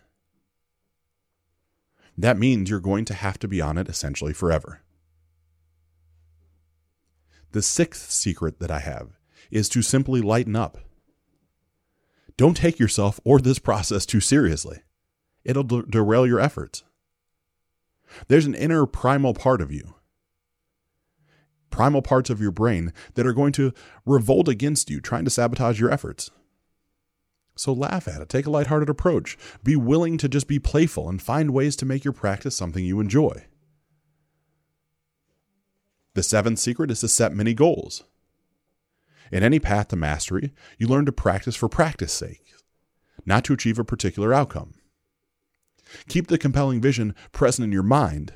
That 2.16 2.38
means 2.38 2.68
you're 2.68 2.80
going 2.80 3.04
to 3.06 3.14
have 3.14 3.38
to 3.38 3.48
be 3.48 3.60
on 3.60 3.78
it 3.78 3.88
essentially 3.88 4.32
forever. 4.32 4.82
The 7.52 7.62
sixth 7.62 8.10
secret 8.10 8.60
that 8.60 8.70
I 8.70 8.80
have 8.80 9.18
is 9.50 9.68
to 9.70 9.82
simply 9.82 10.20
lighten 10.20 10.56
up. 10.56 10.78
Don't 12.36 12.56
take 12.56 12.78
yourself 12.78 13.20
or 13.24 13.40
this 13.40 13.58
process 13.58 14.06
too 14.06 14.20
seriously, 14.20 14.80
it'll 15.44 15.64
de- 15.64 15.82
derail 15.82 16.26
your 16.26 16.40
efforts. 16.40 16.84
There's 18.28 18.46
an 18.46 18.54
inner 18.54 18.86
primal 18.86 19.34
part 19.34 19.60
of 19.60 19.70
you 19.70 19.94
primal 21.70 22.02
parts 22.02 22.28
of 22.28 22.40
your 22.40 22.50
brain 22.50 22.92
that 23.14 23.26
are 23.26 23.32
going 23.32 23.52
to 23.52 23.72
revolt 24.04 24.48
against 24.48 24.90
you, 24.90 25.00
trying 25.00 25.24
to 25.24 25.30
sabotage 25.30 25.80
your 25.80 25.90
efforts. 25.90 26.30
So 27.56 27.72
laugh 27.72 28.08
at 28.08 28.20
it, 28.20 28.28
take 28.28 28.46
a 28.46 28.50
lighthearted 28.50 28.88
approach, 28.88 29.38
be 29.62 29.76
willing 29.76 30.18
to 30.18 30.28
just 30.28 30.48
be 30.48 30.58
playful 30.58 31.08
and 31.08 31.20
find 31.20 31.52
ways 31.52 31.76
to 31.76 31.86
make 31.86 32.04
your 32.04 32.12
practice 32.12 32.56
something 32.56 32.84
you 32.84 33.00
enjoy. 33.00 33.46
The 36.14 36.22
seventh 36.22 36.58
secret 36.58 36.90
is 36.90 37.00
to 37.00 37.08
set 37.08 37.32
many 37.32 37.54
goals. 37.54 38.04
In 39.30 39.42
any 39.42 39.60
path 39.60 39.88
to 39.88 39.96
mastery, 39.96 40.52
you 40.78 40.88
learn 40.88 41.06
to 41.06 41.12
practice 41.12 41.54
for 41.54 41.68
practice 41.68 42.12
sake, 42.12 42.52
not 43.24 43.44
to 43.44 43.52
achieve 43.52 43.78
a 43.78 43.84
particular 43.84 44.34
outcome. 44.34 44.74
Keep 46.08 46.26
the 46.26 46.38
compelling 46.38 46.80
vision 46.80 47.14
present 47.32 47.64
in 47.64 47.72
your 47.72 47.82
mind 47.82 48.32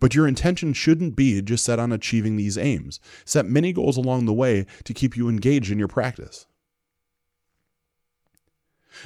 but 0.00 0.14
your 0.14 0.26
intention 0.26 0.72
shouldn't 0.72 1.16
be 1.16 1.40
just 1.42 1.64
set 1.64 1.78
on 1.78 1.92
achieving 1.92 2.36
these 2.36 2.58
aims. 2.58 3.00
Set 3.24 3.46
many 3.46 3.72
goals 3.72 3.96
along 3.96 4.24
the 4.24 4.32
way 4.32 4.66
to 4.84 4.94
keep 4.94 5.16
you 5.16 5.28
engaged 5.28 5.70
in 5.70 5.78
your 5.78 5.88
practice. 5.88 6.46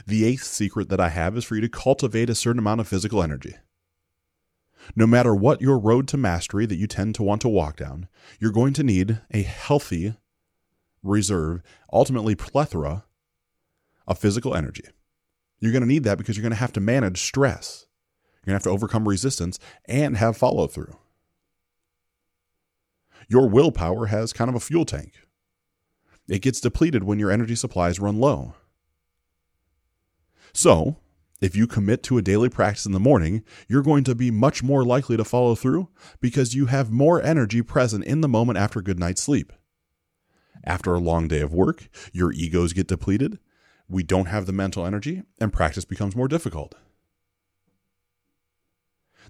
The 0.06 0.24
eighth 0.24 0.44
secret 0.44 0.88
that 0.88 1.00
I 1.00 1.10
have 1.10 1.36
is 1.36 1.44
for 1.44 1.54
you 1.54 1.60
to 1.60 1.68
cultivate 1.68 2.30
a 2.30 2.34
certain 2.34 2.58
amount 2.58 2.80
of 2.80 2.88
physical 2.88 3.22
energy. 3.22 3.56
No 4.96 5.06
matter 5.06 5.34
what 5.34 5.60
your 5.60 5.78
road 5.78 6.08
to 6.08 6.16
mastery 6.16 6.66
that 6.66 6.76
you 6.76 6.86
tend 6.86 7.14
to 7.16 7.22
want 7.22 7.40
to 7.42 7.48
walk 7.48 7.76
down, 7.76 8.08
you're 8.40 8.52
going 8.52 8.72
to 8.74 8.82
need 8.82 9.20
a 9.30 9.42
healthy 9.42 10.14
reserve, 11.02 11.62
ultimately 11.92 12.34
plethora 12.34 13.04
of 14.06 14.18
physical 14.18 14.54
energy. 14.54 14.84
You're 15.60 15.72
going 15.72 15.82
to 15.82 15.88
need 15.88 16.04
that 16.04 16.18
because 16.18 16.36
you're 16.36 16.42
going 16.42 16.50
to 16.50 16.56
have 16.56 16.72
to 16.72 16.80
manage 16.80 17.22
stress. 17.22 17.86
You're 18.44 18.52
going 18.52 18.60
to 18.60 18.64
have 18.64 18.72
to 18.72 18.76
overcome 18.76 19.08
resistance 19.08 19.58
and 19.86 20.16
have 20.16 20.36
follow 20.36 20.66
through. 20.66 20.96
Your 23.28 23.48
willpower 23.48 24.06
has 24.06 24.32
kind 24.32 24.48
of 24.48 24.56
a 24.56 24.60
fuel 24.60 24.84
tank. 24.84 25.12
It 26.28 26.42
gets 26.42 26.60
depleted 26.60 27.04
when 27.04 27.18
your 27.18 27.30
energy 27.30 27.54
supplies 27.54 28.00
run 28.00 28.18
low. 28.18 28.54
So, 30.52 30.96
if 31.42 31.56
you 31.56 31.66
commit 31.66 32.04
to 32.04 32.16
a 32.16 32.22
daily 32.22 32.48
practice 32.48 32.86
in 32.86 32.92
the 32.92 33.00
morning, 33.00 33.42
you're 33.66 33.82
going 33.82 34.04
to 34.04 34.14
be 34.14 34.30
much 34.30 34.62
more 34.62 34.84
likely 34.84 35.16
to 35.16 35.24
follow 35.24 35.56
through 35.56 35.88
because 36.20 36.54
you 36.54 36.66
have 36.66 36.92
more 36.92 37.20
energy 37.20 37.62
present 37.62 38.04
in 38.04 38.20
the 38.20 38.28
moment 38.28 38.58
after 38.58 38.78
a 38.78 38.82
good 38.82 39.00
night's 39.00 39.22
sleep. 39.22 39.52
After 40.64 40.94
a 40.94 41.00
long 41.00 41.26
day 41.26 41.40
of 41.40 41.52
work, 41.52 41.88
your 42.12 42.32
egos 42.32 42.72
get 42.72 42.86
depleted, 42.86 43.40
we 43.88 44.04
don't 44.04 44.26
have 44.26 44.46
the 44.46 44.52
mental 44.52 44.86
energy, 44.86 45.24
and 45.40 45.52
practice 45.52 45.84
becomes 45.84 46.14
more 46.14 46.28
difficult. 46.28 46.76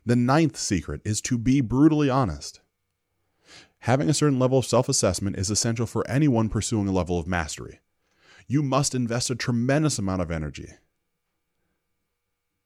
The 0.04 0.14
ninth 0.14 0.58
secret 0.58 1.00
is 1.06 1.22
to 1.22 1.38
be 1.38 1.62
brutally 1.62 2.10
honest. 2.10 2.60
Having 3.80 4.10
a 4.10 4.14
certain 4.14 4.38
level 4.38 4.58
of 4.58 4.66
self 4.66 4.88
assessment 4.90 5.38
is 5.38 5.48
essential 5.48 5.86
for 5.86 6.06
anyone 6.06 6.50
pursuing 6.50 6.88
a 6.88 6.92
level 6.92 7.18
of 7.18 7.26
mastery. 7.26 7.80
You 8.46 8.62
must 8.62 8.94
invest 8.94 9.30
a 9.30 9.34
tremendous 9.34 9.98
amount 9.98 10.20
of 10.20 10.30
energy. 10.30 10.74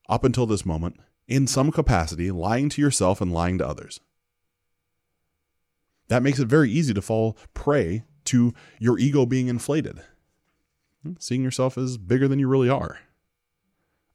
Up 0.09 0.25
until 0.25 0.47
this 0.47 0.65
moment, 0.65 0.97
in 1.27 1.47
some 1.47 1.73
capacity, 1.73 2.31
lying 2.31 2.69
to 2.71 2.81
yourself 2.81 3.21
and 3.21 3.33
lying 3.33 3.59
to 3.59 3.67
others. 3.67 4.01
That 6.09 6.23
makes 6.23 6.39
it 6.39 6.47
very 6.47 6.71
easy 6.71 6.95
to 6.95 7.03
fall 7.03 7.37
prey 7.55 8.05
to 8.27 8.55
your 8.79 8.99
ego 8.99 9.27
being 9.27 9.49
inflated, 9.49 10.01
hmm, 11.03 11.15
seeing 11.19 11.43
yourself 11.43 11.77
as 11.77 11.99
bigger 11.99 12.29
than 12.29 12.39
you 12.39 12.47
really 12.47 12.69
are, 12.69 12.99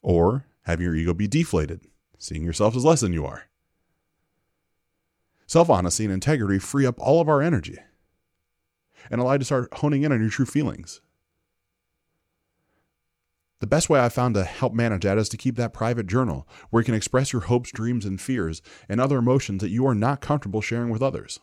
or 0.01 0.45
having 0.63 0.85
your 0.85 0.95
ego 0.95 1.13
be 1.13 1.27
deflated, 1.27 1.81
seeing 2.17 2.43
yourself 2.43 2.75
as 2.75 2.85
less 2.85 3.01
than 3.01 3.13
you 3.13 3.25
are. 3.25 3.43
Self 5.47 5.69
honesty 5.69 6.05
and 6.05 6.13
integrity 6.13 6.59
free 6.59 6.85
up 6.85 6.95
all 6.99 7.19
of 7.19 7.27
our 7.27 7.41
energy 7.41 7.77
and 9.09 9.19
allow 9.19 9.33
you 9.33 9.39
to 9.39 9.45
start 9.45 9.73
honing 9.75 10.03
in 10.03 10.11
on 10.11 10.21
your 10.21 10.29
true 10.29 10.45
feelings. 10.45 11.01
The 13.61 13.67
best 13.67 13.91
way 13.91 13.99
I've 13.99 14.11
found 14.11 14.33
to 14.33 14.43
help 14.43 14.73
manage 14.73 15.03
that 15.03 15.19
is 15.19 15.29
to 15.29 15.37
keep 15.37 15.55
that 15.57 15.71
private 15.71 16.07
journal 16.07 16.47
where 16.71 16.81
you 16.81 16.85
can 16.85 16.95
express 16.95 17.31
your 17.31 17.43
hopes, 17.43 17.71
dreams, 17.71 18.05
and 18.05 18.19
fears 18.19 18.59
and 18.89 18.99
other 18.99 19.19
emotions 19.19 19.61
that 19.61 19.69
you 19.69 19.85
are 19.85 19.93
not 19.93 20.19
comfortable 20.19 20.61
sharing 20.61 20.89
with 20.89 21.03
others. 21.03 21.39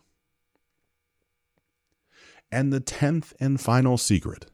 And 2.51 2.73
the 2.73 2.81
tenth 2.81 3.35
and 3.39 3.61
final 3.61 3.97
secret 3.97 4.47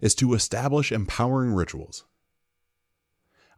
is 0.00 0.14
to 0.14 0.32
establish 0.32 0.90
empowering 0.90 1.52
rituals. 1.52 2.06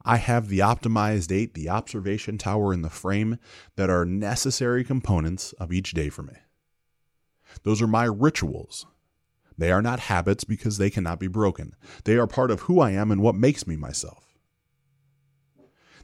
I 0.05 0.17
have 0.17 0.49
the 0.49 0.59
optimized 0.59 1.31
eight, 1.31 1.55
the 1.55 1.69
observation 1.69 2.39
tower, 2.39 2.73
and 2.73 2.85
the 2.85 2.91
frame 2.91 3.39
that 3.77 3.89
are 3.89 4.05
necessary 4.05 4.83
components 4.83 5.53
of 5.55 5.73
each 5.73 5.93
day 5.93 6.09
for 6.09 6.25
me. 6.25 6.35
Those 7.63 7.81
are 7.81 7.87
my 7.87 8.05
rituals. 8.05 8.85
They 9.59 9.73
are 9.73 9.83
not 9.83 10.01
habits 10.01 10.45
because 10.45 10.79
they 10.79 10.89
cannot 10.89 11.19
be 11.19 11.27
broken. 11.27 11.75
They 12.05 12.17
are 12.17 12.29
part 12.29 12.53
of 12.53 12.61
who 12.63 12.81
I 12.81 12.93
am 12.93 13.11
and 13.11 13.21
what 13.21 13.35
makes 13.35 13.67
me 13.67 13.77
myself. 13.77 14.25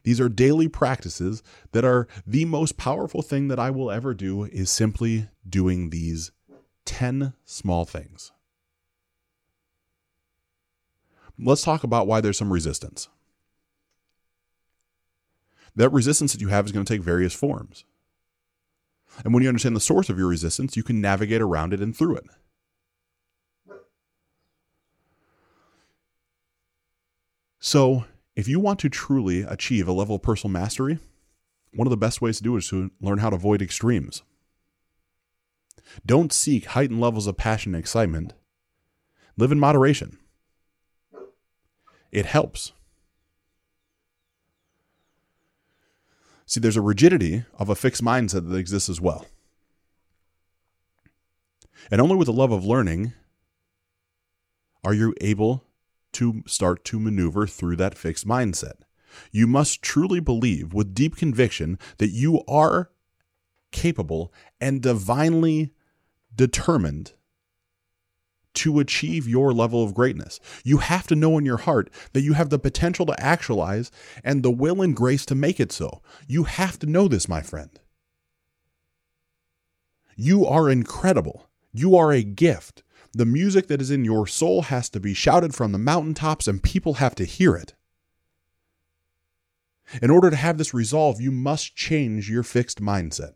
These 0.02 0.20
are 0.20 0.28
daily 0.28 0.68
practices 0.68 1.42
that 1.72 1.84
are 1.84 2.08
the 2.26 2.44
most 2.44 2.76
powerful 2.76 3.22
thing 3.22 3.48
that 3.48 3.58
I 3.58 3.70
will 3.70 3.90
ever 3.90 4.12
do 4.12 4.44
is 4.44 4.70
simply 4.70 5.28
doing 5.48 5.88
these 5.88 6.32
10 6.84 7.32
small 7.44 7.84
things. 7.84 8.32
Let's 11.38 11.62
talk 11.62 11.84
about 11.84 12.06
why 12.06 12.20
there's 12.20 12.36
some 12.36 12.52
resistance. 12.52 13.08
That 15.74 15.88
resistance 15.90 16.32
that 16.32 16.40
you 16.40 16.48
have 16.48 16.66
is 16.66 16.72
going 16.72 16.84
to 16.84 16.92
take 16.92 17.02
various 17.02 17.34
forms. 17.34 17.84
And 19.24 19.32
when 19.32 19.42
you 19.42 19.48
understand 19.48 19.74
the 19.74 19.80
source 19.80 20.10
of 20.10 20.18
your 20.18 20.28
resistance, 20.28 20.76
you 20.76 20.82
can 20.82 21.00
navigate 21.00 21.40
around 21.40 21.72
it 21.72 21.80
and 21.80 21.96
through 21.96 22.16
it. 22.16 22.26
So, 27.66 28.04
if 28.36 28.46
you 28.46 28.60
want 28.60 28.78
to 28.80 28.90
truly 28.90 29.40
achieve 29.40 29.88
a 29.88 29.92
level 29.92 30.16
of 30.16 30.20
personal 30.20 30.52
mastery, 30.52 30.98
one 31.72 31.86
of 31.86 31.90
the 31.90 31.96
best 31.96 32.20
ways 32.20 32.36
to 32.36 32.42
do 32.42 32.56
it 32.56 32.58
is 32.58 32.68
to 32.68 32.90
learn 33.00 33.20
how 33.20 33.30
to 33.30 33.36
avoid 33.36 33.62
extremes. 33.62 34.22
Don't 36.04 36.30
seek 36.30 36.66
heightened 36.66 37.00
levels 37.00 37.26
of 37.26 37.38
passion 37.38 37.74
and 37.74 37.80
excitement. 37.80 38.34
Live 39.38 39.50
in 39.50 39.58
moderation. 39.58 40.18
It 42.12 42.26
helps. 42.26 42.72
See, 46.44 46.60
there's 46.60 46.76
a 46.76 46.82
rigidity 46.82 47.46
of 47.58 47.70
a 47.70 47.74
fixed 47.74 48.04
mindset 48.04 48.46
that 48.46 48.56
exists 48.58 48.90
as 48.90 49.00
well. 49.00 49.24
And 51.90 52.02
only 52.02 52.16
with 52.16 52.26
the 52.26 52.32
love 52.34 52.52
of 52.52 52.66
learning 52.66 53.14
are 54.84 54.92
you 54.92 55.14
able 55.22 55.64
to 56.14 56.42
start 56.46 56.84
to 56.86 57.00
maneuver 57.00 57.46
through 57.46 57.76
that 57.76 57.96
fixed 57.96 58.26
mindset. 58.26 58.82
You 59.30 59.46
must 59.46 59.82
truly 59.82 60.20
believe 60.20 60.72
with 60.72 60.94
deep 60.94 61.16
conviction 61.16 61.78
that 61.98 62.10
you 62.10 62.42
are 62.46 62.90
capable 63.70 64.32
and 64.60 64.80
divinely 64.80 65.72
determined 66.34 67.12
to 68.54 68.78
achieve 68.78 69.28
your 69.28 69.52
level 69.52 69.82
of 69.82 69.94
greatness. 69.94 70.38
You 70.64 70.78
have 70.78 71.06
to 71.08 71.16
know 71.16 71.36
in 71.38 71.44
your 71.44 71.56
heart 71.58 71.90
that 72.12 72.22
you 72.22 72.34
have 72.34 72.50
the 72.50 72.58
potential 72.58 73.04
to 73.06 73.20
actualize 73.20 73.90
and 74.22 74.42
the 74.42 74.50
will 74.50 74.80
and 74.80 74.94
grace 74.94 75.26
to 75.26 75.34
make 75.34 75.58
it 75.58 75.72
so. 75.72 76.02
You 76.28 76.44
have 76.44 76.78
to 76.78 76.86
know 76.86 77.08
this, 77.08 77.28
my 77.28 77.42
friend. 77.42 77.70
You 80.16 80.46
are 80.46 80.70
incredible. 80.70 81.48
You 81.72 81.96
are 81.96 82.12
a 82.12 82.22
gift. 82.22 82.83
The 83.14 83.24
music 83.24 83.68
that 83.68 83.80
is 83.80 83.92
in 83.92 84.04
your 84.04 84.26
soul 84.26 84.62
has 84.62 84.90
to 84.90 84.98
be 84.98 85.14
shouted 85.14 85.54
from 85.54 85.70
the 85.70 85.78
mountaintops 85.78 86.48
and 86.48 86.62
people 86.62 86.94
have 86.94 87.14
to 87.14 87.24
hear 87.24 87.54
it. 87.54 87.74
In 90.02 90.10
order 90.10 90.30
to 90.30 90.36
have 90.36 90.58
this 90.58 90.74
resolve, 90.74 91.20
you 91.20 91.30
must 91.30 91.76
change 91.76 92.28
your 92.28 92.42
fixed 92.42 92.80
mindset. 92.80 93.34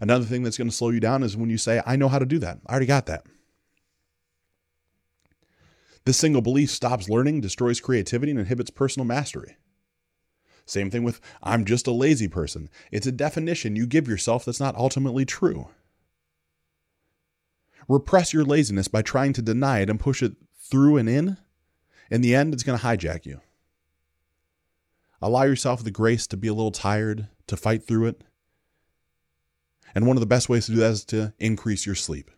Another 0.00 0.24
thing 0.24 0.42
that's 0.42 0.58
going 0.58 0.68
to 0.68 0.74
slow 0.74 0.90
you 0.90 1.00
down 1.00 1.22
is 1.22 1.36
when 1.36 1.48
you 1.48 1.58
say, 1.58 1.80
I 1.86 1.96
know 1.96 2.08
how 2.08 2.18
to 2.18 2.26
do 2.26 2.38
that. 2.40 2.58
I 2.66 2.72
already 2.72 2.86
got 2.86 3.06
that. 3.06 3.24
This 6.04 6.16
single 6.16 6.42
belief 6.42 6.70
stops 6.70 7.08
learning, 7.08 7.40
destroys 7.40 7.80
creativity, 7.80 8.32
and 8.32 8.40
inhibits 8.40 8.70
personal 8.70 9.06
mastery. 9.06 9.56
Same 10.66 10.90
thing 10.90 11.04
with, 11.04 11.20
I'm 11.42 11.64
just 11.64 11.86
a 11.86 11.92
lazy 11.92 12.28
person. 12.28 12.68
It's 12.90 13.06
a 13.06 13.12
definition 13.12 13.76
you 13.76 13.86
give 13.86 14.08
yourself 14.08 14.44
that's 14.44 14.60
not 14.60 14.74
ultimately 14.76 15.24
true. 15.24 15.68
Repress 17.88 18.32
your 18.32 18.44
laziness 18.44 18.86
by 18.86 19.02
trying 19.02 19.32
to 19.32 19.42
deny 19.42 19.80
it 19.80 19.90
and 19.90 19.98
push 19.98 20.22
it 20.22 20.36
through 20.60 20.98
and 20.98 21.08
in. 21.08 21.38
In 22.10 22.20
the 22.20 22.34
end, 22.34 22.52
it's 22.52 22.62
going 22.62 22.78
to 22.78 22.84
hijack 22.84 23.26
you. 23.26 23.40
Allow 25.20 25.44
yourself 25.44 25.82
the 25.82 25.90
grace 25.90 26.26
to 26.28 26.36
be 26.36 26.48
a 26.48 26.54
little 26.54 26.70
tired, 26.70 27.28
to 27.48 27.56
fight 27.56 27.86
through 27.86 28.06
it, 28.06 28.22
and 29.94 30.06
one 30.06 30.16
of 30.16 30.20
the 30.20 30.26
best 30.26 30.48
ways 30.48 30.66
to 30.66 30.72
do 30.72 30.78
that 30.78 30.90
is 30.92 31.04
to 31.06 31.32
increase 31.38 31.86
your 31.86 31.94
sleep. 31.94 32.30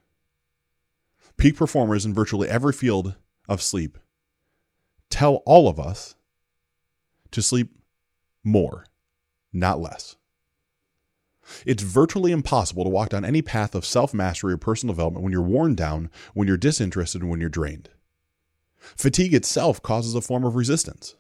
Peak 1.37 1.57
performers 1.57 2.07
in 2.07 2.15
virtually 2.15 2.49
every 2.49 2.73
field 2.73 3.17
of 3.49 3.61
sleep 3.61 3.99
tell 5.11 5.43
all 5.47 5.69
of 5.69 5.81
us 5.81 6.15
to 7.33 7.43
sleep 7.43 7.77
more, 8.45 8.87
not 9.53 9.81
less. 9.81 10.17
It's 11.67 11.83
virtually 11.83 12.33
impossible 12.33 12.85
to 12.85 12.91
walk 12.91 13.11
down 13.11 13.25
any 13.25 13.43
path 13.43 13.75
of 13.75 13.85
self 13.85 14.15
mastery 14.15 14.53
or 14.53 14.57
personal 14.57 14.95
development 14.95 15.23
when 15.23 15.33
you're 15.33 15.43
worn 15.43 15.75
down, 15.75 16.11
when 16.35 16.49
you're 16.49 16.57
disinterested, 16.57 17.23
and 17.23 17.31
when 17.31 17.41
you're 17.41 17.49
drained. 17.49 17.91
Fatigue 18.79 19.35
itself 19.35 19.83
causes 19.83 20.15
a 20.15 20.21
form 20.21 20.45
of 20.45 20.55
resistance. 20.55 21.15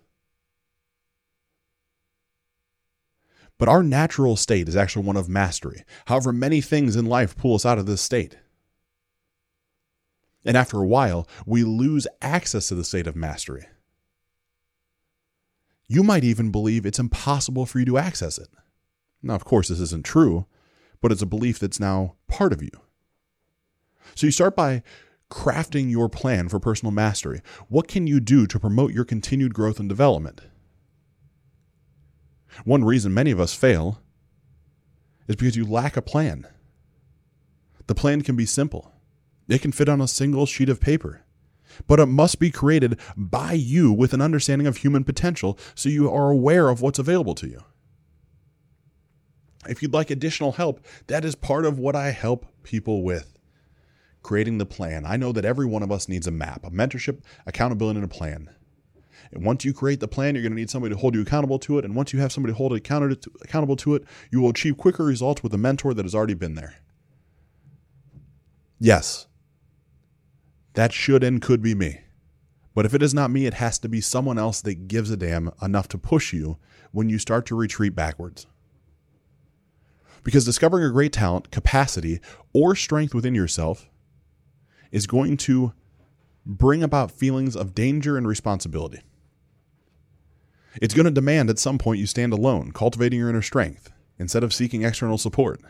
But 3.58 3.68
our 3.68 3.82
natural 3.82 4.36
state 4.36 4.68
is 4.68 4.76
actually 4.76 5.04
one 5.04 5.18
of 5.18 5.28
mastery. 5.28 5.84
However, 6.06 6.32
many 6.32 6.62
things 6.62 6.96
in 6.96 7.04
life 7.04 7.36
pull 7.36 7.54
us 7.54 7.66
out 7.66 7.78
of 7.78 7.84
this 7.84 8.00
state. 8.00 8.38
And 10.46 10.56
after 10.56 10.78
a 10.78 10.86
while, 10.86 11.28
we 11.44 11.64
lose 11.64 12.06
access 12.22 12.68
to 12.68 12.74
the 12.74 12.84
state 12.84 13.06
of 13.06 13.14
mastery. 13.14 13.66
You 15.86 16.02
might 16.02 16.24
even 16.24 16.50
believe 16.50 16.86
it's 16.86 16.98
impossible 16.98 17.66
for 17.66 17.80
you 17.80 17.84
to 17.84 17.98
access 17.98 18.38
it. 18.38 18.48
Now, 19.22 19.34
of 19.34 19.44
course, 19.44 19.68
this 19.68 19.80
isn't 19.80 20.04
true, 20.04 20.46
but 21.00 21.12
it's 21.12 21.22
a 21.22 21.26
belief 21.26 21.58
that's 21.58 21.80
now 21.80 22.16
part 22.28 22.52
of 22.52 22.62
you. 22.62 22.70
So 24.14 24.26
you 24.26 24.32
start 24.32 24.56
by 24.56 24.82
crafting 25.30 25.90
your 25.90 26.08
plan 26.08 26.48
for 26.48 26.58
personal 26.58 26.92
mastery. 26.92 27.40
What 27.68 27.88
can 27.88 28.06
you 28.06 28.20
do 28.20 28.46
to 28.46 28.58
promote 28.58 28.92
your 28.92 29.04
continued 29.04 29.54
growth 29.54 29.78
and 29.78 29.88
development? 29.88 30.40
One 32.64 32.84
reason 32.84 33.14
many 33.14 33.30
of 33.30 33.40
us 33.40 33.54
fail 33.54 34.00
is 35.28 35.36
because 35.36 35.56
you 35.56 35.64
lack 35.64 35.96
a 35.96 36.02
plan. 36.02 36.46
The 37.86 37.94
plan 37.94 38.22
can 38.22 38.36
be 38.36 38.46
simple, 38.46 38.92
it 39.48 39.62
can 39.62 39.72
fit 39.72 39.88
on 39.88 40.00
a 40.00 40.08
single 40.08 40.46
sheet 40.46 40.68
of 40.68 40.80
paper, 40.80 41.22
but 41.86 42.00
it 42.00 42.06
must 42.06 42.38
be 42.38 42.50
created 42.50 42.98
by 43.16 43.52
you 43.52 43.92
with 43.92 44.12
an 44.12 44.20
understanding 44.20 44.66
of 44.66 44.78
human 44.78 45.04
potential 45.04 45.58
so 45.74 45.88
you 45.88 46.10
are 46.10 46.30
aware 46.30 46.68
of 46.68 46.80
what's 46.80 46.98
available 46.98 47.34
to 47.36 47.48
you. 47.48 47.62
If 49.68 49.82
you'd 49.82 49.92
like 49.92 50.10
additional 50.10 50.52
help, 50.52 50.84
that 51.06 51.24
is 51.24 51.34
part 51.34 51.64
of 51.66 51.78
what 51.78 51.94
I 51.94 52.10
help 52.10 52.46
people 52.62 53.02
with 53.02 53.36
creating 54.22 54.58
the 54.58 54.66
plan. 54.66 55.06
I 55.06 55.16
know 55.16 55.32
that 55.32 55.44
every 55.44 55.66
one 55.66 55.82
of 55.82 55.90
us 55.90 56.08
needs 56.08 56.26
a 56.26 56.30
map, 56.30 56.64
a 56.64 56.70
mentorship, 56.70 57.22
accountability, 57.46 58.00
and 58.00 58.04
a 58.04 58.14
plan. 58.14 58.50
And 59.32 59.44
once 59.44 59.64
you 59.64 59.72
create 59.72 60.00
the 60.00 60.08
plan, 60.08 60.34
you're 60.34 60.42
going 60.42 60.52
to 60.52 60.58
need 60.58 60.70
somebody 60.70 60.94
to 60.94 61.00
hold 61.00 61.14
you 61.14 61.22
accountable 61.22 61.58
to 61.60 61.78
it. 61.78 61.84
And 61.84 61.94
once 61.94 62.12
you 62.12 62.20
have 62.20 62.32
somebody 62.32 62.52
hold 62.52 62.72
accountable 62.72 63.76
to 63.76 63.94
it, 63.94 64.04
you 64.30 64.40
will 64.40 64.50
achieve 64.50 64.76
quicker 64.76 65.04
results 65.04 65.42
with 65.42 65.54
a 65.54 65.58
mentor 65.58 65.94
that 65.94 66.04
has 66.04 66.14
already 66.14 66.34
been 66.34 66.54
there. 66.54 66.76
Yes, 68.78 69.26
that 70.74 70.92
should 70.92 71.22
and 71.22 71.40
could 71.40 71.62
be 71.62 71.74
me. 71.74 72.00
But 72.74 72.86
if 72.86 72.94
it 72.94 73.02
is 73.02 73.12
not 73.12 73.30
me, 73.30 73.46
it 73.46 73.54
has 73.54 73.78
to 73.80 73.88
be 73.88 74.00
someone 74.00 74.38
else 74.38 74.62
that 74.62 74.88
gives 74.88 75.10
a 75.10 75.16
damn 75.16 75.50
enough 75.60 75.88
to 75.88 75.98
push 75.98 76.32
you 76.32 76.58
when 76.92 77.08
you 77.08 77.18
start 77.18 77.46
to 77.46 77.56
retreat 77.56 77.94
backwards. 77.94 78.46
Because 80.22 80.44
discovering 80.44 80.84
a 80.84 80.90
great 80.90 81.12
talent, 81.12 81.50
capacity, 81.50 82.20
or 82.52 82.74
strength 82.74 83.14
within 83.14 83.34
yourself 83.34 83.88
is 84.92 85.06
going 85.06 85.36
to 85.38 85.72
bring 86.44 86.82
about 86.82 87.10
feelings 87.10 87.56
of 87.56 87.74
danger 87.74 88.16
and 88.16 88.26
responsibility. 88.26 89.02
It's 90.80 90.94
going 90.94 91.04
to 91.04 91.10
demand 91.10 91.50
at 91.50 91.58
some 91.58 91.78
point 91.78 92.00
you 92.00 92.06
stand 92.06 92.32
alone, 92.32 92.72
cultivating 92.72 93.18
your 93.18 93.28
inner 93.28 93.42
strength, 93.42 93.90
instead 94.18 94.44
of 94.44 94.54
seeking 94.54 94.82
external 94.82 95.18
support. 95.18 95.60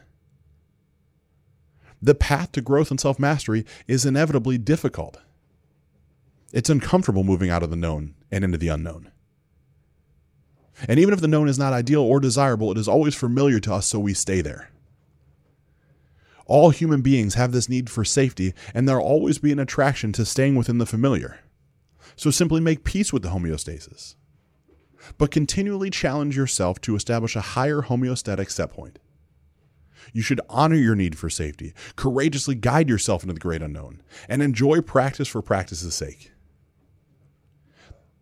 The 2.03 2.15
path 2.15 2.53
to 2.53 2.61
growth 2.61 2.91
and 2.91 3.01
self 3.01 3.19
mastery 3.19 3.65
is 3.87 4.05
inevitably 4.05 4.59
difficult. 4.59 5.19
It's 6.53 6.71
uncomfortable 6.71 7.25
moving 7.25 7.51
out 7.51 7.63
of 7.63 7.71
the 7.71 7.77
known 7.77 8.15
and 8.31 8.45
into 8.45 8.59
the 8.59 8.69
unknown. 8.69 9.11
And 10.89 10.99
even 10.99 11.15
if 11.15 11.21
the 11.21 11.29
known 11.29 11.49
is 11.49 11.59
not 11.59 11.73
ideal 11.73 12.03
or 12.03 12.21
desirable, 12.21 12.71
it 12.71 12.79
is 12.79 12.89
always 12.89 13.15
familiar 13.15 13.61
to 13.61 13.75
us, 13.75 13.87
so 13.87 13.99
we 13.99 14.15
stay 14.15 14.41
there. 14.41 14.71
All 16.47 16.71
human 16.71 17.01
beings 17.01 17.35
have 17.35 17.53
this 17.53 17.69
need 17.69 17.89
for 17.89 18.05
safety, 18.05 18.55
and 18.75 18.89
there'll 18.89 19.07
always 19.07 19.39
be 19.39 19.53
an 19.53 19.59
attraction 19.59 20.13
to 20.13 20.25
staying 20.25 20.57
within 20.57 20.79
the 20.79 20.87
familiar. 20.87 21.41
So 22.17 22.31
simply 22.31 22.61
make 22.61 22.85
peace 22.85 23.13
with 23.13 23.23
the 23.23 23.29
homeostasis 23.29 24.15
but 25.19 25.31
continually 25.31 25.91
challenge 25.91 26.37
yourself 26.37 26.81
to 26.83 26.97
establish 26.97 27.37
a 27.37 27.41
higher 27.41 27.83
homeostatic 27.83 28.51
set 28.51 28.71
point. 28.71 28.99
You 30.13 30.23
should 30.23 30.41
honor 30.49 30.77
your 30.77 30.95
need 30.95 31.19
for 31.19 31.31
safety, 31.31 31.73
courageously 31.97 32.55
guide 32.57 32.89
yourself 32.89 33.23
into 33.23 33.35
the 33.35 33.41
great 33.41 33.63
unknown, 33.63 34.03
and 34.29 34.43
enjoy 34.43 34.81
practice 34.81 35.29
for 35.29 35.43
practice's 35.43 35.95
sake. 35.95 36.33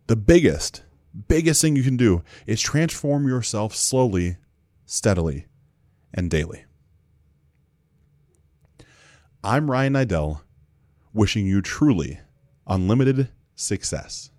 The 0.07 0.15
biggest, 0.15 0.83
biggest 1.27 1.61
thing 1.61 1.75
you 1.75 1.83
can 1.83 1.97
do 1.97 2.23
is 2.45 2.61
transform 2.61 3.27
yourself 3.27 3.75
slowly, 3.75 4.37
steadily, 4.85 5.45
and 6.13 6.29
daily. 6.29 6.65
I'm 9.43 9.71
Ryan 9.71 9.93
Idell, 9.93 10.41
wishing 11.13 11.45
you 11.45 11.61
truly 11.61 12.19
unlimited 12.67 13.29
success. 13.55 14.31